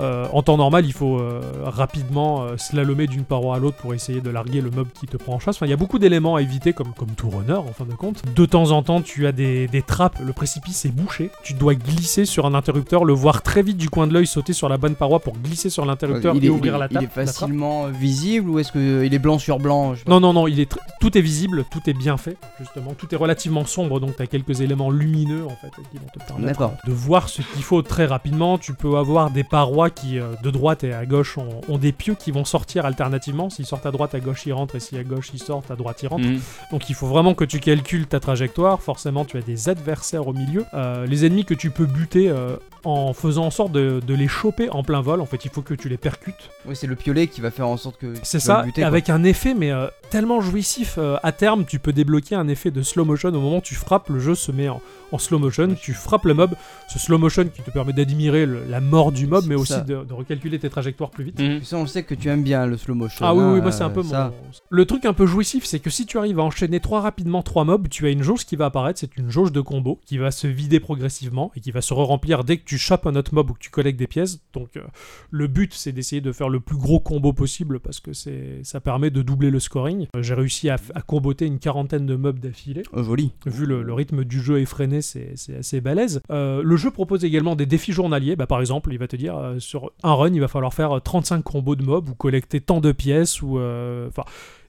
Euh, 0.00 0.26
en 0.32 0.42
temps 0.42 0.56
normal, 0.56 0.84
il 0.86 0.92
faut 0.92 1.18
euh, 1.18 1.40
rapidement 1.64 2.42
euh, 2.42 2.56
slalomer 2.56 3.06
d'une 3.06 3.24
paroi 3.24 3.56
à 3.56 3.58
l'autre 3.58 3.76
pour 3.76 3.94
essayer 3.94 4.20
de 4.20 4.30
larguer 4.30 4.60
le 4.60 4.70
mob 4.70 4.88
qui 4.92 5.06
te 5.06 5.16
prend 5.16 5.34
en 5.34 5.38
chasse. 5.38 5.56
Enfin, 5.56 5.66
il 5.66 5.70
y 5.70 5.72
a 5.72 5.76
beaucoup 5.76 5.98
d'éléments 5.98 6.36
à 6.36 6.42
éviter, 6.42 6.72
comme, 6.72 6.92
comme 6.94 7.10
tout 7.10 7.30
runner, 7.30 7.52
en 7.54 7.72
fin 7.72 7.84
de 7.84 7.94
compte. 7.94 8.22
De 8.34 8.46
temps 8.46 8.70
en 8.70 8.82
temps, 8.82 9.00
tu 9.02 9.26
as 9.26 9.32
des, 9.32 9.68
des 9.68 9.82
trappes, 9.82 10.18
le 10.24 10.32
précipice 10.32 10.84
est 10.84 10.90
bouché. 10.90 11.30
Tu 11.42 11.54
dois 11.54 11.74
glisser 11.74 12.24
sur 12.24 12.46
un 12.46 12.54
interrupteur, 12.54 13.04
le 13.04 13.12
voir 13.12 13.42
très 13.42 13.62
vite 13.62 13.76
du 13.76 13.90
coin 13.90 14.06
de 14.06 14.12
l'œil, 14.14 14.26
sauter 14.26 14.52
sur 14.52 14.68
la 14.68 14.76
bonne 14.78 14.94
paroi 14.94 15.20
pour 15.20 15.34
glisser 15.38 15.70
sur 15.70 15.84
l'interrupteur 15.86 16.34
il 16.36 16.44
et 16.44 16.46
est, 16.46 16.50
ouvrir 16.50 16.74
il- 16.74 16.78
la 16.80 16.86
il 16.86 16.94
tape. 16.94 17.02
est 17.02 17.06
la 17.06 17.10
trappe. 17.24 17.26
facilement 17.26 17.86
visible 17.88 18.50
ou 18.50 18.58
est-ce 18.58 18.72
qu'il 18.72 19.12
est 19.14 19.18
blanc 19.18 19.38
sur 19.38 19.58
blanc. 19.58 19.94
Non, 20.08 20.20
non, 20.20 20.32
non, 20.32 20.46
il 20.48 20.60
est 20.60 20.70
tout 21.00 21.16
est 21.18 21.20
visible, 21.20 21.64
tout 21.70 21.80
est 21.88 21.92
bien 21.92 22.16
fait, 22.16 22.36
justement. 22.58 22.94
Tout 22.96 23.12
est 23.14 23.16
relativement 23.16 23.64
sombre, 23.66 24.00
donc 24.00 24.16
tu 24.16 24.22
as 24.22 24.26
quelques 24.26 24.60
éléments 24.60 24.90
lumineux, 24.90 25.44
en 25.44 25.50
fait, 25.50 25.70
qui 25.90 25.98
vont 25.98 26.06
te 26.12 26.18
permettre 26.26 26.70
de 26.86 26.92
voir 26.92 27.28
ce 27.28 27.42
qu'il 27.42 27.62
faut 27.62 27.82
très 27.82 28.06
rapidement. 28.06 28.58
Tu 28.58 28.72
peux 28.74 28.96
avoir 28.96 29.30
des 29.30 29.44
parois 29.44 29.83
qui, 29.90 30.18
euh, 30.18 30.34
de 30.42 30.50
droite 30.50 30.84
et 30.84 30.92
à 30.92 31.06
gauche, 31.06 31.38
ont, 31.38 31.60
ont 31.68 31.78
des 31.78 31.92
pieux 31.92 32.14
qui 32.14 32.30
vont 32.30 32.44
sortir 32.44 32.86
alternativement. 32.86 33.50
S'ils 33.50 33.66
sortent 33.66 33.86
à 33.86 33.90
droite, 33.90 34.14
à 34.14 34.20
gauche, 34.20 34.46
ils 34.46 34.52
rentrent, 34.52 34.76
et 34.76 34.80
si 34.80 34.96
à 34.96 35.04
gauche, 35.04 35.30
ils 35.34 35.42
sortent, 35.42 35.70
à 35.70 35.76
droite, 35.76 36.02
ils 36.02 36.06
rentrent. 36.08 36.26
Mhm. 36.26 36.40
Donc 36.72 36.88
il 36.90 36.94
faut 36.94 37.06
vraiment 37.06 37.34
que 37.34 37.44
tu 37.44 37.60
calcules 37.60 38.06
ta 38.06 38.20
trajectoire. 38.20 38.80
Forcément, 38.82 39.24
tu 39.24 39.36
as 39.36 39.42
des 39.42 39.68
adversaires 39.68 40.26
au 40.28 40.32
milieu. 40.32 40.64
Euh, 40.74 41.06
les 41.06 41.24
ennemis 41.24 41.44
que 41.44 41.54
tu 41.54 41.70
peux 41.70 41.86
buter 41.86 42.28
euh, 42.28 42.56
en 42.84 43.12
faisant 43.14 43.46
en 43.46 43.50
sorte 43.50 43.72
de, 43.72 44.00
de 44.06 44.14
les 44.14 44.28
choper 44.28 44.68
en 44.70 44.82
plein 44.82 45.00
vol. 45.00 45.20
En 45.20 45.26
fait, 45.26 45.44
il 45.44 45.50
faut 45.50 45.62
que 45.62 45.74
tu 45.74 45.88
les 45.88 45.96
percutes. 45.96 46.50
Oui, 46.66 46.76
c'est 46.76 46.86
le 46.86 46.96
piolet 46.96 47.26
qui 47.28 47.40
va 47.40 47.50
faire 47.50 47.68
en 47.68 47.76
sorte 47.76 47.96
que. 47.98 48.12
C'est 48.22 48.40
ça, 48.40 48.58
le 48.60 48.66
buter, 48.66 48.82
quoi. 48.82 48.88
avec 48.88 49.08
un 49.10 49.24
effet 49.24 49.54
mais 49.54 49.70
euh, 49.72 49.86
tellement 50.10 50.40
jouissif. 50.40 50.96
euh, 50.98 51.16
à 51.22 51.32
terme, 51.32 51.64
tu 51.64 51.78
peux 51.78 51.92
débloquer 51.92 52.34
un 52.34 52.48
effet 52.48 52.70
de 52.70 52.82
slow 52.82 53.04
motion 53.04 53.28
au 53.30 53.32
moment 53.32 53.58
où 53.58 53.62
tu 53.62 53.74
frappes, 53.74 54.08
le 54.10 54.20
jeu 54.20 54.34
se 54.34 54.52
met 54.52 54.68
en, 54.68 54.80
en 55.12 55.18
slow 55.18 55.38
motion. 55.38 55.68
Tu 55.80 55.94
frappes 55.94 56.24
le 56.24 56.34
mob, 56.34 56.54
ce 56.92 56.98
slow 56.98 57.18
motion 57.18 57.44
qui 57.44 57.62
te 57.62 57.70
permet 57.70 57.92
d'admirer 57.92 58.46
le- 58.46 58.64
la 58.68 58.80
mort 58.80 59.12
du 59.12 59.26
mob, 59.26 59.44
mais 59.46 59.54
aussi 59.54 59.73
décides 59.80 59.86
de, 59.86 60.04
de 60.04 60.12
recalculer 60.12 60.58
tes 60.58 60.70
trajectoires 60.70 61.10
plus 61.10 61.24
vite. 61.24 61.40
Mhm. 61.40 61.62
Ça, 61.62 61.76
on 61.76 61.86
sait 61.86 62.02
que 62.02 62.14
tu 62.14 62.28
aimes 62.28 62.42
bien 62.42 62.66
le 62.66 62.76
slow 62.76 62.94
motion. 62.94 63.24
Ah 63.26 63.34
oui, 63.34 63.42
hein, 63.42 63.52
oui, 63.54 63.60
moi 63.60 63.72
c'est 63.72 63.84
un 63.84 63.90
peu 63.90 64.00
euh, 64.00 64.04
ça. 64.04 64.32
mon. 64.42 64.50
Le 64.70 64.84
truc 64.84 65.04
un 65.04 65.12
peu 65.12 65.26
jouissif, 65.26 65.64
c'est 65.64 65.80
que 65.80 65.90
si 65.90 66.06
tu 66.06 66.18
arrives 66.18 66.38
à 66.38 66.42
enchaîner 66.42 66.80
trop 66.80 67.00
rapidement 67.00 67.42
trois 67.42 67.64
mobs, 67.64 67.88
tu 67.88 68.06
as 68.06 68.10
une 68.10 68.22
jauge 68.22 68.44
qui 68.44 68.56
va 68.56 68.66
apparaître, 68.66 69.00
c'est 69.00 69.16
une 69.16 69.30
jauge 69.30 69.52
de 69.52 69.60
combo 69.60 70.00
qui 70.06 70.18
va 70.18 70.30
se 70.30 70.46
vider 70.46 70.80
progressivement 70.80 71.50
et 71.56 71.60
qui 71.60 71.70
va 71.70 71.80
se 71.80 71.92
re-remplir 71.94 72.44
dès 72.44 72.58
que 72.58 72.64
tu 72.64 72.78
chopes 72.78 73.06
un 73.06 73.14
autre 73.16 73.34
mob 73.34 73.50
ou 73.50 73.54
que 73.54 73.58
tu 73.58 73.70
collectes 73.70 73.98
des 73.98 74.06
pièces. 74.06 74.40
Donc 74.52 74.76
euh, 74.76 74.82
le 75.30 75.46
but 75.46 75.72
c'est 75.74 75.92
d'essayer 75.92 76.20
de 76.20 76.32
faire 76.32 76.48
le 76.48 76.60
plus 76.60 76.76
gros 76.76 77.00
combo 77.00 77.32
possible 77.32 77.80
parce 77.80 78.00
que 78.00 78.12
c'est 78.12 78.60
ça 78.62 78.80
permet 78.80 79.10
de 79.10 79.22
doubler 79.22 79.50
le 79.50 79.60
scoring. 79.60 80.06
Euh, 80.16 80.22
J'ai 80.22 80.34
réussi 80.34 80.70
à, 80.70 80.76
à 80.94 81.02
comboter 81.02 81.46
une 81.46 81.58
quarantaine 81.58 82.06
de 82.06 82.16
mobs 82.16 82.38
d'affilée. 82.38 82.82
Oh, 82.92 83.02
joli. 83.02 83.32
Vu 83.46 83.66
le, 83.66 83.82
le 83.82 83.92
rythme 83.92 84.24
du 84.24 84.40
jeu 84.40 84.60
effréné, 84.60 85.02
c'est 85.02 85.32
c'est 85.36 85.56
assez 85.56 85.80
balèze. 85.80 86.20
Euh, 86.30 86.62
le 86.64 86.76
jeu 86.76 86.90
propose 86.90 87.24
également 87.24 87.56
des 87.56 87.66
défis 87.66 87.92
journaliers. 87.92 88.36
Bah, 88.36 88.46
par 88.46 88.60
exemple, 88.60 88.92
il 88.92 88.98
va 88.98 89.08
te 89.08 89.16
dire 89.16 89.36
euh, 89.36 89.58
sur 89.64 89.92
un 90.02 90.14
run, 90.14 90.32
il 90.32 90.40
va 90.40 90.48
falloir 90.48 90.72
faire 90.72 90.96
euh, 90.96 91.00
35 91.00 91.42
combos 91.42 91.76
de 91.76 91.82
mobs 91.82 92.08
ou 92.08 92.14
collecter 92.14 92.60
tant 92.60 92.80
de 92.80 92.92
pièces 92.92 93.42
ou 93.42 93.58
euh, 93.58 94.08
enfin. 94.08 94.24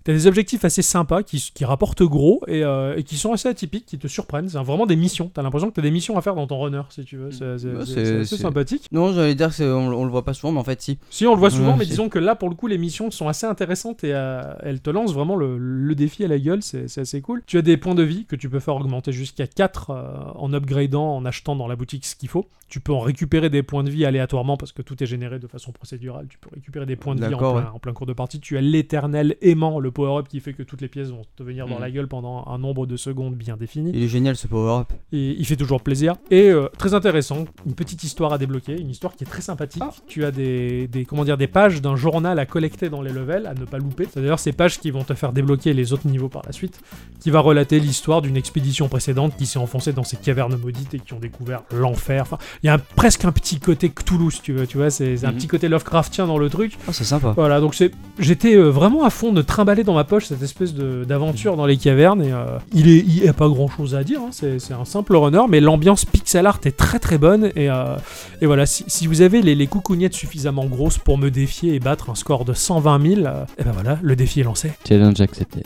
T'as 0.05 0.13
des 0.13 0.27
objectifs 0.27 0.63
assez 0.63 0.83
sympas 0.83 1.23
qui, 1.23 1.51
qui 1.53 1.65
rapportent 1.65 2.03
gros 2.03 2.41
et, 2.47 2.63
euh, 2.63 2.95
et 2.95 3.01
qui 3.03 3.17
sont 3.17 3.33
assez 3.33 3.49
atypiques, 3.49 3.87
qui 3.87 3.97
te 3.97 4.07
surprennent. 4.07 4.47
C'est 4.47 4.59
vraiment 4.59 4.85
des 4.85 4.95
missions. 4.95 5.31
T'as 5.33 5.41
l'impression 5.41 5.69
que 5.69 5.73
t'as 5.75 5.81
des 5.81 5.89
missions 5.89 6.15
à 6.15 6.21
faire 6.21 6.35
dans 6.35 6.45
ton 6.45 6.59
runner, 6.61 6.83
si 6.89 7.03
tu 7.03 7.17
veux. 7.17 7.31
C'est 7.31 7.55
Ouais, 7.65 7.85
c'est 7.85 8.19
assez 8.19 8.37
sympathique. 8.37 8.87
Non, 8.91 9.11
j'allais 9.13 9.33
dire 9.35 9.51
c'est- 9.51 9.65
on, 9.65 10.05
le 10.05 10.11
voit 10.11 10.23
pas 10.23 10.33
souvent, 10.35 10.53
mais 10.53 10.59
en 10.59 10.63
fait, 10.63 10.79
si. 10.81 10.99
Si, 11.09 11.25
on 11.25 11.33
le 11.33 11.39
voit 11.39 11.49
souvent, 11.49 11.71
Ouais, 11.71 11.77
mais 11.79 11.85
disons 11.85 12.09
que 12.09 12.19
là, 12.19 12.35
pour 12.35 12.49
le 12.49 12.55
coup, 12.55 12.67
les 12.67 12.77
missions 12.77 13.09
sont 13.09 13.27
assez 13.27 13.47
intéressantes 13.47 14.03
et 14.03 14.13
euh, 14.13 14.43
elles 14.61 14.79
te 14.79 14.91
lancent 14.91 15.13
vraiment 15.13 15.35
le, 15.35 15.57
le 15.57 15.95
défi 15.95 16.23
à 16.23 16.27
la 16.27 16.37
gueule, 16.37 16.61
c'est 16.61 16.85
assez 16.99 17.21
cool. 17.21 17.41
Tu 17.47 17.57
as 17.57 17.63
des 17.63 17.77
points 17.77 17.95
de 17.95 18.03
vie 18.03 18.25
que 18.25 18.35
tu 18.35 18.47
peux 18.47 18.59
faire 18.59 18.75
augmenter 18.75 19.11
jusqu'à 19.11 19.47
4 19.47 19.89
euh, 19.89 20.03
en 20.35 20.53
upgradant, 20.53 21.15
en 21.15 21.25
achetant 21.25 21.55
dans 21.55 21.67
la 21.67 21.75
boutique 21.75 22.05
ce 22.05 22.15
qu'il 22.15 22.29
faut. 22.29 22.47
Tu 22.67 22.79
peux 22.79 22.93
en 22.93 22.99
récupérer 22.99 23.49
des 23.49 23.63
points 23.63 23.83
de 23.83 23.89
vie 23.89 24.05
aléatoirement 24.05 24.57
parce 24.57 24.71
que 24.71 24.81
tout 24.81 25.01
est 25.01 25.05
généré 25.05 25.39
de 25.39 25.47
façon 25.47 25.71
procédurale. 25.71 26.27
Tu 26.29 26.37
peux 26.37 26.49
récupérer 26.53 26.85
des 26.85 26.95
points 26.95 27.15
de 27.15 27.25
vie 27.25 27.33
en 27.33 27.37
plein, 27.37 27.53
ouais. 27.53 27.63
en 27.73 27.79
plein 27.79 27.93
cours 27.93 28.07
de 28.07 28.13
partie. 28.13 28.39
Tu 28.39 28.57
as 28.57 28.61
l'éternel 28.61 29.35
aimant, 29.41 29.79
le 29.79 29.91
power-up 29.95 30.27
qui 30.27 30.39
fait 30.39 30.53
que 30.53 30.61
toutes 30.63 30.81
les 30.81 30.87
pièces 30.87 31.09
vont 31.09 31.23
te 31.35 31.41
venir 31.43 31.65
dans 31.67 31.75
Mhm. 31.75 31.81
la 31.81 31.89
gueule 31.91 32.07
pendant 32.07 32.45
un 32.47 32.57
nombre 32.59 32.85
de 32.85 32.97
secondes 32.97 33.33
bien 33.35 33.57
défini 33.57 33.91
Il 33.93 34.03
est 34.03 34.07
génial 34.07 34.35
ce 34.35 34.45
power-up. 34.47 34.87
et 35.11 35.35
il 35.39 35.45
fait 35.45 35.55
toujours 35.55 35.81
plaisir. 35.81 36.13
Et 36.29 36.49
euh, 36.49 36.67
très 36.77 36.93
intéressant, 36.93 37.45
une 37.65 37.73
petite 37.73 38.03
histoire 38.03 38.31
à 38.33 38.37
débloquer, 38.37 38.79
une 38.79 38.89
histoire 38.91 39.15
qui 39.15 39.23
est 39.23 39.27
très 39.27 39.41
sympathique. 39.41 39.81
Ah. 39.83 39.91
Tu 40.07 40.23
as 40.25 40.31
des, 40.31 40.87
des, 40.87 41.05
comment 41.05 41.23
dire, 41.25 41.37
des 41.37 41.47
pages 41.47 41.81
d'un 41.81 41.95
journal 41.95 42.37
à 42.37 42.45
collecter 42.45 42.89
dans 42.89 43.01
les 43.01 43.11
levels, 43.11 43.47
à 43.47 43.53
ne 43.55 43.65
pas 43.65 43.77
louper. 43.79 44.07
C'est 44.11 44.19
d'ailleurs 44.21 44.39
ces 44.39 44.51
pages 44.51 44.79
qui 44.79 44.91
vont 44.91 45.03
te 45.03 45.13
faire 45.15 45.31
débloquer 45.33 45.73
les 45.73 45.93
autres 45.93 46.07
niveaux 46.07 46.29
par 46.29 46.43
la 46.45 46.51
suite, 46.51 46.79
qui 47.19 47.31
va 47.31 47.39
relater 47.39 47.79
l'histoire 47.79 48.21
d'une 48.21 48.37
expédition 48.37 48.87
précédente 48.89 49.35
qui 49.37 49.45
s'est 49.45 49.59
enfoncée 49.59 49.93
dans 49.93 50.03
ces 50.03 50.17
cavernes 50.17 50.55
maudites 50.57 50.93
et 50.93 50.99
qui 50.99 51.13
ont 51.13 51.19
découvert 51.19 51.63
l'enfer. 51.73 52.21
Enfin, 52.23 52.37
il 52.61 52.67
y 52.67 52.69
a 52.69 52.73
un- 52.73 52.79
presque 52.79 53.23
un 53.25 53.31
petit 53.31 53.59
côté 53.59 53.89
Cthulhu, 53.89 54.31
si 54.31 54.41
tu 54.41 54.51
veux, 54.53 54.67
tu 54.67 54.77
vois, 54.77 54.89
c'est 54.89 55.23
un 55.25 55.31
Mhm. 55.31 55.37
petit 55.37 55.47
côté 55.47 55.69
Lovecraftien 55.69 56.27
dans 56.27 56.37
le 56.37 56.49
truc. 56.49 56.77
Oh, 56.87 56.91
c'est 56.91 57.03
sympa. 57.05 57.33
Voilà, 57.35 57.59
donc 57.61 57.73
j'étais 58.19 58.55
euh, 58.55 58.69
vraiment 58.69 59.03
à 59.03 59.09
fond 59.09 59.31
de 59.31 59.41
trimballer 59.41 59.83
dans 59.85 59.93
ma 59.93 60.03
poche 60.03 60.25
cette 60.25 60.41
espèce 60.41 60.73
d'aventure 60.73 61.55
dans 61.55 61.65
les 61.65 61.77
cavernes 61.77 62.23
et 62.23 62.31
euh, 62.31 62.57
il 62.73 62.89
est, 62.89 62.99
il 62.99 63.23
y 63.23 63.27
a 63.27 63.33
pas 63.33 63.47
grand 63.47 63.67
chose 63.67 63.95
à 63.95 64.03
dire, 64.03 64.19
hein, 64.21 64.29
c'est, 64.31 64.59
un 64.71 64.85
simple 64.85 65.15
runner, 65.15 65.43
mais 65.47 65.61
l'ambiance 65.61 66.05
pixel 66.05 66.45
art 66.45 66.59
est 66.65 66.75
très 66.75 66.99
très 66.99 67.17
bonne 67.17 67.51
et, 67.55 67.69
euh, 67.69 67.95
et 68.41 68.45
voilà, 68.45 68.65
si, 68.65 68.83
si 68.87 69.07
vous 69.07 69.21
avez 69.21 69.41
les, 69.41 69.55
les 69.55 69.67
coucougnettes 69.67 70.13
suffisamment 70.13 70.65
grosses 70.65 70.97
pour 70.97 71.17
me 71.17 71.29
défier 71.29 71.75
et 71.75 71.79
battre 71.79 72.09
un 72.09 72.15
score 72.15 72.45
de 72.45 72.53
120 72.53 73.15
000, 73.15 73.21
euh, 73.25 73.45
et 73.57 73.63
ben 73.63 73.71
voilà, 73.71 73.99
le 74.01 74.15
défi 74.15 74.41
est 74.41 74.43
lancé. 74.43 74.71
Challenge 74.87 75.19
accepté. 75.21 75.63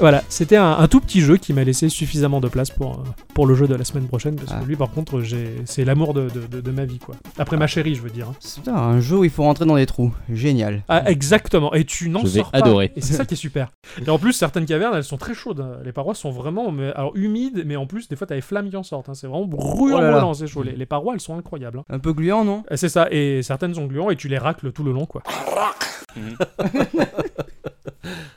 Voilà, 0.00 0.22
c'était 0.28 0.56
un, 0.56 0.72
un 0.72 0.88
tout 0.88 1.00
petit 1.00 1.20
jeu 1.20 1.36
qui 1.36 1.52
m'a 1.52 1.64
laissé 1.64 1.88
suffisamment 1.88 2.40
de 2.40 2.48
place 2.48 2.70
pour, 2.70 2.92
euh, 2.94 3.04
pour 3.34 3.46
le 3.46 3.54
jeu 3.54 3.66
de 3.68 3.74
la 3.74 3.84
semaine 3.84 4.06
prochaine 4.06 4.36
parce 4.36 4.52
Ah. 4.52 4.60
que 4.60 4.64
lui 4.66 4.76
par 4.76 4.90
contre 4.90 5.22
c'est 5.64 5.84
l'amour 5.84 6.14
de, 6.14 6.28
de- 6.28 6.46
de- 6.46 6.60
de 6.60 6.70
ma 6.70 6.84
vie 6.84 6.98
quoi. 6.98 7.14
Après 7.38 7.56
ma 7.56 7.66
chérie 7.66 7.94
je 7.94 8.02
veux 8.02 8.10
dire. 8.10 8.28
hein. 8.30 8.34
C'est 8.40 8.60
putain, 8.60 8.74
un 8.76 9.00
jeu 9.00 9.18
où 9.18 9.24
il 9.24 9.30
faut 9.30 9.42
rentrer 9.42 9.66
dans 9.66 9.76
des 9.76 9.86
trous. 9.86 10.12
Génial. 10.32 10.82
Ah, 10.88 11.08
exactement. 11.10 11.72
Et 11.74 11.84
tu 11.84 12.08
n'en 12.08 12.24
sors 12.24 12.50
pas. 12.50 12.58
adorer. 12.58 12.92
Et 12.96 13.00
c'est 13.00 13.14
ça 13.14 13.24
qui 13.26 13.34
est 13.34 13.36
super. 13.36 13.68
Et 14.04 14.08
en 14.10 14.18
plus, 14.18 14.32
certaines 14.32 14.66
cavernes, 14.66 14.94
elles 14.96 15.04
sont 15.04 15.18
très 15.18 15.34
chaudes. 15.34 15.60
hein. 15.60 15.78
Les 15.84 15.92
parois 15.92 16.14
sont 16.14 16.30
vraiment 16.30 16.70
mais, 16.72 16.92
alors, 16.94 17.12
humides, 17.14 17.62
mais 17.66 17.76
en 17.76 17.86
plus, 17.86 18.08
des 18.08 18.16
fois, 18.16 18.26
t'as 18.26 18.34
les 18.34 18.40
flammes 18.40 18.70
qui 18.70 18.76
en 18.76 18.82
sortent. 18.82 19.08
hein. 19.08 19.14
C'est 19.14 19.26
vraiment 19.26 19.46
brûlant, 19.46 19.98
Oh 19.98 20.00
là 20.00 20.06
là. 20.06 20.12
brûlant, 20.12 20.34
c'est 20.34 20.46
chaud. 20.46 20.62
Les, 20.62 20.72
les 20.72 20.86
parois, 20.86 21.14
elles 21.14 21.20
sont 21.20 21.36
incroyables. 21.38 21.78
hein. 21.80 21.84
Un 21.90 21.98
peu 21.98 22.12
gluant, 22.12 22.44
non? 22.44 22.64
Et 22.70 22.76
C'est 22.76 22.88
ça. 22.88 23.08
Et 23.10 23.42
certaines 23.42 23.74
sont 23.74 23.86
gluants 23.86 24.10
et 24.10 24.16
tu 24.16 24.28
les 24.28 24.38
racles 24.38 24.72
tout 24.72 24.84
le 24.84 24.92
long, 24.92 25.06
quoi. 25.06 25.22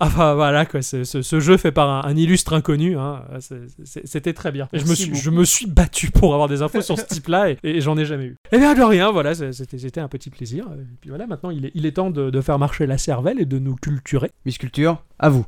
Enfin 0.00 0.34
voilà 0.34 0.64
quoi, 0.66 0.82
ce, 0.82 1.04
ce 1.04 1.40
jeu 1.40 1.56
fait 1.56 1.72
par 1.72 1.88
un, 1.88 2.08
un 2.08 2.16
illustre 2.16 2.52
inconnu, 2.52 2.96
hein. 2.96 3.24
C'était 3.84 4.32
très 4.32 4.52
bien. 4.52 4.68
Et 4.72 4.78
je 4.78 4.86
me, 4.86 4.94
suis, 4.94 5.10
beaucoup. 5.10 5.22
je 5.22 5.30
me 5.30 5.44
suis 5.44 5.66
battu 5.66 6.10
pour 6.10 6.34
avoir 6.34 6.48
des 6.48 6.62
infos 6.62 6.82
sur 6.82 6.98
ce 6.98 7.04
type-là 7.08 7.50
et, 7.50 7.58
et 7.64 7.80
j'en 7.80 7.96
ai 7.98 8.04
jamais 8.04 8.24
eu. 8.26 8.36
Eh 8.52 8.58
bien 8.58 8.74
de 8.74 8.82
rien, 8.82 9.10
voilà, 9.10 9.34
c'était 9.34 9.78
c'était 9.78 10.00
un 10.00 10.08
petit 10.08 10.30
plaisir. 10.30 10.66
Et 10.72 10.84
puis 11.00 11.10
voilà, 11.10 11.26
maintenant 11.26 11.50
il 11.50 11.66
est, 11.66 11.72
il 11.74 11.86
est 11.86 11.92
temps 11.92 12.10
de, 12.10 12.30
de 12.30 12.40
faire 12.40 12.58
marcher 12.58 12.86
la 12.86 12.98
cervelle 12.98 13.40
et 13.40 13.46
de 13.46 13.58
nous 13.58 13.74
culturer. 13.76 14.30
Miss 14.46 14.58
Culture, 14.58 15.02
à 15.18 15.28
vous. 15.28 15.44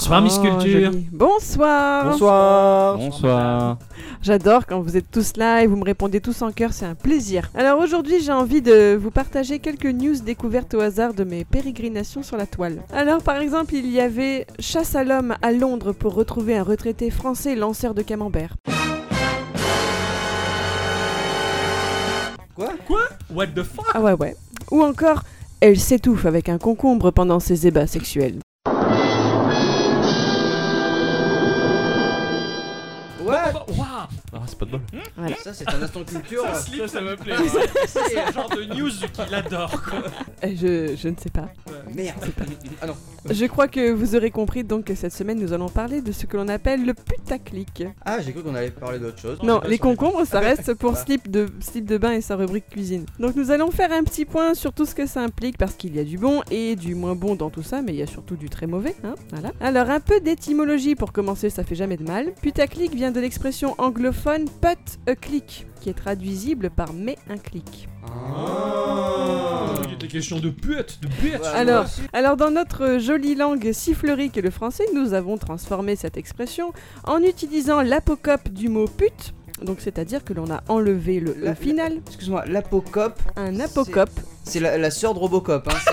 Bonsoir 0.00 0.22
Miss 0.22 0.38
Oh, 0.38 0.42
Culture. 0.42 0.92
joli. 0.92 1.06
Bonsoir. 1.12 2.04
Bonsoir. 2.12 2.96
Bonsoir. 2.96 3.76
J'adore 4.22 4.64
quand 4.64 4.80
vous 4.80 4.96
êtes 4.96 5.10
tous 5.10 5.36
là 5.36 5.62
et 5.62 5.66
vous 5.66 5.76
me 5.76 5.84
répondez 5.84 6.22
tous 6.22 6.40
en 6.40 6.52
cœur, 6.52 6.72
c'est 6.72 6.86
un 6.86 6.94
plaisir. 6.94 7.50
Alors 7.54 7.78
aujourd'hui, 7.78 8.22
j'ai 8.22 8.32
envie 8.32 8.62
de 8.62 8.96
vous 8.98 9.10
partager 9.10 9.58
quelques 9.58 9.84
news 9.84 10.14
découvertes 10.24 10.72
au 10.72 10.80
hasard 10.80 11.12
de 11.12 11.22
mes 11.24 11.44
pérégrinations 11.44 12.22
sur 12.22 12.38
la 12.38 12.46
toile. 12.46 12.78
Alors 12.94 13.22
par 13.22 13.36
exemple, 13.42 13.74
il 13.74 13.90
y 13.90 14.00
avait 14.00 14.46
chasse 14.58 14.94
à 14.94 15.04
l'homme 15.04 15.34
à 15.42 15.52
Londres 15.52 15.92
pour 15.92 16.14
retrouver 16.14 16.56
un 16.56 16.62
retraité 16.64 17.10
français 17.10 17.54
lanceur 17.54 17.92
de 17.92 18.00
camembert. 18.00 18.54
What 22.56 23.48
the 23.48 23.62
fuck? 23.64 23.84
Ah 23.92 24.00
ouais 24.00 24.14
ouais. 24.14 24.34
Ou 24.70 24.82
encore, 24.82 25.24
elle 25.60 25.78
s'étouffe 25.78 26.24
avec 26.24 26.48
un 26.48 26.56
concombre 26.56 27.10
pendant 27.10 27.38
ses 27.38 27.66
ébats 27.66 27.86
sexuels. 27.86 28.38
Ah, 34.32 34.40
c'est 34.46 34.58
pas 34.58 34.66
de 34.66 34.70
bol. 34.70 34.80
ça 35.42 35.52
c'est 35.52 35.68
un 35.68 35.82
instant 35.82 36.04
culture. 36.04 36.44
slip, 36.54 36.86
ça 36.86 37.00
me 37.00 37.16
plaît. 37.16 37.34
C'est 37.86 38.26
le 38.26 38.32
genre 38.32 38.48
de 38.50 38.62
news 38.74 38.90
qu'il 39.12 39.34
adore. 39.34 39.72
Euh, 40.44 40.48
Je, 40.54 40.94
je 40.96 41.08
ne 41.08 41.16
sais 41.16 41.30
pas. 41.30 41.48
Merde. 41.94 42.16
Ah 42.80 42.86
non. 42.86 42.94
Je 43.28 43.44
crois 43.46 43.66
que 43.68 43.90
vous 43.90 44.14
aurez 44.14 44.30
compris 44.30 44.62
donc 44.64 44.84
que 44.84 44.94
cette 44.94 45.12
semaine 45.12 45.38
nous 45.40 45.52
allons 45.52 45.68
parler 45.68 46.00
de 46.00 46.12
ce 46.12 46.26
que 46.26 46.36
l'on 46.36 46.48
appelle 46.48 46.86
le 46.86 46.94
putaclic. 46.94 47.84
Ah, 48.04 48.20
j'ai 48.20 48.32
cru 48.32 48.42
qu'on 48.42 48.54
allait 48.54 48.70
parler 48.70 48.98
d'autre 48.98 49.18
chose. 49.18 49.38
Non, 49.42 49.60
les 49.66 49.78
concombres, 49.78 50.24
ça 50.24 50.38
Ah, 50.38 50.40
reste 50.46 50.74
pour 50.74 50.96
slip 50.96 51.28
de, 51.30 51.46
slip 51.60 51.84
de 51.86 51.98
bain 51.98 52.12
et 52.12 52.20
sa 52.20 52.36
rubrique 52.36 52.68
cuisine. 52.70 53.06
Donc 53.18 53.34
nous 53.36 53.50
allons 53.50 53.70
faire 53.72 53.92
un 53.92 54.04
petit 54.04 54.24
point 54.24 54.54
sur 54.54 54.72
tout 54.72 54.86
ce 54.86 54.94
que 54.94 55.06
ça 55.06 55.20
implique, 55.22 55.58
parce 55.58 55.74
qu'il 55.74 55.94
y 55.96 55.98
a 55.98 56.04
du 56.04 56.18
bon 56.18 56.42
et 56.50 56.76
du 56.76 56.94
moins 56.94 57.14
bon 57.16 57.34
dans 57.34 57.50
tout 57.50 57.62
ça, 57.64 57.82
mais 57.82 57.92
il 57.92 57.98
y 57.98 58.02
a 58.02 58.06
surtout 58.06 58.36
du 58.36 58.48
très 58.48 58.66
mauvais. 58.66 58.94
Hein 59.04 59.16
voilà. 59.30 59.50
Alors 59.60 59.90
un 59.90 60.00
peu 60.00 60.20
d'étymologie 60.20 60.94
pour 60.94 61.12
commencer, 61.12 61.50
ça 61.50 61.64
fait 61.64 61.74
jamais 61.74 61.96
de 61.96 62.04
mal. 62.04 62.32
Putaclic 62.40 62.94
vient 62.94 63.10
de 63.10 63.20
l'expression 63.20 63.74
anglophone 63.78 64.19
put 64.24 64.98
a 65.08 65.14
click, 65.14 65.66
qui 65.80 65.88
est 65.90 65.94
traduisible 65.94 66.70
par 66.70 66.92
mais 66.92 67.16
un 67.28 67.36
clic. 67.38 67.88
Il 69.84 69.90
y 69.90 69.94
a 69.94 69.96
des 69.96 70.08
questions 70.08 70.38
de 70.40 70.50
pute, 70.50 71.00
de 71.02 71.08
bitch. 71.08 71.40
Alors, 71.54 71.86
alors 72.12 72.36
dans 72.36 72.50
notre 72.50 72.98
jolie 72.98 73.34
langue 73.34 73.72
sifflerie 73.72 74.30
qu'est 74.30 74.40
le 74.42 74.50
français, 74.50 74.84
nous 74.94 75.14
avons 75.14 75.38
transformé 75.38 75.96
cette 75.96 76.16
expression 76.16 76.72
en 77.04 77.22
utilisant 77.22 77.80
l'apocope 77.82 78.48
du 78.50 78.68
mot 78.68 78.86
pute. 78.86 79.32
Donc 79.64 79.78
c'est-à-dire 79.80 80.24
que 80.24 80.32
l'on 80.32 80.50
a 80.50 80.62
enlevé 80.68 81.20
le, 81.20 81.34
La- 81.38 81.52
E 81.52 81.54
final, 81.54 81.98
Excuse-moi, 82.06 82.44
l'apocope, 82.46 83.20
un 83.36 83.60
apocope. 83.60 84.08
c'est 84.44 84.58
la, 84.60 84.78
la 84.78 84.90
sœur 84.90 85.12
de 85.12 85.18
Robocop. 85.18 85.68
Hein, 85.68 85.92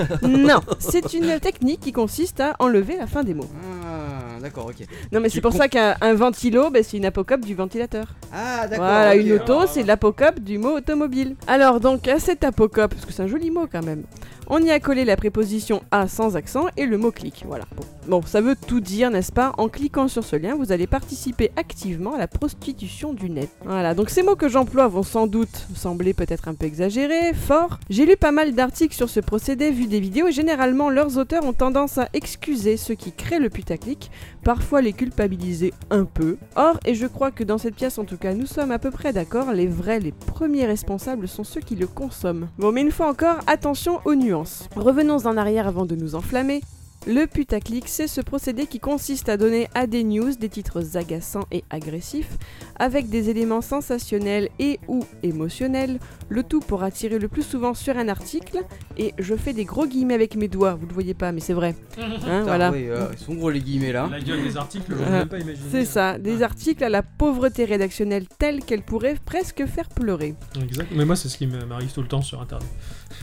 euh, 0.00 0.04
Non, 0.26 0.60
c'est 0.78 1.12
une 1.12 1.38
technique 1.38 1.80
qui 1.80 1.92
consiste 1.92 2.40
à 2.40 2.56
enlever 2.58 2.96
la 2.96 3.06
fin 3.06 3.22
des 3.22 3.34
mots. 3.34 3.48
Ah, 3.84 4.15
d'accord, 4.40 4.66
ok. 4.66 4.86
Non 5.12 5.20
mais 5.20 5.28
c'est 5.28 5.40
pour 5.40 5.52
ça 5.52 5.68
qu'un 5.68 5.96
un 6.00 6.14
ventilo, 6.14 6.70
ben, 6.70 6.82
c'est 6.82 6.96
une 6.96 7.04
apocope 7.06 7.40
du 7.40 7.54
ventilateur. 7.54 8.14
Ah, 8.32 8.66
d'accord. 8.68 8.84
Voilà, 8.84 9.14
une 9.14 9.32
auto, 9.32 9.66
c'est 9.66 9.82
l'apocope 9.82 10.40
du 10.40 10.58
mot 10.58 10.76
automobile. 10.76 11.36
Alors 11.46 11.80
donc 11.80 12.08
à 12.08 12.18
cet 12.18 12.44
apocope, 12.44 12.94
parce 12.94 13.06
que 13.06 13.12
c'est 13.12 13.22
un 13.22 13.26
joli 13.26 13.50
mot 13.50 13.66
quand 13.70 13.84
même, 13.84 14.04
On 14.48 14.62
y 14.62 14.70
a 14.70 14.78
collé 14.78 15.04
la 15.04 15.16
préposition 15.16 15.82
à 15.90 16.06
sans 16.06 16.36
accent 16.36 16.66
et 16.76 16.86
le 16.86 16.98
mot 16.98 17.10
clic. 17.10 17.44
Voilà. 17.46 17.64
Bon. 17.76 17.82
bon, 18.06 18.22
ça 18.22 18.40
veut 18.40 18.54
tout 18.54 18.80
dire, 18.80 19.10
n'est-ce 19.10 19.32
pas? 19.32 19.52
En 19.58 19.68
cliquant 19.68 20.06
sur 20.06 20.22
ce 20.22 20.36
lien, 20.36 20.54
vous 20.54 20.70
allez 20.70 20.86
participer 20.86 21.50
activement 21.56 22.14
à 22.14 22.18
la 22.18 22.28
prostitution 22.28 23.12
du 23.12 23.28
net. 23.28 23.50
Voilà, 23.64 23.94
donc 23.94 24.08
ces 24.08 24.22
mots 24.22 24.36
que 24.36 24.48
j'emploie 24.48 24.86
vont 24.86 25.02
sans 25.02 25.26
doute 25.26 25.66
sembler 25.74 26.14
peut-être 26.14 26.46
un 26.46 26.54
peu 26.54 26.66
exagérés, 26.66 27.34
forts. 27.34 27.80
J'ai 27.90 28.06
lu 28.06 28.16
pas 28.16 28.30
mal 28.30 28.54
d'articles 28.54 28.94
sur 28.94 29.10
ce 29.10 29.18
procédé, 29.18 29.72
vu 29.72 29.86
des 29.86 29.98
vidéos, 29.98 30.28
et 30.28 30.32
généralement 30.32 30.90
leurs 30.90 31.18
auteurs 31.18 31.44
ont 31.44 31.52
tendance 31.52 31.98
à 31.98 32.08
excuser 32.12 32.76
ceux 32.76 32.94
qui 32.94 33.10
créent 33.10 33.40
le 33.40 33.50
putaclic, 33.50 34.12
parfois 34.44 34.80
les 34.80 34.92
culpabiliser 34.92 35.74
un 35.90 36.04
peu. 36.04 36.36
Or, 36.54 36.78
et 36.86 36.94
je 36.94 37.06
crois 37.06 37.32
que 37.32 37.42
dans 37.42 37.58
cette 37.58 37.74
pièce 37.74 37.98
en 37.98 38.04
tout 38.04 38.16
cas, 38.16 38.32
nous 38.32 38.46
sommes 38.46 38.70
à 38.70 38.78
peu 38.78 38.92
près 38.92 39.12
d'accord, 39.12 39.52
les 39.52 39.66
vrais, 39.66 39.98
les 39.98 40.12
premiers 40.12 40.66
responsables 40.66 41.26
sont 41.26 41.44
ceux 41.44 41.60
qui 41.60 41.74
le 41.74 41.88
consomment. 41.88 42.48
Bon, 42.58 42.70
mais 42.70 42.82
une 42.82 42.92
fois 42.92 43.08
encore, 43.08 43.38
attention 43.48 44.00
aux 44.04 44.14
nuances. 44.14 44.35
Revenons 44.76 45.26
en 45.26 45.36
arrière 45.36 45.66
avant 45.66 45.86
de 45.86 45.96
nous 45.96 46.14
enflammer. 46.14 46.62
Le 47.08 47.26
putaclic, 47.28 47.84
c'est 47.86 48.08
ce 48.08 48.20
procédé 48.20 48.66
qui 48.66 48.80
consiste 48.80 49.28
à 49.28 49.36
donner 49.36 49.68
à 49.74 49.86
des 49.86 50.02
news 50.02 50.34
des 50.34 50.48
titres 50.48 50.96
agaçants 50.96 51.46
et 51.52 51.62
agressifs, 51.70 52.36
avec 52.80 53.08
des 53.08 53.30
éléments 53.30 53.60
sensationnels 53.60 54.48
et 54.58 54.80
ou 54.88 55.04
émotionnels, 55.22 56.00
le 56.28 56.42
tout 56.42 56.58
pour 56.58 56.82
attirer 56.82 57.20
le 57.20 57.28
plus 57.28 57.44
souvent 57.44 57.74
sur 57.74 57.96
un 57.96 58.08
article, 58.08 58.58
et 58.98 59.14
je 59.20 59.36
fais 59.36 59.52
des 59.52 59.64
gros 59.64 59.86
guillemets 59.86 60.14
avec 60.14 60.34
mes 60.34 60.48
doigts, 60.48 60.74
vous 60.74 60.88
le 60.88 60.92
voyez 60.92 61.14
pas, 61.14 61.30
mais 61.30 61.40
c'est 61.40 61.52
vrai. 61.54 61.76
Hein, 62.28 62.42
voilà. 62.42 62.72
oui, 62.72 62.88
euh, 62.88 63.06
ils 63.12 63.18
sont 63.18 63.34
gros 63.34 63.50
les 63.50 63.60
guillemets 63.60 63.92
là. 63.92 64.08
La 64.10 64.20
gueule 64.20 64.42
des 64.42 64.56
articles, 64.56 64.84
j'ose 64.88 65.08
même 65.08 65.28
pas 65.28 65.36
C'est 65.70 65.84
ça, 65.84 66.18
des 66.18 66.42
articles 66.42 66.82
à 66.82 66.88
la 66.88 67.02
pauvreté 67.02 67.64
rédactionnelle 67.64 68.26
telle 68.38 68.64
qu'elle 68.64 68.82
pourrait 68.82 69.16
presque 69.24 69.64
faire 69.66 69.88
pleurer. 69.88 70.34
Exact. 70.60 70.88
Mais 70.92 71.04
moi, 71.04 71.14
c'est 71.14 71.28
ce 71.28 71.38
qui 71.38 71.46
m'arrive 71.46 71.92
tout 71.92 72.02
le 72.02 72.08
temps 72.08 72.22
sur 72.22 72.40
internet. 72.40 72.66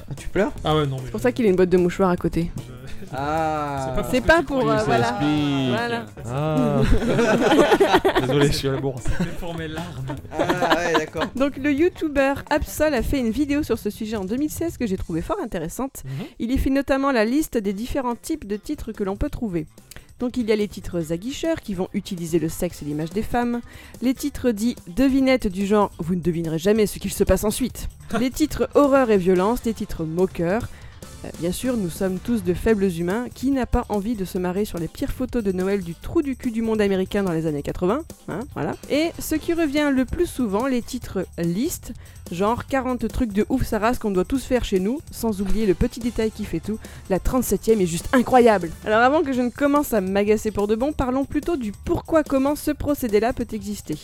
Ah, 0.09 0.13
tu 0.15 0.29
pleures? 0.29 0.53
Ah 0.63 0.75
ouais, 0.75 0.85
non. 0.85 0.97
Mais 0.97 1.03
C'est 1.05 1.11
pour 1.11 1.19
ça 1.19 1.31
qu'il 1.33 1.45
a 1.45 1.49
une 1.49 1.55
boîte 1.55 1.69
de 1.69 1.77
mouchoirs 1.77 2.09
à 2.09 2.17
côté. 2.17 2.51
Ah. 3.13 4.03
C'est 4.11 4.21
pas 4.21 4.43
pour. 4.43 4.69
euh, 4.69 4.77
voilà. 4.85 5.19
voilà. 5.69 6.05
Ah. 6.25 6.81
Désolé, 8.21 8.47
je 8.47 8.51
suis 8.53 8.67
à 8.67 8.73
la 8.73 8.79
bourre. 8.81 8.99
Pour 9.39 9.55
mes 9.55 9.67
larmes. 9.67 10.05
Ah 10.31 10.75
ouais, 10.77 10.93
d'accord. 10.93 11.25
Donc 11.35 11.57
le 11.57 11.71
YouTuber 11.73 12.33
Absol 12.49 12.93
a 12.93 13.01
fait 13.01 13.19
une 13.19 13.31
vidéo 13.31 13.63
sur 13.63 13.79
ce 13.79 13.89
sujet 13.89 14.15
en 14.17 14.25
2016 14.25 14.77
que 14.77 14.87
j'ai 14.87 14.97
trouvé 14.97 15.21
fort 15.21 15.37
intéressante. 15.43 16.03
Mhm. 16.05 16.25
Il 16.39 16.51
y 16.51 16.57
fait 16.57 16.69
notamment 16.69 17.11
la 17.11 17.25
liste 17.25 17.57
des 17.57 17.73
différents 17.73 18.15
types 18.15 18.47
de 18.47 18.57
titres 18.57 18.91
que 18.91 19.03
l'on 19.03 19.15
peut 19.15 19.29
trouver. 19.29 19.65
Donc 20.19 20.37
il 20.37 20.47
y 20.47 20.51
a 20.51 20.55
les 20.55 20.67
titres 20.67 21.11
aguicheurs 21.11 21.59
qui 21.59 21.73
vont 21.73 21.89
utiliser 21.93 22.39
le 22.39 22.47
sexe 22.47 22.81
et 22.81 22.85
l'image 22.85 23.09
des 23.09 23.23
femmes, 23.23 23.59
les 24.01 24.13
titres 24.13 24.51
dits 24.51 24.75
devinettes 24.87 25.47
du 25.47 25.65
genre 25.65 25.91
vous 25.97 26.15
ne 26.15 26.21
devinerez 26.21 26.59
jamais 26.59 26.85
ce 26.85 26.99
qu'il 26.99 27.11
se 27.11 27.23
passe 27.25 27.43
ensuite, 27.43 27.89
les 28.19 28.29
titres 28.29 28.69
horreur 28.75 29.09
et 29.09 29.17
violence, 29.17 29.65
les 29.65 29.73
titres 29.73 30.05
moqueurs. 30.05 30.67
Euh, 31.25 31.29
bien 31.39 31.51
sûr, 31.51 31.77
nous 31.77 31.89
sommes 31.89 32.19
tous 32.19 32.43
de 32.43 32.53
faibles 32.53 32.85
humains. 32.85 33.27
Qui 33.33 33.51
n'a 33.51 33.65
pas 33.65 33.85
envie 33.89 34.15
de 34.15 34.25
se 34.25 34.37
marrer 34.37 34.65
sur 34.65 34.77
les 34.77 34.87
pires 34.87 35.11
photos 35.11 35.43
de 35.43 35.51
Noël 35.51 35.81
du 35.81 35.95
trou 35.95 36.21
du 36.21 36.35
cul 36.35 36.51
du 36.51 36.61
monde 36.61 36.81
américain 36.81 37.23
dans 37.23 37.31
les 37.31 37.45
années 37.45 37.63
80 37.63 38.03
hein. 38.29 38.39
Et 38.89 39.11
ce 39.19 39.35
qui 39.35 39.53
revient 39.53 39.91
le 39.93 40.05
plus 40.05 40.27
souvent, 40.27 40.67
les 40.67 40.81
titres 40.81 41.25
listes, 41.37 41.93
genre 42.31 42.65
40 42.65 43.07
trucs 43.07 43.33
de 43.33 43.45
ouf 43.49 43.65
sa 43.65 43.79
race 43.79 43.99
qu'on 43.99 44.11
doit 44.11 44.25
tous 44.25 44.43
faire 44.43 44.63
chez 44.63 44.79
nous, 44.79 44.99
sans 45.11 45.41
oublier 45.41 45.65
le 45.65 45.73
petit 45.73 45.99
détail 45.99 46.31
qui 46.31 46.45
fait 46.45 46.59
tout, 46.59 46.79
la 47.09 47.19
37ème 47.19 47.81
est 47.81 47.85
juste 47.85 48.09
incroyable. 48.13 48.69
Alors 48.85 49.01
avant 49.01 49.23
que 49.23 49.33
je 49.33 49.41
ne 49.41 49.49
commence 49.49 49.93
à 49.93 50.01
m'agacer 50.01 50.51
pour 50.51 50.67
de 50.67 50.75
bon, 50.75 50.93
parlons 50.93 51.25
plutôt 51.25 51.57
du 51.57 51.71
pourquoi 51.85 52.23
comment 52.23 52.55
ce 52.55 52.71
procédé-là 52.71 53.33
peut 53.33 53.47
exister. 53.51 53.97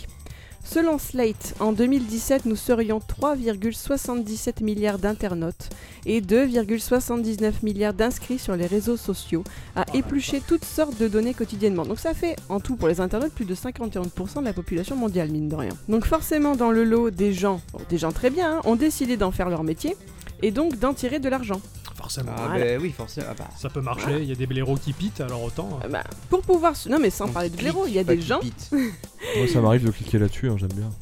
Selon 0.64 1.00
Slate, 1.00 1.56
en 1.60 1.72
2017, 1.72 2.46
nous 2.46 2.56
serions 2.56 3.00
3,77 3.00 4.64
milliards 4.64 5.00
d'internautes 5.00 5.70
et 6.06 6.22
2,79 6.22 7.54
milliards 7.64 7.94
d'inscrits 7.94 8.38
sur 8.38 8.56
les 8.56 8.68
réseaux 8.68 8.98
sociaux 8.98 9.44
à 9.76 9.86
éplucher 9.96 10.42
toutes 10.46 10.66
sortes 10.66 10.98
de 11.00 11.08
données 11.08 11.34
quotidiennement. 11.34 11.86
Donc 11.86 12.00
ça 12.00 12.14
fait 12.14 12.36
en 12.50 12.60
tout 12.60 12.76
pour 12.76 12.88
les 12.88 13.02
internautes 13.02 13.34
plus 13.34 13.46
de 13.46 13.56
51% 13.56 14.40
de 14.40 14.46
la 14.46 14.54
population 14.54 14.96
mondiale, 14.96 15.30
mine 15.30 15.50
de 15.50 15.56
rien. 15.56 15.74
Donc 15.88 16.06
forcément 16.06 16.56
dans 16.56 16.72
le 16.72 16.84
lot 16.84 17.10
des 17.10 17.34
gens, 17.34 17.62
des 17.90 17.98
gens 17.98 18.12
très 18.12 18.30
bien, 18.30 18.58
hein, 18.58 18.62
ont 18.66 18.76
décidé 18.76 19.18
d'en 19.18 19.32
faire 19.32 19.50
leur 19.50 19.64
métier 19.64 19.96
et 20.42 20.52
donc 20.52 20.78
d'en 20.80 20.94
tirer 20.94 21.20
de 21.20 21.30
l'argent. 21.30 21.62
Forcément. 21.96 22.32
Ah 22.38 22.48
Voilà. 22.48 22.66
bah 22.78 22.82
oui, 22.82 22.92
forcément. 22.92 23.28
Ah, 23.30 23.36
bah. 23.38 23.48
Ça 23.58 23.70
peut 23.70 23.82
marcher, 23.82 24.22
il 24.22 24.30
y 24.30 24.32
a 24.32 24.36
des 24.36 24.48
blaireaux 24.48 24.78
qui 24.78 24.94
pitent, 24.94 25.20
alors 25.22 25.44
autant. 25.44 25.80
Euh, 25.84 25.88
bah, 25.90 26.04
pour 26.30 26.42
pouvoir... 26.42 26.76
se- 26.76 26.88
Non 26.90 26.98
mais 27.00 27.10
sans 27.10 27.26
On 27.26 27.32
parler 27.34 27.50
de 27.50 27.58
blaireaux, 27.58 27.86
il 27.88 27.94
y 27.94 28.00
a 28.00 28.04
des 28.06 28.18
qui 28.18 28.26
gens... 28.26 28.40
Moi, 28.72 29.48
ça 29.52 29.60
m'arrive 29.62 29.86
de 29.86 29.92
cliquer 29.92 30.18
là-dessus, 30.18 30.50
hein, 30.50 30.56
j'aime 30.58 30.74
bien. 30.74 30.90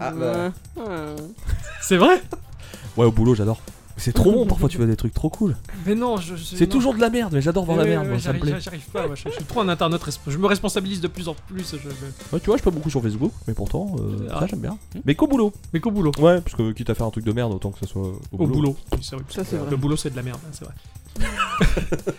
Ah 0.00 0.10
bah. 0.12 0.52
Euh, 0.78 1.16
C'est 1.82 1.96
vrai? 1.96 2.22
Ouais, 2.96 3.04
au 3.06 3.12
boulot, 3.12 3.34
j'adore. 3.34 3.60
C'est 3.98 4.12
trop 4.12 4.32
bon, 4.32 4.46
parfois 4.46 4.68
tu 4.68 4.76
vois 4.78 4.86
des 4.86 4.96
trucs 4.96 5.12
trop 5.12 5.28
cool. 5.28 5.56
Mais 5.84 5.94
non, 5.94 6.16
je. 6.16 6.36
je- 6.36 6.44
C'est 6.56 6.66
non. 6.66 6.70
toujours 6.72 6.94
de 6.94 7.00
la 7.00 7.10
merde, 7.10 7.32
mais 7.34 7.40
j'adore 7.42 7.64
voir 7.64 7.76
la 7.76 7.84
merde, 7.84 8.04
ouais, 8.04 8.10
moi, 8.12 8.18
ça 8.20 8.32
me 8.32 8.38
j'arrive- 8.38 8.52
plaît. 8.54 8.60
J'arrive 8.60 8.86
pas, 8.92 9.06
moi, 9.06 9.16
je, 9.16 9.28
je 9.28 9.34
suis 9.34 9.44
trop 9.44 9.60
un 9.60 9.68
internaute, 9.68 10.00
je 10.26 10.38
me 10.38 10.46
responsabilise 10.46 11.00
de 11.00 11.08
plus 11.08 11.28
en 11.28 11.34
plus. 11.48 11.74
je- 11.74 11.88
Ouais, 12.34 12.40
tu 12.40 12.46
vois, 12.46 12.56
je 12.56 12.60
suis 12.62 12.64
pas 12.64 12.70
beaucoup 12.70 12.90
sur 12.90 13.02
Facebook, 13.02 13.32
mais 13.46 13.54
pourtant, 13.54 13.96
euh, 13.98 14.28
Ah. 14.30 14.40
ça 14.40 14.46
j'aime 14.46 14.60
bien. 14.60 14.78
Mais 15.04 15.14
qu'au 15.14 15.26
boulot. 15.26 15.52
Mais 15.72 15.80
qu'au 15.80 15.90
boulot. 15.90 16.12
Ouais, 16.18 16.40
parce 16.40 16.54
que 16.56 16.72
quitte 16.72 16.90
à 16.90 16.94
faire 16.94 17.06
un 17.06 17.10
truc 17.10 17.24
de 17.24 17.32
merde, 17.32 17.52
autant 17.52 17.70
que 17.70 17.80
ça 17.80 17.86
soit 17.86 18.02
au, 18.02 18.20
Au 18.38 18.46
boulot. 18.46 18.76
C'est 19.02 19.16
vrai. 19.16 19.24
Ça, 19.30 19.42
c'est 19.44 19.56
vrai. 19.56 19.70
Le 19.70 19.76
boulot, 19.76 19.96
c'est 19.96 20.10
de 20.10 20.16
la 20.16 20.22
merde, 20.22 20.38
hein, 20.46 20.50
c'est 20.52 20.64
vrai. 20.64 20.74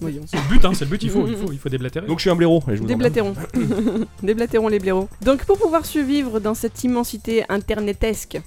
Voyons. 0.00 0.22
C'est 0.26 0.36
le 0.36 0.48
but, 0.48 0.64
hein, 0.64 0.72
c'est 0.74 0.84
le 0.84 0.90
but, 0.90 1.02
il 1.02 1.10
faut, 1.10 1.26
il 1.26 1.36
faut, 1.36 1.52
il 1.52 1.58
faut 1.58 1.68
déblatérer. 1.70 2.06
Donc 2.06 2.18
je 2.18 2.22
suis 2.22 2.30
un 2.30 2.36
blaireau. 2.36 2.62
Et 2.70 2.76
je 2.76 2.82
vous. 2.82 2.86
Déblatérons. 2.86 3.34
Déblatérons 4.22 4.68
les 4.68 4.78
blaireaux. 4.78 5.08
Donc 5.22 5.44
pour 5.46 5.58
pouvoir 5.58 5.86
survivre 5.86 6.38
dans 6.38 6.54
cette 6.54 6.84
immensité 6.84 7.44
internetesque, 7.48 8.38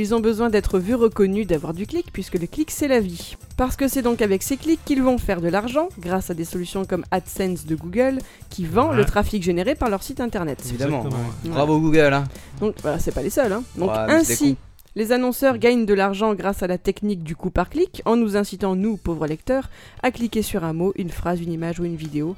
ils 0.00 0.14
ont 0.14 0.20
besoin 0.20 0.50
d'être 0.50 0.78
vus, 0.78 0.94
reconnus, 0.94 1.46
d'avoir 1.46 1.74
du 1.74 1.86
clic, 1.86 2.06
puisque 2.12 2.34
le 2.38 2.46
clic 2.46 2.70
c'est 2.70 2.88
la 2.88 3.00
vie. 3.00 3.36
Parce 3.56 3.76
que 3.76 3.88
c'est 3.88 4.02
donc 4.02 4.20
avec 4.22 4.42
ces 4.42 4.56
clics 4.56 4.80
qu'ils 4.84 5.02
vont 5.02 5.18
faire 5.18 5.40
de 5.40 5.48
l'argent, 5.48 5.88
grâce 5.98 6.30
à 6.30 6.34
des 6.34 6.44
solutions 6.44 6.84
comme 6.84 7.04
AdSense 7.10 7.66
de 7.66 7.74
Google, 7.74 8.18
qui 8.50 8.64
vend 8.66 8.90
Ouais. 8.90 8.96
le 8.96 9.04
trafic 9.04 9.42
généré 9.42 9.74
par 9.74 9.88
leur 9.90 10.02
site 10.02 10.20
internet. 10.20 10.62
Évidemment. 10.68 11.04
Ouais. 11.04 11.50
Bravo 11.50 11.80
Google. 11.80 12.12
Hein. 12.12 12.24
Donc 12.60 12.74
voilà, 12.82 12.98
c'est 12.98 13.12
pas 13.12 13.22
les 13.22 13.30
seuls. 13.30 13.52
Hein. 13.52 13.62
Donc 13.76 13.90
Ouais, 13.90 13.96
ainsi, 14.08 14.56
les 14.94 15.12
annonceurs 15.12 15.58
gagnent 15.58 15.86
de 15.86 15.94
l'argent 15.94 16.34
grâce 16.34 16.62
à 16.62 16.66
la 16.66 16.78
technique 16.78 17.22
du 17.22 17.36
coup 17.36 17.50
par 17.50 17.68
clic, 17.70 18.02
en 18.04 18.16
nous 18.16 18.36
incitant, 18.36 18.74
nous, 18.76 18.96
pauvres 18.96 19.26
lecteurs, 19.26 19.68
à 20.02 20.10
cliquer 20.10 20.42
sur 20.42 20.64
un 20.64 20.72
mot, 20.72 20.92
une 20.96 21.10
phrase, 21.10 21.40
une 21.40 21.52
image 21.52 21.80
ou 21.80 21.84
une 21.84 21.96
vidéo. 21.96 22.34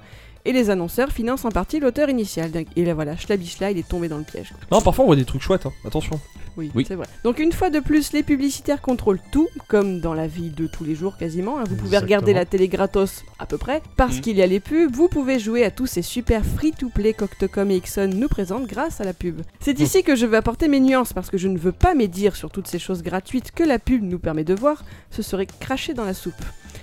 Et 0.48 0.52
les 0.52 0.70
annonceurs 0.70 1.12
financent 1.12 1.44
en 1.44 1.50
partie 1.50 1.78
l'auteur 1.78 2.08
initial. 2.08 2.50
Et 2.74 2.84
là 2.86 2.94
voilà, 2.94 3.18
Schlabischla, 3.18 3.70
il 3.70 3.76
est 3.76 3.86
tombé 3.86 4.08
dans 4.08 4.16
le 4.16 4.24
piège. 4.24 4.54
Non, 4.72 4.80
parfois 4.80 5.04
on 5.04 5.08
voit 5.08 5.16
des 5.16 5.26
trucs 5.26 5.42
chouettes, 5.42 5.66
hein. 5.66 5.72
attention. 5.84 6.18
Oui, 6.56 6.72
Oui. 6.74 6.86
c'est 6.88 6.94
vrai. 6.94 7.06
Donc 7.22 7.38
une 7.38 7.52
fois 7.52 7.68
de 7.68 7.80
plus, 7.80 8.12
les 8.14 8.22
publicitaires 8.22 8.80
contrôlent 8.80 9.20
tout, 9.30 9.46
comme 9.68 10.00
dans 10.00 10.14
la 10.14 10.26
vie 10.26 10.48
de 10.48 10.66
tous 10.66 10.84
les 10.84 10.94
jours 10.94 11.18
quasiment. 11.18 11.58
hein. 11.60 11.64
Vous 11.68 11.76
pouvez 11.76 11.98
regarder 11.98 12.32
la 12.32 12.46
télé 12.46 12.66
gratos 12.66 13.24
à 13.38 13.44
peu 13.44 13.58
près, 13.58 13.82
parce 13.96 14.16
Mhm. 14.16 14.20
qu'il 14.22 14.36
y 14.38 14.42
a 14.42 14.46
les 14.46 14.58
pubs. 14.58 14.90
Vous 14.90 15.08
pouvez 15.08 15.38
jouer 15.38 15.64
à 15.64 15.70
tous 15.70 15.86
ces 15.86 16.00
super 16.02 16.42
free-to-play 16.44 17.12
qu'Octocom 17.12 17.70
et 17.70 17.76
Ixon 17.76 18.10
nous 18.14 18.28
présentent 18.28 18.66
grâce 18.66 19.00
à 19.02 19.04
la 19.04 19.12
pub. 19.12 19.42
C'est 19.60 19.78
ici 19.80 20.02
que 20.02 20.16
je 20.16 20.24
veux 20.24 20.36
apporter 20.38 20.66
mes 20.66 20.80
nuances, 20.80 21.12
parce 21.12 21.28
que 21.30 21.36
je 21.38 21.46
ne 21.48 21.58
veux 21.58 21.72
pas 21.72 21.94
médire 21.94 22.34
sur 22.34 22.50
toutes 22.50 22.66
ces 22.68 22.78
choses 22.78 23.02
gratuites 23.02 23.52
que 23.52 23.62
la 23.64 23.78
pub 23.78 24.02
nous 24.02 24.18
permet 24.18 24.44
de 24.44 24.54
voir. 24.54 24.82
Ce 25.10 25.20
serait 25.22 25.46
cracher 25.60 25.92
dans 25.94 26.04
la 26.06 26.14
soupe. 26.14 26.34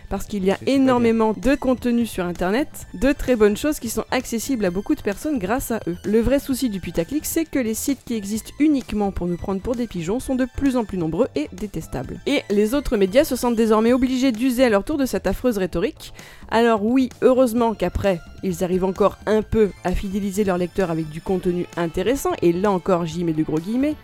Parce 0.10 0.26
qu'il 0.26 0.46
y 0.46 0.52
a 0.52 0.58
énormément 0.66 1.34
de 1.36 1.56
contenu 1.56 2.06
sur 2.06 2.26
internet, 2.26 2.68
de 2.94 3.12
très 3.12 3.36
bonnes 3.36 3.58
choses 3.58 3.80
qui 3.80 3.90
sont 3.90 4.06
accessibles 4.12 4.66
à 4.66 4.72
beaucoup 4.72 4.96
de 4.96 5.02
personnes 5.02 5.40
grâce 5.40 5.72
à 5.72 5.80
eux. 5.88 5.98
Le 6.06 6.20
vrai 6.20 6.40
souci 6.40 6.70
du 6.70 6.80
putaclic, 6.80 7.26
c'est 7.26 7.46
que 7.46 7.60
les 7.60 7.74
sites 7.74 8.04
qui 8.06 8.16
existent 8.16 8.52
uniquement 8.60 9.12
pour 9.12 9.28
nous 9.28 9.38
prendre 9.38 9.62
pour 9.62 9.76
des 9.76 9.88
pigeons 9.88 10.20
sont 10.20 10.36
de 10.36 10.48
plus 10.58 10.78
en 10.78 10.86
plus 10.86 10.98
nombreux 10.98 11.28
et 11.36 11.50
détestables. 11.54 12.20
Et 12.26 12.44
les 12.50 12.74
autres 12.74 12.98
médias 12.98 13.24
se 13.24 13.36
sentent 13.36 13.56
désormais 13.56 13.94
obligés 13.94 14.32
d'user 14.32 14.64
à 14.64 14.70
leur 14.70 14.84
tour 14.84 14.98
de 14.98 15.06
cette 15.06 15.28
affreuse 15.28 15.58
rhétorique. 15.58 16.14
Alors 16.50 16.84
oui, 16.86 17.10
heureusement 17.22 17.74
qu'après, 17.74 18.20
ils 18.44 18.64
arrivent 18.64 18.86
encore 18.86 19.18
un 19.26 19.42
peu 19.42 19.72
à 19.84 19.92
fidéliser 19.92 20.44
leurs 20.44 20.58
lecteurs 20.58 20.92
avec 20.92 21.10
du 21.10 21.22
contenu 21.22 21.66
intéressant, 21.78 22.32
et 22.42 22.54
là 22.54 22.72
encore 22.72 23.06
j'y 23.06 23.24
mets 23.24 23.34
de 23.34 23.44
gros 23.44 23.60
guillemets, 23.60 23.96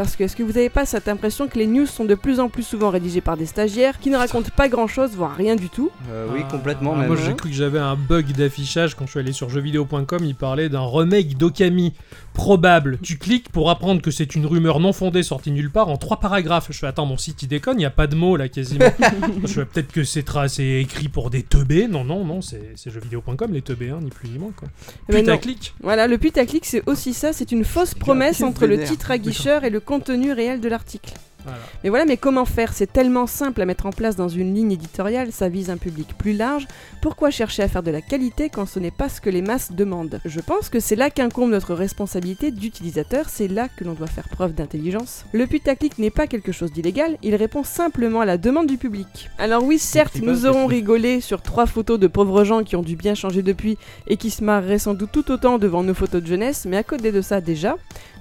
parce 0.00 0.16
que 0.16 0.24
est-ce 0.24 0.34
que 0.34 0.42
vous 0.42 0.52
n'avez 0.52 0.70
pas 0.70 0.86
cette 0.86 1.08
impression 1.08 1.46
que 1.46 1.58
les 1.58 1.66
news 1.66 1.84
sont 1.84 2.06
de 2.06 2.14
plus 2.14 2.40
en 2.40 2.48
plus 2.48 2.62
souvent 2.62 2.88
rédigées 2.88 3.20
par 3.20 3.36
des 3.36 3.44
stagiaires 3.44 3.98
qui 3.98 4.08
ne 4.08 4.16
racontent 4.16 4.48
pas 4.56 4.66
grand-chose, 4.70 5.10
voire 5.10 5.36
rien 5.36 5.56
du 5.56 5.68
tout 5.68 5.90
Euh, 6.10 6.26
oui, 6.32 6.40
complètement 6.50 6.94
ah, 6.94 7.00
même. 7.00 7.08
Moi 7.08 7.16
j'ai 7.16 7.34
cru 7.34 7.50
que 7.50 7.54
j'avais 7.54 7.78
un 7.78 7.96
bug 7.96 8.32
d'affichage 8.32 8.94
quand 8.94 9.04
je 9.04 9.10
suis 9.10 9.20
allé 9.20 9.32
sur 9.32 9.50
jeuxvideo.com. 9.50 10.24
Il 10.24 10.34
parlait 10.34 10.70
d'un 10.70 10.86
remake 10.86 11.36
d'Okami 11.36 11.92
probable. 12.32 12.98
Tu 13.02 13.18
cliques 13.18 13.50
pour 13.50 13.68
apprendre 13.68 14.00
que 14.00 14.10
c'est 14.10 14.34
une 14.34 14.46
rumeur 14.46 14.80
non 14.80 14.92
fondée 14.94 15.22
sortie 15.22 15.50
nulle 15.50 15.70
part 15.70 15.88
en 15.88 15.98
trois 15.98 16.18
paragraphes. 16.18 16.68
Je 16.70 16.78
fais 16.78 16.86
attends, 16.86 17.04
mon 17.04 17.18
site 17.18 17.42
il 17.42 17.48
déconne, 17.48 17.76
il 17.76 17.80
n'y 17.80 17.84
a 17.84 17.90
pas 17.90 18.06
de 18.06 18.14
mots 18.14 18.36
là 18.36 18.48
quasiment. 18.48 18.86
je 19.44 19.52
fais 19.52 19.64
peut-être 19.66 19.92
que 19.92 20.04
c'est 20.04 20.24
écrit 20.80 21.08
pour 21.08 21.28
des 21.28 21.42
teubés. 21.42 21.88
Non, 21.88 22.04
non, 22.04 22.24
non, 22.24 22.40
c'est 22.40 22.74
jeuxvideo.com 22.86 23.52
les 23.52 23.62
teubés, 23.62 23.90
hein, 23.90 23.98
ni 24.02 24.08
plus 24.08 24.28
ni 24.30 24.38
moins 24.38 24.52
quoi. 24.56 24.68
Eh 25.08 25.12
ben. 25.12 25.20
Putaclic. 25.20 25.74
Voilà, 25.82 26.06
le 26.06 26.16
putaclic 26.16 26.64
c'est 26.64 26.82
aussi 26.88 27.12
ça, 27.12 27.32
c'est 27.32 27.52
une 27.52 27.64
fausse 27.64 27.94
promesse 27.94 28.42
entre 28.42 28.66
le 28.66 28.82
titre 28.82 29.10
aguicheur 29.10 29.64
et 29.64 29.70
le 29.70 29.80
contenu 29.90 30.30
réel 30.32 30.60
de 30.60 30.68
l'article. 30.68 31.14
Voilà. 31.42 31.58
Mais 31.82 31.88
voilà, 31.88 32.04
mais 32.04 32.16
comment 32.16 32.44
faire? 32.44 32.72
C'est 32.74 32.92
tellement 32.92 33.26
simple 33.26 33.60
à 33.62 33.64
mettre 33.64 33.86
en 33.86 33.90
place 33.90 34.14
dans 34.14 34.28
une 34.28 34.54
ligne 34.54 34.70
éditoriale, 34.70 35.32
ça 35.32 35.48
vise 35.48 35.70
un 35.70 35.78
public 35.78 36.16
plus 36.16 36.34
large. 36.34 36.68
Pourquoi 37.02 37.30
chercher 37.30 37.64
à 37.64 37.68
faire 37.68 37.82
de 37.82 37.90
la 37.90 38.02
qualité 38.02 38.50
quand 38.50 38.66
ce 38.66 38.78
n'est 38.78 38.92
pas 38.92 39.08
ce 39.08 39.20
que 39.20 39.30
les 39.30 39.42
masses 39.42 39.72
demandent? 39.72 40.20
Je 40.24 40.38
pense 40.40 40.68
que 40.68 40.78
c'est 40.78 40.94
là 40.94 41.10
qu'incombe 41.10 41.50
notre 41.50 41.74
responsabilité 41.74 42.52
d'utilisateur, 42.52 43.28
c'est 43.28 43.48
là 43.48 43.68
que 43.74 43.82
l'on 43.82 43.94
doit 43.94 44.06
faire 44.06 44.28
preuve 44.28 44.54
d'intelligence. 44.54 45.24
Le 45.32 45.46
putaclic 45.46 45.98
n'est 45.98 46.10
pas 46.10 46.28
quelque 46.28 46.52
chose 46.52 46.72
d'illégal, 46.72 47.16
il 47.22 47.34
répond 47.34 47.64
simplement 47.64 48.20
à 48.20 48.26
la 48.26 48.38
demande 48.38 48.68
du 48.68 48.76
public. 48.76 49.30
Alors 49.38 49.64
oui, 49.64 49.80
certes, 49.80 50.20
nous 50.22 50.46
aurons 50.46 50.66
rigolé 50.66 51.20
sur 51.20 51.42
trois 51.42 51.66
photos 51.66 51.98
de 51.98 52.06
pauvres 52.06 52.44
gens 52.44 52.62
qui 52.62 52.76
ont 52.76 52.82
dû 52.82 52.94
bien 52.94 53.14
changer 53.14 53.42
depuis 53.42 53.76
et 54.06 54.18
qui 54.18 54.30
se 54.30 54.44
marreraient 54.44 54.78
sans 54.78 54.94
doute 54.94 55.10
tout 55.10 55.32
autant 55.32 55.58
devant 55.58 55.82
nos 55.82 55.94
photos 55.94 56.22
de 56.22 56.28
jeunesse, 56.28 56.66
mais 56.68 56.76
à 56.76 56.84
côté 56.84 57.10
de 57.10 57.22
ça 57.22 57.40
déjà, 57.40 57.76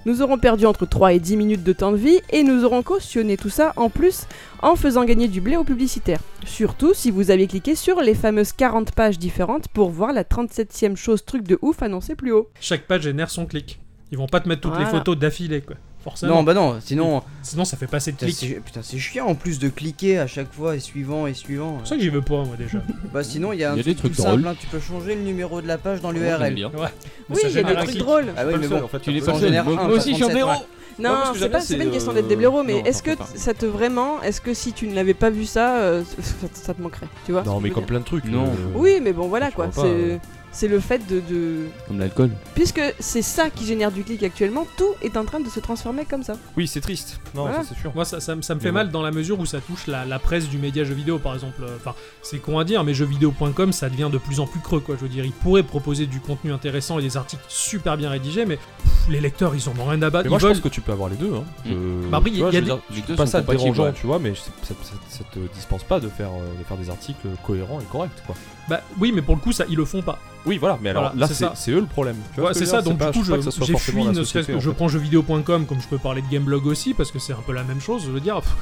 nous 0.06 0.22
aurons 0.22 0.38
perdu 0.38 0.66
entre 0.66 0.86
3 0.86 1.14
et 1.14 1.20
10 1.20 1.38
minutes 1.38 1.64
de 1.64 1.74
temps 1.74 1.91
de 1.91 1.97
vie 1.97 2.20
et 2.32 2.43
nous 2.43 2.64
aurons 2.64 2.84
cautionné 2.84 3.38
tout 3.38 3.50
ça 3.50 3.74
en 3.76 3.89
plus 3.89 4.26
en 4.62 4.76
faisant 4.76 5.04
gagner 5.06 5.28
du 5.28 5.41
blé 5.41 5.56
aux 5.58 5.64
publicitaires. 5.64 6.20
Surtout 6.45 6.93
si 6.93 7.12
vous 7.12 7.32
avez 7.32 7.47
cliqué 7.47 7.76
sur 7.76 8.02
les 8.02 8.16
fameuses 8.16 8.54
40 8.54 8.91
pages 8.93 9.20
différentes 9.20 9.68
pour 9.68 9.89
voir 9.89 10.14
la 10.14 10.24
37ème 10.24 10.95
chose 10.95 11.24
truc 11.26 11.43
de 11.43 11.60
ouf 11.62 11.82
annoncée 11.84 12.16
plus 12.16 12.32
haut. 12.32 12.50
Chaque 12.60 12.88
page 12.88 13.04
génère 13.04 13.30
son 13.30 13.45
clic. 13.45 13.80
Ils 14.12 14.18
vont 14.18 14.28
pas 14.28 14.39
te 14.39 14.50
mettre 14.50 14.62
toutes 14.62 14.72
Voilà. 14.72 14.86
les 14.86 14.91
photos 14.91 15.18
d'affilée, 15.18 15.62
quoi. 15.62 15.76
Forcément. 16.04 16.36
Non, 16.36 16.43
bah 16.43 16.54
non, 16.54 16.78
sinon. 16.82 17.22
Sinon, 17.43 17.66
ça 17.66 17.76
fait 17.76 17.88
pas 17.88 17.97
assez 17.97 18.12
de 18.14 18.16
Putain, 18.18 18.28
clics. 18.28 18.38
c'est 18.56 18.60
putain, 18.62 18.80
c'est 18.84 18.97
chiant 19.00 19.26
en 19.28 19.36
plus 19.36 19.60
de 19.60 19.68
cliquer 19.68 20.18
à 20.20 20.28
chaque 20.28 20.52
fois 20.54 20.76
et 20.76 20.80
suivant 20.80 21.28
et 21.28 21.34
suivant. 21.34 21.74
C'est 21.74 21.80
pour 21.80 21.88
ça 21.88 21.95
que 21.97 22.02
j'y 22.02 22.10
veux 22.10 22.22
pas, 22.22 22.43
moi, 22.45 22.56
déjà. 22.58 22.78
Bah 23.14 23.22
sinon, 23.24 23.52
il 23.52 23.60
y 23.60 23.64
a 23.66 23.72
un 23.74 23.76
Il 23.76 23.78
y 23.78 23.82
a 23.82 23.84
truc 23.84 23.95
des 23.95 24.00
trucs 24.02 24.16
tout 24.16 24.22
drôles. 24.22 24.36
simple, 24.43 24.47
hein, 24.47 24.56
tu 24.60 24.68
peux 24.68 24.80
changer 24.80 25.16
le 25.16 25.22
numéro 25.22 25.62
de 25.62 25.68
la 25.68 25.78
page 25.78 26.00
dans 26.02 26.14
J'aime 26.14 26.24
l'URL. 26.24 26.54
bien. 26.54 26.68
Ouais. 26.70 26.88
Mais 27.30 27.36
Oui, 27.36 27.41
il 27.43 27.43
y 27.43 27.45
a 27.45 27.50
génère 27.50 27.72
des 27.76 27.78
un 27.82 27.84
trucs 27.84 27.97
drôles. 27.97 28.26
Ah 28.38 28.43
oui, 28.47 28.54
mais 28.60 28.68
bon. 28.68 28.84
en 28.84 28.88
fait, 28.88 29.00
Tu 29.00 29.12
l'es 29.12 29.20
pas 29.22 29.32
en 29.34 29.39
seul. 29.39 29.47
général 29.50 29.74
Moi 29.74 29.88
aussi, 29.89 30.12
je 30.12 30.16
suis 30.16 30.24
un 30.24 30.28
37, 30.28 30.34
blaireau. 30.34 30.52
ouais. 30.52 30.66
Non, 31.00 31.12
que 31.34 31.39
c'est 31.39 31.50
pas, 31.50 31.60
c'est 31.62 31.78
pas 31.78 31.84
une 31.86 31.91
question 31.91 32.12
euh, 32.12 32.16
d'être 32.16 32.28
des 32.28 32.36
blaireaux, 32.36 32.62
mais 32.64 32.74
non, 32.80 32.84
est-ce 32.86 33.02
que 33.04 33.12
ça 33.36 33.54
te 33.54 33.66
vraiment, 33.66 34.22
est-ce 34.22 34.41
que 34.41 34.54
si 34.54 34.74
tu 34.74 34.86
ne 34.88 34.93
l'avais 34.95 35.14
pas 35.14 35.30
vu 35.30 35.45
ça, 35.45 35.78
euh, 35.80 36.04
ça, 36.54 36.74
te 36.74 36.82
manquerait, 36.82 37.08
tu 37.26 37.32
vois? 37.32 37.43
Non, 37.43 37.62
mais 37.62 37.70
comme 37.70 37.84
dire 37.84 37.88
plein 37.88 38.00
de 38.00 38.04
trucs. 38.06 38.26
Non. 38.26 38.47
euh, 38.47 38.50
Oui, 38.76 39.00
mais 39.02 39.14
bon, 39.14 39.28
voilà 39.30 39.50
quoi. 39.52 39.70
euh. 39.78 40.18
C'est 40.18 40.20
c'est 40.52 40.68
le 40.68 40.80
fait 40.80 41.06
de, 41.08 41.22
de- 41.30 41.66
Comme 41.88 42.00
l'alcool. 42.00 42.32
Puisque 42.56 42.82
c'est 43.00 43.22
ça 43.22 43.50
qui 43.50 43.66
génère 43.66 43.91
du 43.91 44.04
clic 44.04 44.24
actuellement, 44.24 44.66
tout 44.78 44.93
est 45.02 45.16
en 45.18 45.26
train 45.26 45.39
de 45.39 45.50
se 45.50 45.60
transformer 45.60 46.06
comme 46.06 46.24
ça. 46.24 46.34
Oui, 46.58 46.68
c'est 46.68 46.82
triste. 46.82 47.20
Non, 47.36 47.43
Voilà. 47.43 47.64
c'est 47.64 47.78
sûr. 47.80 47.91
Moi, 47.95 48.06
ça, 48.06 48.20
ça 48.20 48.36
me- 48.36 48.41
ça 48.41 48.56
me 48.56 48.60
fait 48.60 48.72
mal 48.72 48.89
dans 48.91 49.02
la 49.02 49.12
mesure 49.12 49.39
où 49.39 49.45
ça 49.45 49.60
touche 49.62 49.88
la, 49.88 50.06
la 50.06 50.20
presse 50.20 50.47
du 50.50 50.58
média 50.58 50.84
jeux 50.84 50.93
vidéo, 50.95 51.20
par 51.20 51.34
exemple. 51.34 51.62
Euh, 51.64 51.76
Enfin, 51.78 51.93
c'est 52.22 52.39
con 52.39 52.58
à 52.60 52.64
dire, 52.66 52.84
mais 52.84 52.93
jeuxvideo.com, 52.93 53.72
ça 53.72 53.89
devient 53.89 54.10
de 54.12 54.18
plus 54.18 54.39
en 54.39 54.47
plus 54.47 54.60
creux, 54.60 54.80
quoi. 54.80 54.95
Je 54.95 55.02
veux 55.02 55.08
dire, 55.10 55.24
ils 55.26 55.32
pourraient 55.32 55.64
proposer 55.64 56.06
du 56.08 56.20
contenu 56.20 56.52
intéressant 56.52 57.00
et 57.00 57.02
des 57.02 57.16
articles 57.16 57.43
super 57.47 57.95
bien 57.97 58.10
rédigés, 58.10 58.45
mais 58.45 58.58
pff, 58.58 58.93
les 59.10 59.22
lecteurs, 59.22 59.56
ils 59.56 59.70
en 59.70 59.74
ont 59.80 59.86
rien 59.86 60.02
à 60.02 60.10
battre. 60.10 60.26
Mais 60.26 60.30
moi, 60.30 60.38
Ils 60.38 60.41
je 60.41 60.45
veulent- 60.47 60.54
pense 60.56 60.64
que 60.64 60.68
tu 60.70 60.82
peux 60.82 60.91
avoir 60.91 61.10
les 61.10 61.16
deux. 61.16 61.34
Hein. 61.34 61.43
Mm. 61.66 61.70
Je- 61.70 62.10
Bah 62.10 62.18
après, 62.18 62.30
il 62.32 62.38
y 62.39 62.43
a 62.43 62.52
je 62.52 62.56
veux 62.56 62.62
des- 62.62 62.62
dire, 62.66 62.80
Les 62.95 63.02
deux 63.02 63.16
pas 63.16 63.26
sont 63.26 63.32
ça 63.34 63.41
dérangeant, 63.41 63.84
ouais. 63.86 63.93
tu 63.93 64.08
vois, 64.08 64.20
mais 64.20 64.34
ça, 64.36 64.52
ça, 64.64 64.74
ça- 64.84 64.93
ça 65.10 65.24
te 65.32 65.39
dispense 65.54 65.84
pas 65.84 66.00
de 66.00 66.10
faire, 66.10 66.30
euh, 66.30 66.60
de 66.60 66.64
faire 66.66 66.78
des 66.78 66.89
articles 66.89 67.28
cohérents 67.45 67.80
et 67.80 67.86
corrects, 67.86 68.12
quoi. 68.26 68.36
Bah 68.68 68.82
oui, 69.00 69.12
mais 69.14 69.22
pour 69.22 69.36
le 69.36 69.41
coup, 69.41 69.52
ça, 69.52 69.66
ils 69.70 69.78
le 69.78 69.86
font 69.86 70.02
pas. 70.02 70.20
Oui, 70.46 70.58
voilà, 70.58 70.78
mais 70.82 70.90
alors 70.92 71.04
Voilà, 71.04 71.18
là, 71.20 71.28
c'est 71.28 71.34
c'est 71.34 71.44
ça. 71.46 71.52
c'est 71.56 71.72
eux 71.72 71.80
le 71.82 71.86
problème. 71.86 72.16
Tu 72.34 72.40
vois 72.40 72.50
Ouais, 72.50 72.54
ce 72.56 72.60
que 72.60 72.66
c'est 72.66 72.72
je 72.72 72.76
veux 72.76 72.78
ça, 72.78 72.82
dire 72.84 72.92
donc 72.92 73.00
pas- 73.00 73.12
du 73.12 73.20
coup, 73.20 73.26
je, 73.26 73.32
pas 73.32 73.38
que 73.38 73.44
ça 73.44 73.52
soit 73.52 73.66
j'ai 73.66 73.74
forcément 73.74 73.98
fui, 74.04 74.06
la 74.06 74.10
ne 74.12 74.24
serait-ce 74.24 74.26
société, 74.32 74.52
que 74.54 74.58
en 74.58 74.62
je 74.62 74.70
fait. 74.70 74.76
prends 74.76 74.88
jeuxvideo.com 74.88 75.66
comme 75.66 75.82
je 75.82 75.88
peux 75.88 75.98
parler 75.98 76.22
de 76.22 76.28
Gameblog 76.30 76.66
aussi, 76.66 76.94
parce 76.94 77.12
que 77.12 77.20
c'est 77.20 77.34
un 77.34 77.42
peu 77.46 77.54
la 77.54 77.64
même 77.64 77.82
chose, 77.82 78.04
je 78.06 78.12
veux 78.12 78.20
dire. 78.22 78.40
pff, 78.42 78.56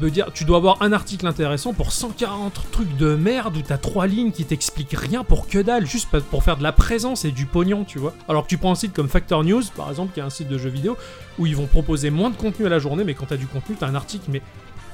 me 0.00 0.08
dire, 0.10 0.30
tu 0.32 0.44
dois 0.46 0.56
avoir 0.56 0.80
un 0.80 0.90
article 0.94 1.26
intéressant 1.26 1.74
pour 1.74 1.92
140 1.92 2.62
trucs 2.72 2.96
de 2.96 3.14
merde 3.14 3.58
où 3.58 3.60
t'as 3.60 3.76
trois 3.76 4.06
lignes 4.06 4.30
qui 4.32 4.46
t'expliquent 4.46 4.96
rien 4.98 5.22
pour 5.22 5.48
que 5.48 5.58
dalle, 5.58 5.84
juste 5.84 6.08
pour 6.30 6.42
faire 6.42 6.56
de 6.56 6.62
la 6.62 6.72
présence 6.72 7.26
et 7.26 7.30
du 7.30 7.44
pognon, 7.44 7.84
tu 7.84 7.98
vois. 7.98 8.14
Alors 8.26 8.44
que 8.44 8.48
tu 8.48 8.56
prends 8.56 8.72
un 8.72 8.74
site 8.74 8.94
comme 8.94 9.08
Factor 9.10 9.44
News, 9.44 9.62
par 9.76 9.90
exemple, 9.90 10.14
qui 10.14 10.20
est 10.20 10.22
un 10.22 10.30
site 10.30 10.48
de 10.48 10.56
jeux 10.56 10.70
vidéo, 10.70 10.96
où 11.38 11.44
ils 11.44 11.54
vont 11.54 11.66
proposer 11.66 12.08
moins 12.08 12.30
de 12.30 12.36
contenu 12.36 12.64
à 12.64 12.70
la 12.70 12.78
journée, 12.78 13.04
mais 13.04 13.12
quand 13.12 13.26
t'as 13.26 13.36
du 13.36 13.46
contenu, 13.46 13.76
t'as 13.78 13.86
un 13.86 13.94
article, 13.94 14.24
mais 14.30 14.40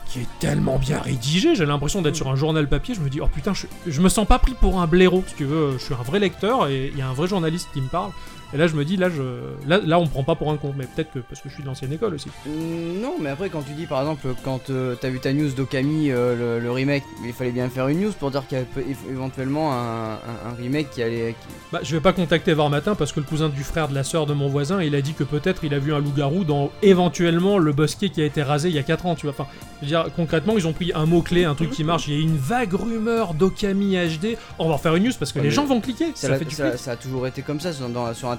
qui 0.09 0.21
est 0.21 0.39
tellement 0.39 0.79
bien 0.79 0.99
rédigé, 1.01 1.55
j'ai 1.55 1.67
l'impression 1.67 2.03
d'être 2.03 2.17
sur 2.17 2.29
un 2.29 2.37
journal 2.37 2.69
papier, 2.69 2.95
je 2.95 3.01
me 3.01 3.11
dis, 3.11 3.21
oh 3.21 3.29
putain, 3.29 3.53
je, 3.55 3.67
je 3.87 4.01
me 4.01 4.09
sens 4.09 4.27
pas 4.27 4.39
pris 4.39 4.55
pour 4.55 4.81
un 4.81 4.87
blaireau, 4.87 5.23
si 5.27 5.35
tu 5.35 5.45
veux, 5.45 5.73
je 5.73 5.85
suis 5.85 5.95
un 5.95 6.03
vrai 6.03 6.19
lecteur 6.19 6.69
et 6.69 6.91
il 6.93 6.99
y 6.99 7.03
a 7.03 7.09
un 7.09 7.13
vrai 7.13 7.29
journaliste 7.29 7.69
qui 7.73 7.81
me 7.81 7.89
parle. 7.89 8.11
Et 8.55 8.57
là, 8.57 8.67
je 8.67 8.75
me 8.77 8.85
dis, 8.85 8.97
là, 8.97 9.11
je, 9.11 9.23
là, 9.67 9.79
là 9.85 9.99
on 9.99 10.05
me 10.05 10.09
prend 10.09 10.25
pas 10.25 10.35
pour 10.35 10.51
un 10.51 10.57
con, 10.57 10.73
mais 10.77 10.85
peut-être 10.87 11.13
que 11.13 11.19
parce 11.19 11.41
que 11.43 11.49
je 11.51 11.55
suis 11.55 11.63
de 11.63 11.69
l'ancienne 11.69 11.93
école 11.93 12.15
aussi. 12.15 12.29
Mm, 12.47 13.01
Non, 13.03 13.15
mais 13.21 13.29
après, 13.31 13.51
quand 13.51 13.61
tu 13.63 13.73
dis 13.73 13.85
par 13.87 14.01
exemple, 14.01 14.27
quand 14.43 14.71
euh, 14.71 14.95
t'as 14.99 15.11
vu 15.11 15.21
ta 15.21 15.33
news 15.35 15.51
d'Okami, 15.51 16.11
euh, 16.11 16.57
le, 16.59 16.65
le 16.65 16.71
remake, 16.73 17.03
il 17.27 17.33
fallait 17.35 17.51
bien 17.51 17.69
faire 17.69 17.89
une 17.89 18.01
news 18.01 18.13
pour 18.19 18.31
dire 18.31 18.47
qu'il 18.47 18.57
y 18.59 18.61
a 18.61 18.65
peut- 18.65 18.83
éventuellement 19.11 19.73
un, 19.75 20.13
un- 20.15 20.51
un 20.51 20.55
remake 20.57 20.91
qui 20.91 21.03
allait. 21.03 21.35
qui- 21.39 21.47
Bah, 21.73 21.81
je 21.83 21.95
vais 21.95 22.01
pas 22.01 22.13
contacter 22.15 22.55
Var 22.55 22.71
Matin 22.71 22.95
parce 22.95 23.13
que 23.13 23.21
le 23.21 23.27
cousin 23.27 23.51
du 23.51 23.63
frère 23.65 23.89
de 23.89 23.95
la 23.95 24.03
sœur 24.03 24.25
de 24.27 24.33
mon 24.33 24.49
voisin, 24.49 24.83
il 24.83 24.95
a 24.95 25.03
dit 25.03 25.13
que 25.13 25.25
peut-être 25.25 25.65
il 25.65 25.75
a 25.75 25.79
vu 25.79 25.93
un 25.93 25.99
loup-garou 25.99 26.45
dans 26.45 26.71
éventuellement 26.83 27.59
le 27.59 27.73
bosquet 27.73 28.09
qui 28.09 28.23
a 28.23 28.25
été 28.25 28.43
rasé 28.43 28.71
il 28.71 28.75
y 28.75 28.79
a 28.79 28.83
4 28.83 29.05
ans, 29.07 29.15
tu 29.15 29.27
vois. 29.27 29.35
Enfin, 29.39 29.47
je 29.81 29.87
veux 29.87 29.89
dire, 29.89 30.07
concrètement, 30.17 30.55
ils 30.57 30.67
ont 30.67 30.73
pris 30.73 30.91
un 30.95 31.05
mot-clé, 31.07 31.45
un 31.45 31.55
truc 31.55 31.71
qui 31.71 31.85
marche. 31.85 32.09
Il 32.09 32.15
y 32.15 32.17
a 32.19 32.21
une 32.23 32.37
vague 32.37 32.73
rumeur 32.73 33.35
d'Okami 33.35 33.95
HD. 33.97 34.37
On 34.59 34.69
va 34.69 34.75
en 34.75 34.79
faire 34.79 34.97
une 34.97 35.05
news 35.05 35.13
parce 35.19 35.33
que 35.33 35.39
Ouais, 35.39 35.45
les 35.45 35.51
gens 35.51 35.67
vont 35.67 35.81
cliquer. 35.81 36.07
Ça, 36.15 36.23
Ça, 36.23 36.29
l'a- 36.31 36.39
fait 36.39 36.45
du 36.47 36.55
ça- 36.55 36.71
clic. 36.71 36.81
ça 36.81 36.93
a 36.93 36.97
toujours 36.97 37.27
été 37.27 37.43
comme 37.43 37.61
ça 37.61 37.71
dans- 37.73 38.15
sur 38.15 38.29
internet. 38.31 38.38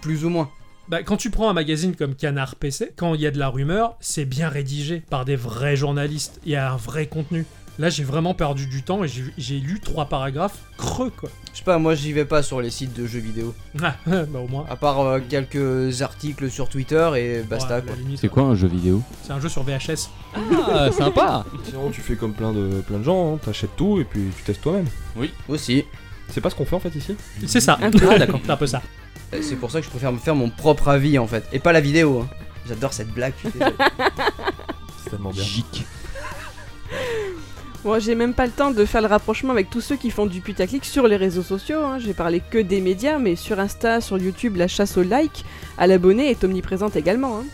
Plus 0.00 0.24
ou 0.24 0.30
moins. 0.30 0.50
Bah, 0.88 1.02
quand 1.02 1.16
tu 1.16 1.30
prends 1.30 1.48
un 1.48 1.54
magazine 1.54 1.96
comme 1.96 2.14
Canard 2.14 2.56
PC, 2.56 2.92
quand 2.96 3.14
il 3.14 3.20
y 3.22 3.26
a 3.26 3.30
de 3.30 3.38
la 3.38 3.48
rumeur, 3.48 3.96
c'est 4.00 4.26
bien 4.26 4.48
rédigé 4.48 5.02
par 5.08 5.24
des 5.24 5.36
vrais 5.36 5.76
journalistes. 5.76 6.40
Il 6.44 6.52
y 6.52 6.56
a 6.56 6.72
un 6.72 6.76
vrai 6.76 7.06
contenu. 7.06 7.46
Là, 7.78 7.90
j'ai 7.90 8.04
vraiment 8.04 8.34
perdu 8.34 8.66
du 8.66 8.84
temps 8.84 9.02
et 9.02 9.08
j'ai 9.08 9.58
lu 9.58 9.80
trois 9.80 10.04
paragraphes 10.04 10.58
creux, 10.78 11.10
quoi. 11.10 11.28
Je 11.52 11.58
sais 11.58 11.64
pas, 11.64 11.78
moi 11.78 11.96
j'y 11.96 12.12
vais 12.12 12.24
pas 12.24 12.42
sur 12.42 12.60
les 12.60 12.70
sites 12.70 12.94
de 12.94 13.06
jeux 13.06 13.18
vidéo. 13.18 13.52
Ah, 13.82 13.96
bah 14.06 14.38
au 14.38 14.46
moins. 14.46 14.64
À 14.70 14.76
part 14.76 15.00
euh, 15.00 15.20
quelques 15.28 16.02
articles 16.02 16.50
sur 16.50 16.68
Twitter 16.68 17.10
et 17.16 17.42
basta 17.42 17.76
Ouais, 17.76 17.82
quoi. 17.82 17.94
C'est 18.16 18.28
quoi 18.28 18.44
un 18.44 18.54
jeu 18.54 18.68
vidéo? 18.68 19.02
C'est 19.22 19.32
un 19.32 19.40
jeu 19.40 19.48
sur 19.48 19.64
VHS. 19.64 20.08
Ah, 20.68 20.92
sympa 20.92 21.44
Sinon, 21.64 21.90
tu 21.90 22.00
fais 22.00 22.14
comme 22.14 22.34
plein 22.34 22.52
de, 22.52 22.80
plein 22.86 22.98
de 22.98 23.04
gens, 23.04 23.34
hein, 23.34 23.38
t'achètes 23.44 23.74
tout 23.76 24.00
et 24.00 24.04
puis 24.04 24.22
tu 24.36 24.42
testes 24.44 24.62
toi-même. 24.62 24.86
Aussi. 25.48 25.84
C'est 26.30 26.40
pas 26.40 26.50
ce 26.50 26.54
qu'on 26.54 26.64
fait 26.64 26.76
en 26.76 26.80
fait 26.80 26.94
ici 26.94 27.16
C'est 27.46 27.60
ça. 27.60 27.78
Ah, 27.82 27.90
d'accord. 28.18 28.40
C'est 28.44 28.50
un 28.50 28.56
peu 28.56 28.66
ça. 28.66 28.82
Euh, 29.32 29.38
C'est 29.42 29.56
pour 29.56 29.70
ça 29.70 29.78
que 29.80 29.84
je 29.86 29.90
préfère 29.90 30.12
me 30.12 30.18
faire 30.18 30.34
mon 30.34 30.50
propre 30.50 30.88
avis 30.88 31.18
en 31.18 31.26
fait. 31.26 31.44
Et 31.52 31.58
pas 31.58 31.72
la 31.72 31.80
vidéo. 31.80 32.20
hein. 32.20 32.28
J'adore 32.66 32.92
cette 32.92 33.10
blague. 33.12 33.34
je 33.44 33.48
suis 33.50 33.58
désolé. 33.58 33.74
C'est 35.04 35.10
tellement 35.10 35.30
bien. 35.30 35.42
Gic. 35.44 35.86
Moi, 37.84 37.98
j'ai 37.98 38.14
même 38.14 38.32
pas 38.32 38.46
le 38.46 38.52
temps 38.52 38.70
de 38.70 38.84
faire 38.86 39.02
le 39.02 39.08
rapprochement 39.08 39.52
avec 39.52 39.68
tous 39.68 39.82
ceux 39.82 39.96
qui 39.96 40.10
font 40.10 40.24
du 40.24 40.40
putaclic 40.40 40.84
sur 40.86 41.06
les 41.06 41.16
réseaux 41.16 41.42
sociaux. 41.42 41.80
Hein. 41.84 41.98
J'ai 41.98 42.14
parlé 42.14 42.40
que 42.40 42.56
des 42.58 42.80
médias, 42.80 43.18
mais 43.18 43.36
sur 43.36 43.60
Insta, 43.60 44.00
sur 44.00 44.16
YouTube, 44.16 44.56
la 44.56 44.68
chasse 44.68 44.96
au 44.96 45.02
like, 45.02 45.44
à 45.76 45.86
l'abonné 45.86 46.30
est 46.30 46.42
omniprésente 46.44 46.96
également. 46.96 47.38
hein. 47.40 47.44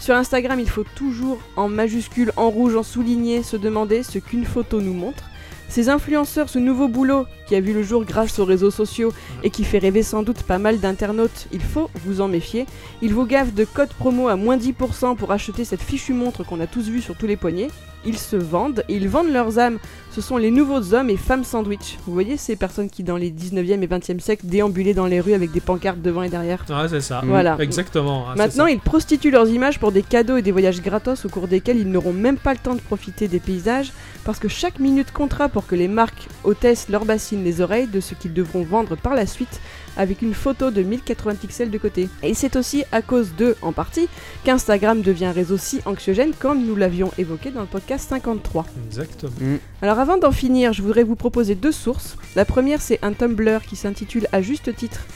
Sur 0.00 0.16
Instagram, 0.16 0.58
il 0.58 0.68
faut 0.68 0.84
toujours 0.96 1.38
en 1.54 1.68
majuscule, 1.68 2.32
en 2.36 2.50
rouge, 2.50 2.74
en 2.74 2.82
souligné, 2.82 3.44
se 3.44 3.56
demander 3.56 4.02
ce 4.02 4.18
qu'une 4.18 4.44
photo 4.44 4.80
nous 4.80 4.92
montre. 4.92 5.24
Ces 5.68 5.88
influenceurs, 5.88 6.48
ce 6.48 6.58
nouveau 6.58 6.88
boulot 6.88 7.26
qui 7.46 7.54
a 7.54 7.60
vu 7.60 7.72
le 7.72 7.82
jour 7.82 8.04
grâce 8.04 8.38
aux 8.38 8.44
réseaux 8.44 8.70
sociaux 8.70 9.12
et 9.42 9.50
qui 9.50 9.64
fait 9.64 9.78
rêver 9.78 10.02
sans 10.02 10.22
doute 10.22 10.42
pas 10.42 10.58
mal 10.58 10.78
d'internautes, 10.78 11.46
il 11.52 11.60
faut 11.62 11.90
vous 12.04 12.20
en 12.20 12.28
méfier. 12.28 12.66
Ils 13.02 13.14
vous 13.14 13.26
gavent 13.26 13.54
de 13.54 13.64
codes 13.64 13.92
promo 13.94 14.28
à 14.28 14.36
moins 14.36 14.56
10% 14.56 15.16
pour 15.16 15.32
acheter 15.32 15.64
cette 15.64 15.82
fichue 15.82 16.12
montre 16.12 16.44
qu'on 16.44 16.60
a 16.60 16.66
tous 16.66 16.88
vue 16.88 17.00
sur 17.00 17.16
tous 17.16 17.26
les 17.26 17.36
poignets. 17.36 17.68
Ils 18.04 18.18
se 18.18 18.36
vendent 18.36 18.84
et 18.88 18.94
ils 18.94 19.08
vendent 19.08 19.32
leurs 19.32 19.58
âmes. 19.58 19.78
Ce 20.12 20.20
sont 20.20 20.36
les 20.36 20.52
nouveaux 20.52 20.94
hommes 20.94 21.10
et 21.10 21.16
femmes 21.16 21.42
sandwich. 21.42 21.98
Vous 22.06 22.12
voyez 22.12 22.36
ces 22.36 22.54
personnes 22.54 22.88
qui 22.88 23.02
dans 23.02 23.16
les 23.16 23.32
19e 23.32 23.82
et 23.82 23.86
20e 23.86 24.20
siècles 24.20 24.46
déambulaient 24.46 24.94
dans 24.94 25.06
les 25.06 25.20
rues 25.20 25.34
avec 25.34 25.50
des 25.50 25.60
pancartes 25.60 26.00
devant 26.00 26.22
et 26.22 26.28
derrière 26.28 26.64
Ouais, 26.68 26.88
c'est 26.88 27.00
ça. 27.00 27.22
Voilà. 27.24 27.56
Exactement. 27.58 28.26
Maintenant, 28.36 28.66
ils 28.66 28.78
prostituent 28.78 29.32
leurs 29.32 29.48
images 29.48 29.80
pour 29.80 29.90
des 29.90 30.02
cadeaux 30.02 30.36
et 30.36 30.42
des 30.42 30.52
voyages 30.52 30.80
gratos 30.82 31.24
au 31.24 31.28
cours 31.28 31.48
desquels 31.48 31.78
ils 31.78 31.90
n'auront 31.90 32.12
même 32.12 32.38
pas 32.38 32.52
le 32.52 32.58
temps 32.60 32.76
de 32.76 32.80
profiter 32.80 33.26
des 33.26 33.40
paysages 33.40 33.92
parce 34.24 34.38
que 34.38 34.48
chaque 34.48 34.78
minute 34.78 35.12
comptera 35.12 35.48
pour 35.48 35.66
que 35.66 35.74
les 35.74 35.88
marques 35.88 36.28
hôtessent 36.44 36.88
leur 36.88 37.04
bassine 37.36 37.44
les 37.44 37.60
oreilles 37.60 37.86
de 37.86 38.00
ce 38.00 38.14
qu'ils 38.14 38.32
devront 38.32 38.62
vendre 38.62 38.96
par 38.96 39.14
la 39.14 39.26
suite 39.26 39.60
avec 39.96 40.22
une 40.22 40.34
photo 40.34 40.70
de 40.70 40.82
1080 40.82 41.36
pixels 41.36 41.70
de 41.70 41.78
côté. 41.78 42.08
Et 42.22 42.34
c'est 42.34 42.56
aussi 42.56 42.84
à 42.92 43.00
cause 43.00 43.32
d'eux, 43.36 43.56
en 43.62 43.72
partie, 43.72 44.08
qu'Instagram 44.44 45.00
devient 45.00 45.26
un 45.26 45.32
réseau 45.32 45.56
si 45.56 45.80
anxiogène 45.86 46.32
comme 46.38 46.64
nous 46.66 46.76
l'avions 46.76 47.10
évoqué 47.16 47.50
dans 47.50 47.62
le 47.62 47.66
podcast 47.66 48.08
53. 48.08 48.66
Exactement. 48.86 49.32
Alors 49.80 49.98
avant 49.98 50.18
d'en 50.18 50.32
finir, 50.32 50.72
je 50.72 50.82
voudrais 50.82 51.02
vous 51.02 51.16
proposer 51.16 51.54
deux 51.54 51.72
sources. 51.72 52.16
La 52.34 52.44
première, 52.44 52.82
c'est 52.82 52.98
un 53.02 53.12
Tumblr 53.12 53.62
qui 53.66 53.76
s'intitule 53.76 54.28
À 54.32 54.42
juste 54.42 54.74
titre, 54.76 55.06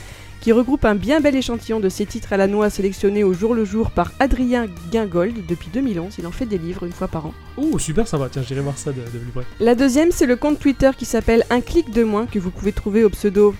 qui 0.41 0.53
regroupe 0.53 0.84
un 0.84 0.95
bien 0.95 1.20
bel 1.20 1.36
échantillon 1.36 1.80
de 1.80 1.88
ces 1.88 2.07
titres 2.07 2.32
à 2.32 2.36
la 2.36 2.47
noix 2.47 2.70
sélectionnés 2.70 3.24
au 3.24 3.34
jour 3.34 3.55
le 3.55 3.64
jour 3.64 3.91
par 3.91 4.12
Adrien 4.20 4.66
Guingold 4.91 5.47
depuis 5.47 5.68
2011. 5.72 6.14
Il 6.18 6.26
en 6.26 6.30
fait 6.30 6.47
des 6.47 6.57
livres 6.57 6.84
une 6.84 6.93
fois 6.93 7.09
par 7.09 7.26
an. 7.26 7.34
Oh, 7.59 7.78
super 7.78 8.09
sympa. 8.09 8.28
Tiens, 8.30 8.43
j'irai 8.43 8.61
voir 8.61 8.78
ça 8.78 8.93
de, 8.93 9.01
de 9.01 9.18
plus 9.18 9.32
près. 9.32 9.45
La 9.61 9.74
deuxième, 9.74 10.12
c'est 10.12 10.26
le 10.26 10.36
compte 10.36 10.59
Twitter 10.59 10.91
qui 10.97 11.05
s'appelle 11.05 11.45
Un 11.51 11.61
clic 11.61 11.91
de 11.91 12.05
moins, 12.05 12.26
que 12.26 12.38
vous 12.38 12.51
pouvez 12.51 12.72
trouver 12.72 13.05
au 13.05 13.11
pseudo 13.11 13.55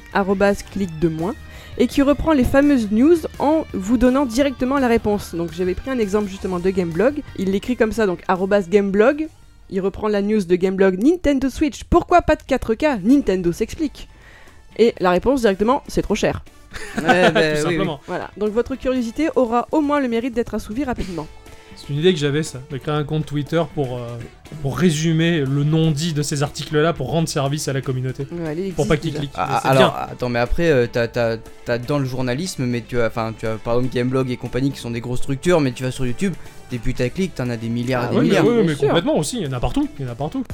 clic 0.72 0.99
de 0.99 1.09
moins, 1.09 1.35
et 1.76 1.87
qui 1.87 2.01
reprend 2.03 2.33
les 2.33 2.45
fameuses 2.45 2.91
news 2.91 3.16
en 3.39 3.66
vous 3.74 3.99
donnant 3.99 4.24
directement 4.24 4.78
la 4.78 4.89
réponse. 4.89 5.35
Donc 5.35 5.53
j'avais 5.53 5.74
pris 5.74 5.91
un 5.91 5.99
exemple 5.99 6.28
justement 6.28 6.61
de 6.61 6.70
Gameblog. 6.70 7.22
Il 7.39 7.51
l'écrit 7.51 7.76
comme 7.76 7.93
ça, 7.93 8.07
donc 8.07 8.22
Gameblog. 8.68 9.28
Il 9.72 9.81
reprend 9.81 10.09
la 10.09 10.22
news 10.22 10.43
de 10.43 10.57
Gameblog 10.57 10.99
Nintendo 11.03 11.49
Switch. 11.49 11.85
Pourquoi 11.85 12.22
pas 12.22 12.37
de 12.37 12.43
4K 12.43 13.03
Nintendo 13.03 13.53
s'explique. 13.53 14.09
Et 14.78 14.95
la 14.99 15.11
réponse 15.11 15.43
directement, 15.43 15.83
c'est 15.87 16.03
trop 16.03 16.14
cher. 16.14 16.43
Ouais, 17.03 17.31
bah, 17.31 17.33
Tout 17.33 17.37
oui, 17.41 17.53
oui. 17.57 17.62
simplement. 17.62 18.01
Voilà, 18.07 18.31
donc 18.37 18.51
votre 18.51 18.75
curiosité 18.77 19.29
aura 19.37 19.66
au 19.73 19.81
moins 19.81 20.01
le 20.01 20.09
mérite 20.09 20.35
d'être 20.35 20.55
assouvie 20.55 20.85
rapidement. 20.85 21.27
C'est 21.77 21.89
une 21.95 21.99
idée 22.01 22.12
que 22.12 22.18
j'avais, 22.18 22.43
ça, 22.43 22.61
de 22.71 22.77
créer 22.77 22.93
un 22.95 23.05
compte 23.05 23.25
Twitter 23.25 23.62
pour, 23.75 23.97
euh, 23.97 24.07
pour 24.61 24.77
résumer 24.77 25.41
le 25.41 25.64
non-dit 25.64 26.12
de 26.12 26.23
ces 26.23 26.43
articles-là 26.43 26.93
pour 26.93 27.11
rendre 27.11 27.27
service 27.29 27.68
à 27.68 27.73
la 27.73 27.81
communauté. 27.81 28.27
Ouais, 28.33 28.73
Pour 28.77 28.87
pas 28.87 28.99
qu'ils 28.99 29.14
cliquent. 29.14 29.31
Ah, 29.35 29.59
alors, 29.66 29.93
bien. 29.93 30.07
attends, 30.12 30.29
mais 30.29 30.41
après, 30.41 30.68
euh, 30.71 30.87
t'as, 30.91 31.09
t'as- 31.09 31.39
t'as 31.64 31.79
dans 31.79 31.99
le 31.99 32.05
journalisme, 32.05 32.66
mais 32.66 32.83
tu 32.87 33.01
as, 33.01 33.07
enfin, 33.07 33.33
tu 33.39 33.47
as 33.47 33.55
par 33.55 33.77
exemple 33.79 33.95
Gameblog 33.95 34.31
et 34.31 34.37
compagnie 34.37 34.73
qui 34.73 34.79
sont 34.79 34.91
des 34.91 35.01
grosses 35.01 35.21
structures, 35.21 35.61
mais 35.61 35.73
tu 35.73 35.83
vas 35.85 35.91
sur 35.91 36.05
YouTube, 36.05 36.35
des 36.71 36.79
putaclics, 36.79 37.35
t'en 37.35 37.49
as 37.49 37.57
des 37.57 37.68
milliards 37.71 38.09
Ah 38.11 38.12
et 38.12 38.16
des 38.16 38.16
Oui, 38.16 38.23
mais, 38.25 38.29
milliards. 38.29 38.47
oui, 38.47 38.55
bien 38.57 38.62
mais 38.64 38.75
sûr. 38.75 38.89
complètement 38.89 39.16
aussi, 39.16 39.39
il 39.39 39.45
y 39.45 39.49
en 39.49 39.53
a 39.53 39.61
partout, 39.61 39.89
il 39.99 40.05
y 40.05 40.09
en 40.09 40.12
a 40.12 40.14
partout. 40.16 40.45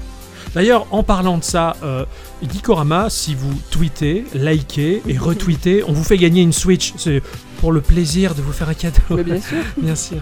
D'ailleurs, 0.57 0.87
en 0.91 1.03
parlant 1.03 1.37
de 1.37 1.45
ça, 1.45 1.77
euh, 1.83 2.07
Geekorama, 2.43 3.11
si 3.11 3.35
vous 3.35 3.53
tweetez, 3.71 4.25
likez 4.33 5.03
et 5.07 5.19
retweetez, 5.19 5.85
on 5.87 5.93
vous 5.93 6.03
fait 6.03 6.17
gagner 6.17 6.41
une 6.41 6.55
Switch. 6.55 6.95
C'est 6.97 7.23
pour 7.61 7.73
le 7.73 7.83
plaisir 7.83 8.35
de 8.35 8.41
vous 8.41 8.53
faire 8.53 8.71
un 8.71 8.75
cadeau. 8.75 9.03
Mais 9.11 9.23
bien 9.23 9.39
sûr. 9.39 9.59
Bien 9.77 9.95
sûr. 9.95 10.17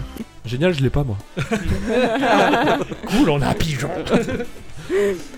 Génial, 0.45 0.73
je 0.73 0.81
l'ai 0.81 0.89
pas 0.89 1.05
moi. 1.05 1.15
Cool, 3.07 3.29
on 3.29 3.41
a 3.41 3.47
un 3.47 3.53
pigeon. 3.53 3.89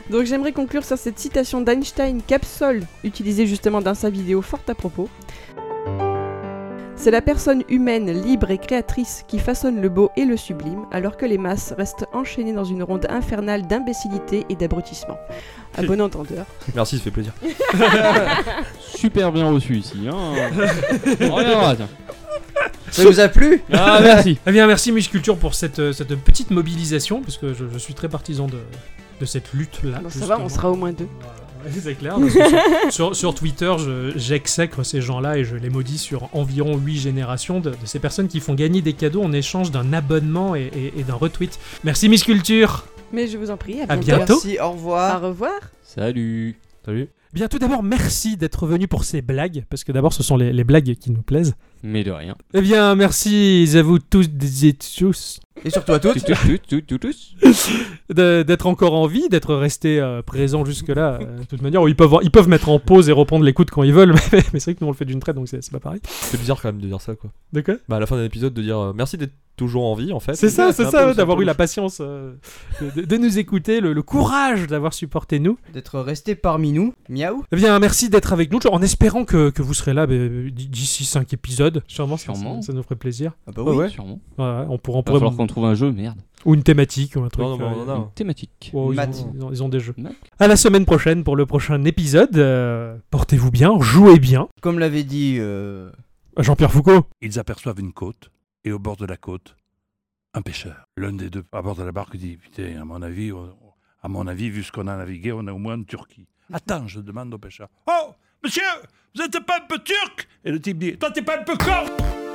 Donc 0.10 0.26
j'aimerais 0.26 0.52
conclure 0.52 0.84
sur 0.84 0.98
cette 0.98 1.20
citation 1.20 1.62
d'Einstein 1.62 2.20
Capsol, 2.26 2.82
utilisée 3.04 3.45
justement 3.45 3.82
dans 3.82 3.93
sa 3.93 4.10
vidéo 4.10 4.41
fort 4.41 4.62
à 4.68 4.74
propos. 4.74 5.10
C'est 7.00 7.12
la 7.12 7.22
personne 7.22 7.64
humaine, 7.70 8.12
libre 8.12 8.50
et 8.50 8.58
créatrice 8.58 9.24
qui 9.28 9.38
façonne 9.38 9.80
le 9.80 9.88
beau 9.88 10.10
et 10.18 10.26
le 10.26 10.36
sublime, 10.36 10.86
alors 10.91 11.16
que 11.16 11.26
les 11.28 11.38
masses 11.38 11.74
restent 11.78 12.06
enchaînées 12.12 12.54
dans 12.54 12.64
une 12.64 12.82
ronde 12.82 13.06
infernale 13.08 13.68
d'imbécilité 13.68 14.45
et 14.50 14.56
d'abrutissement. 14.56 15.18
À 15.78 15.84
bon 15.84 16.02
entendeur. 16.02 16.45
Merci, 16.76 16.98
ça 16.98 17.04
fait 17.04 17.12
plaisir. 17.12 17.34
Super 18.82 19.32
bien 19.32 19.50
reçu 19.52 19.78
ici. 19.78 20.08
Hein. 20.12 20.34
On 21.22 21.36
reviendra, 21.36 21.76
tiens. 21.76 21.89
Ça 22.89 23.04
vous 23.06 23.20
a 23.20 23.28
plu? 23.28 23.62
Ah, 23.72 24.00
merci. 24.02 24.39
Eh 24.48 24.52
bien, 24.52 24.66
merci 24.66 24.91
Musculture 24.91 25.38
pour 25.38 25.54
cette, 25.54 25.78
euh, 25.80 25.91
cette 25.91 26.16
petite 26.16 26.52
mobilisation, 26.52 27.22
parce 27.22 27.38
que 27.38 27.54
je, 27.54 27.66
je 27.72 27.78
suis 27.78 27.93
très 27.93 28.10
partisan 28.10 28.48
de, 28.48 28.58
de 29.20 29.26
cette 29.26 29.54
lutte-là. 29.54 30.00
Bon, 30.02 30.10
ça 30.10 30.26
va, 30.26 30.39
on 30.39 30.50
sera 30.50 30.72
au 30.72 30.76
moins 30.76 30.93
deux. 30.93 31.08
Voilà, 31.20 31.36
c'est 31.82 31.95
clair. 31.95 32.16
parce 32.20 32.34
que 32.34 32.39
sur, 32.49 32.60
sur- 32.93 33.16
sur 33.16 33.36
Twitter, 33.36 33.74
je- 33.80 34.14
j'exècre 34.16 34.84
ces 34.84 35.01
gens-là 35.01 35.38
et 35.38 35.43
je 35.45 35.55
les 35.55 35.70
maudis 35.70 35.97
sur 35.97 36.30
environ 36.34 36.78
8 36.78 36.97
générations 36.97 37.60
de, 37.60 37.72
de 37.72 37.76
ces 37.86 37.99
personnes 37.99 38.28
qui 38.28 38.39
font 38.39 38.53
gagner 38.53 38.82
des 38.82 38.93
cadeaux 38.93 39.24
en 39.24 39.32
échange 39.34 39.72
d'un 39.72 39.93
abonnement 39.93 40.55
et, 40.55 40.72
et- 40.76 40.99
et 40.99 41.03
d'un 41.03 41.16
retweet. 41.16 41.60
Merci 41.84 42.10
Musculture 42.10 42.86
Mais 43.14 43.28
je 43.28 43.38
vous 43.38 43.51
en 43.51 43.58
prie, 43.58 43.82
à 43.82 43.86
À 43.91 43.95
bientôt. 43.97 44.34
Merci, 44.43 44.60
au 44.60 44.72
revoir. 44.72 45.22
Salut. 45.84 46.55
Salut. 46.86 47.10
Bien, 47.38 47.48
tout 47.48 47.60
d'abord, 47.60 47.84
merci 47.84 48.36
d'être 48.36 48.66
venu 48.66 48.88
pour 48.88 49.04
ces 49.04 49.22
blagues, 49.22 49.64
parce 49.70 49.84
que 49.84 49.92
d'abord, 49.92 50.12
ce 50.12 50.24
sont 50.24 50.38
les, 50.38 50.52
les 50.52 50.64
blagues 50.64 50.96
qui 50.96 51.12
nous 51.12 51.22
plaisent. 51.22 51.54
Mais 51.84 52.04
de 52.04 52.10
rien. 52.10 52.36
Eh 52.56 52.62
bien, 52.62 52.96
merci 52.96 53.70
à 53.76 53.84
vous 53.84 54.00
tous 54.00 54.26
et 54.64 54.74
tous 54.74 55.40
Et 55.64 55.70
surtout 55.70 55.92
à 55.92 56.00
toutes. 56.00 56.14
Tous, 56.26 56.34
tous, 56.68 56.82
tous, 56.82 56.98
tous, 56.98 56.98
tous. 56.98 57.36
de- 58.12 58.42
d'être 58.42 58.66
encore 58.66 58.96
en 58.96 59.06
vie, 59.06 59.30
d'être 59.30 59.54
resté 59.54 60.00
euh, 60.00 60.24
présent 60.24 60.66
jusque-là. 60.66 61.20
euh, 61.22 61.40
de 61.42 61.44
toute 61.44 61.62
manière, 61.62 61.88
ils 61.88 61.96
peuvent, 61.96 62.18
ils 62.24 62.32
peuvent 62.32 62.50
mettre 62.50 62.70
en 62.70 62.80
pause 62.80 63.08
et 63.08 63.12
reprendre 63.12 63.46
l'écoute 63.46 63.70
quand 63.70 63.84
ils 63.84 63.94
veulent, 63.94 64.16
mais, 64.32 64.42
mais 64.54 64.60
c'est 64.60 64.72
vrai 64.72 64.76
que 64.76 64.80
nous 64.82 64.88
on 64.88 64.92
le 64.92 64.98
fait 64.98 65.06
d'une 65.06 65.20
traite, 65.20 65.36
donc 65.36 65.48
c'est 65.48 65.72
pas 65.72 65.80
pareil. 65.80 66.00
C'est 66.04 66.40
bizarre 66.40 66.60
quand 66.60 66.70
même 66.70 66.82
de 66.82 66.88
dire 66.88 67.02
ça 67.02 67.14
quoi. 67.14 67.30
De 67.54 67.62
quoi? 67.62 67.76
Bah 67.88 67.98
à 67.98 68.00
la 68.00 68.08
fin 68.08 68.16
d'un 68.18 68.24
épisode 68.26 68.56
de 68.56 68.62
dire 68.64 68.80
euh, 68.80 68.94
merci 68.96 69.16
d'être 69.18 69.34
toujours 69.56 69.86
en 69.86 69.94
vie 69.96 70.14
en 70.14 70.20
fait. 70.20 70.34
C'est 70.36 70.50
ça, 70.50 70.72
c'est 70.74 70.86
ça, 70.86 71.14
d'avoir 71.14 71.40
eu 71.42 71.46
la 71.46 71.56
patience 71.56 72.00
euh, 72.02 72.34
de, 72.96 73.02
de 73.04 73.18
nous 73.18 73.38
écouter, 73.40 73.82
le, 73.82 73.94
le 73.94 74.02
courage 74.04 74.66
d'avoir 74.68 74.94
supporté 74.94 75.40
nous. 75.40 75.58
D'être 75.74 76.00
resté 76.00 76.34
parmi 76.36 76.72
nous. 76.72 76.94
Miaou. 77.32 77.43
Eh 77.51 77.55
bien, 77.55 77.78
merci 77.80 78.09
d'être 78.09 78.34
avec 78.34 78.51
nous, 78.51 78.59
en 78.71 78.82
espérant 78.82 79.25
que, 79.25 79.49
que 79.49 79.61
vous 79.61 79.73
serez 79.73 79.93
là 79.93 80.07
d- 80.07 80.49
d'ici 80.51 81.05
5 81.05 81.32
épisodes. 81.34 81.84
Sûrement, 81.88 82.17
ça- 82.17 82.34
Sûrement. 82.34 82.61
Ça, 82.61 82.67
ça 82.67 82.73
nous 82.73 82.84
ferait 82.84 82.95
plaisir. 82.95 83.34
Ah 83.47 83.51
bah 83.55 83.63
Ouais, 83.63 83.71
oui. 83.71 83.78
ouais. 83.78 83.89
Sûrement. 83.89 84.19
Ouais, 84.38 84.45
on 84.69 84.71
Va 84.71 84.78
pourrait 84.78 85.03
falloir 85.05 85.36
qu'on 85.36 85.47
trouve 85.47 85.65
un 85.65 85.75
jeu, 85.75 85.91
merde. 85.91 86.19
ou 86.45 86.53
une 86.55 86.63
thématique 86.63 87.15
ou 87.15 87.21
un 87.23 87.30
truc. 87.30 87.43
Non, 87.45 87.57
non, 87.57 87.65
euh, 87.65 87.73
on 87.86 87.89
en 87.89 87.93
a. 87.93 87.95
Une 87.97 88.11
thématique. 88.13 88.71
oh, 88.73 88.93
ils, 88.93 88.99
ont, 88.99 89.03
ils 89.36 89.43
ont- 89.43 89.51
ils 89.51 89.63
ont 89.63 89.69
des 89.69 89.80
jeux. 89.80 89.93
Math. 89.97 90.13
À 90.39 90.47
la 90.47 90.55
semaine 90.55 90.86
prochaine 90.86 91.23
pour 91.23 91.36
le 91.36 91.45
prochain 91.45 91.84
épisode. 91.86 92.38
euh, 92.38 92.97
Portez-vous 93.09 93.51
bien, 93.51 93.80
jouez 93.80 94.19
bien. 94.19 94.47
Comme 94.61 94.80
l'avait 94.80 95.03
dit. 95.03 95.38
euh, 95.39 95.91
Jean-Pierre 96.38 96.71
Foucault. 96.71 97.05
Ils 97.21 97.39
aperçoivent 97.39 97.80
une 97.80 97.93
côte, 97.93 98.32
et 98.63 98.71
au 98.71 98.80
bord 98.80 98.95
de 98.97 99.05
la 99.05 99.17
côte, 99.17 99.55
un 100.36 100.41
pêcheur. 100.43 100.86
L'un 100.95 101.13
des 101.13 101.30
deux, 101.32 101.43
à 101.51 101.61
bord 101.63 101.75
de 101.75 101.84
la 101.84 101.91
barque, 101.91 102.15
dit 102.15 102.38
Putain, 102.38 102.80
à 102.80 102.86
mon 102.86 103.01
avis, 103.01 103.32
on- 103.32 103.49
à 104.03 104.07
mon 104.07 104.28
avis, 104.28 104.49
vu 104.51 104.61
ce 104.63 104.71
qu'on 104.71 104.86
a 104.88 104.95
navigué, 104.95 105.32
on 105.32 105.47
est 105.47 105.51
au 105.51 105.57
moins 105.57 105.78
en 105.80 105.84
Turquie. 105.84 106.28
Attends, 106.52 106.88
je 106.88 107.00
demande 107.00 107.34
au 107.34 107.38
pêcheur. 107.38 107.68
Oh, 107.88 108.14
monsieur, 108.43 108.64
vous 109.16 109.22
êtes 109.22 109.39
pas 109.45 109.58
un 109.58 109.66
peu 109.68 109.80
turc? 109.80 110.28
Et 110.45 110.52
le 110.52 110.62
type 110.62 110.78
dit 110.78 110.98
Toi, 110.98 111.12
t'es 111.12 111.22
pas 111.22 111.39
un 111.39 111.43
peu 111.43 111.58
con 111.58 112.26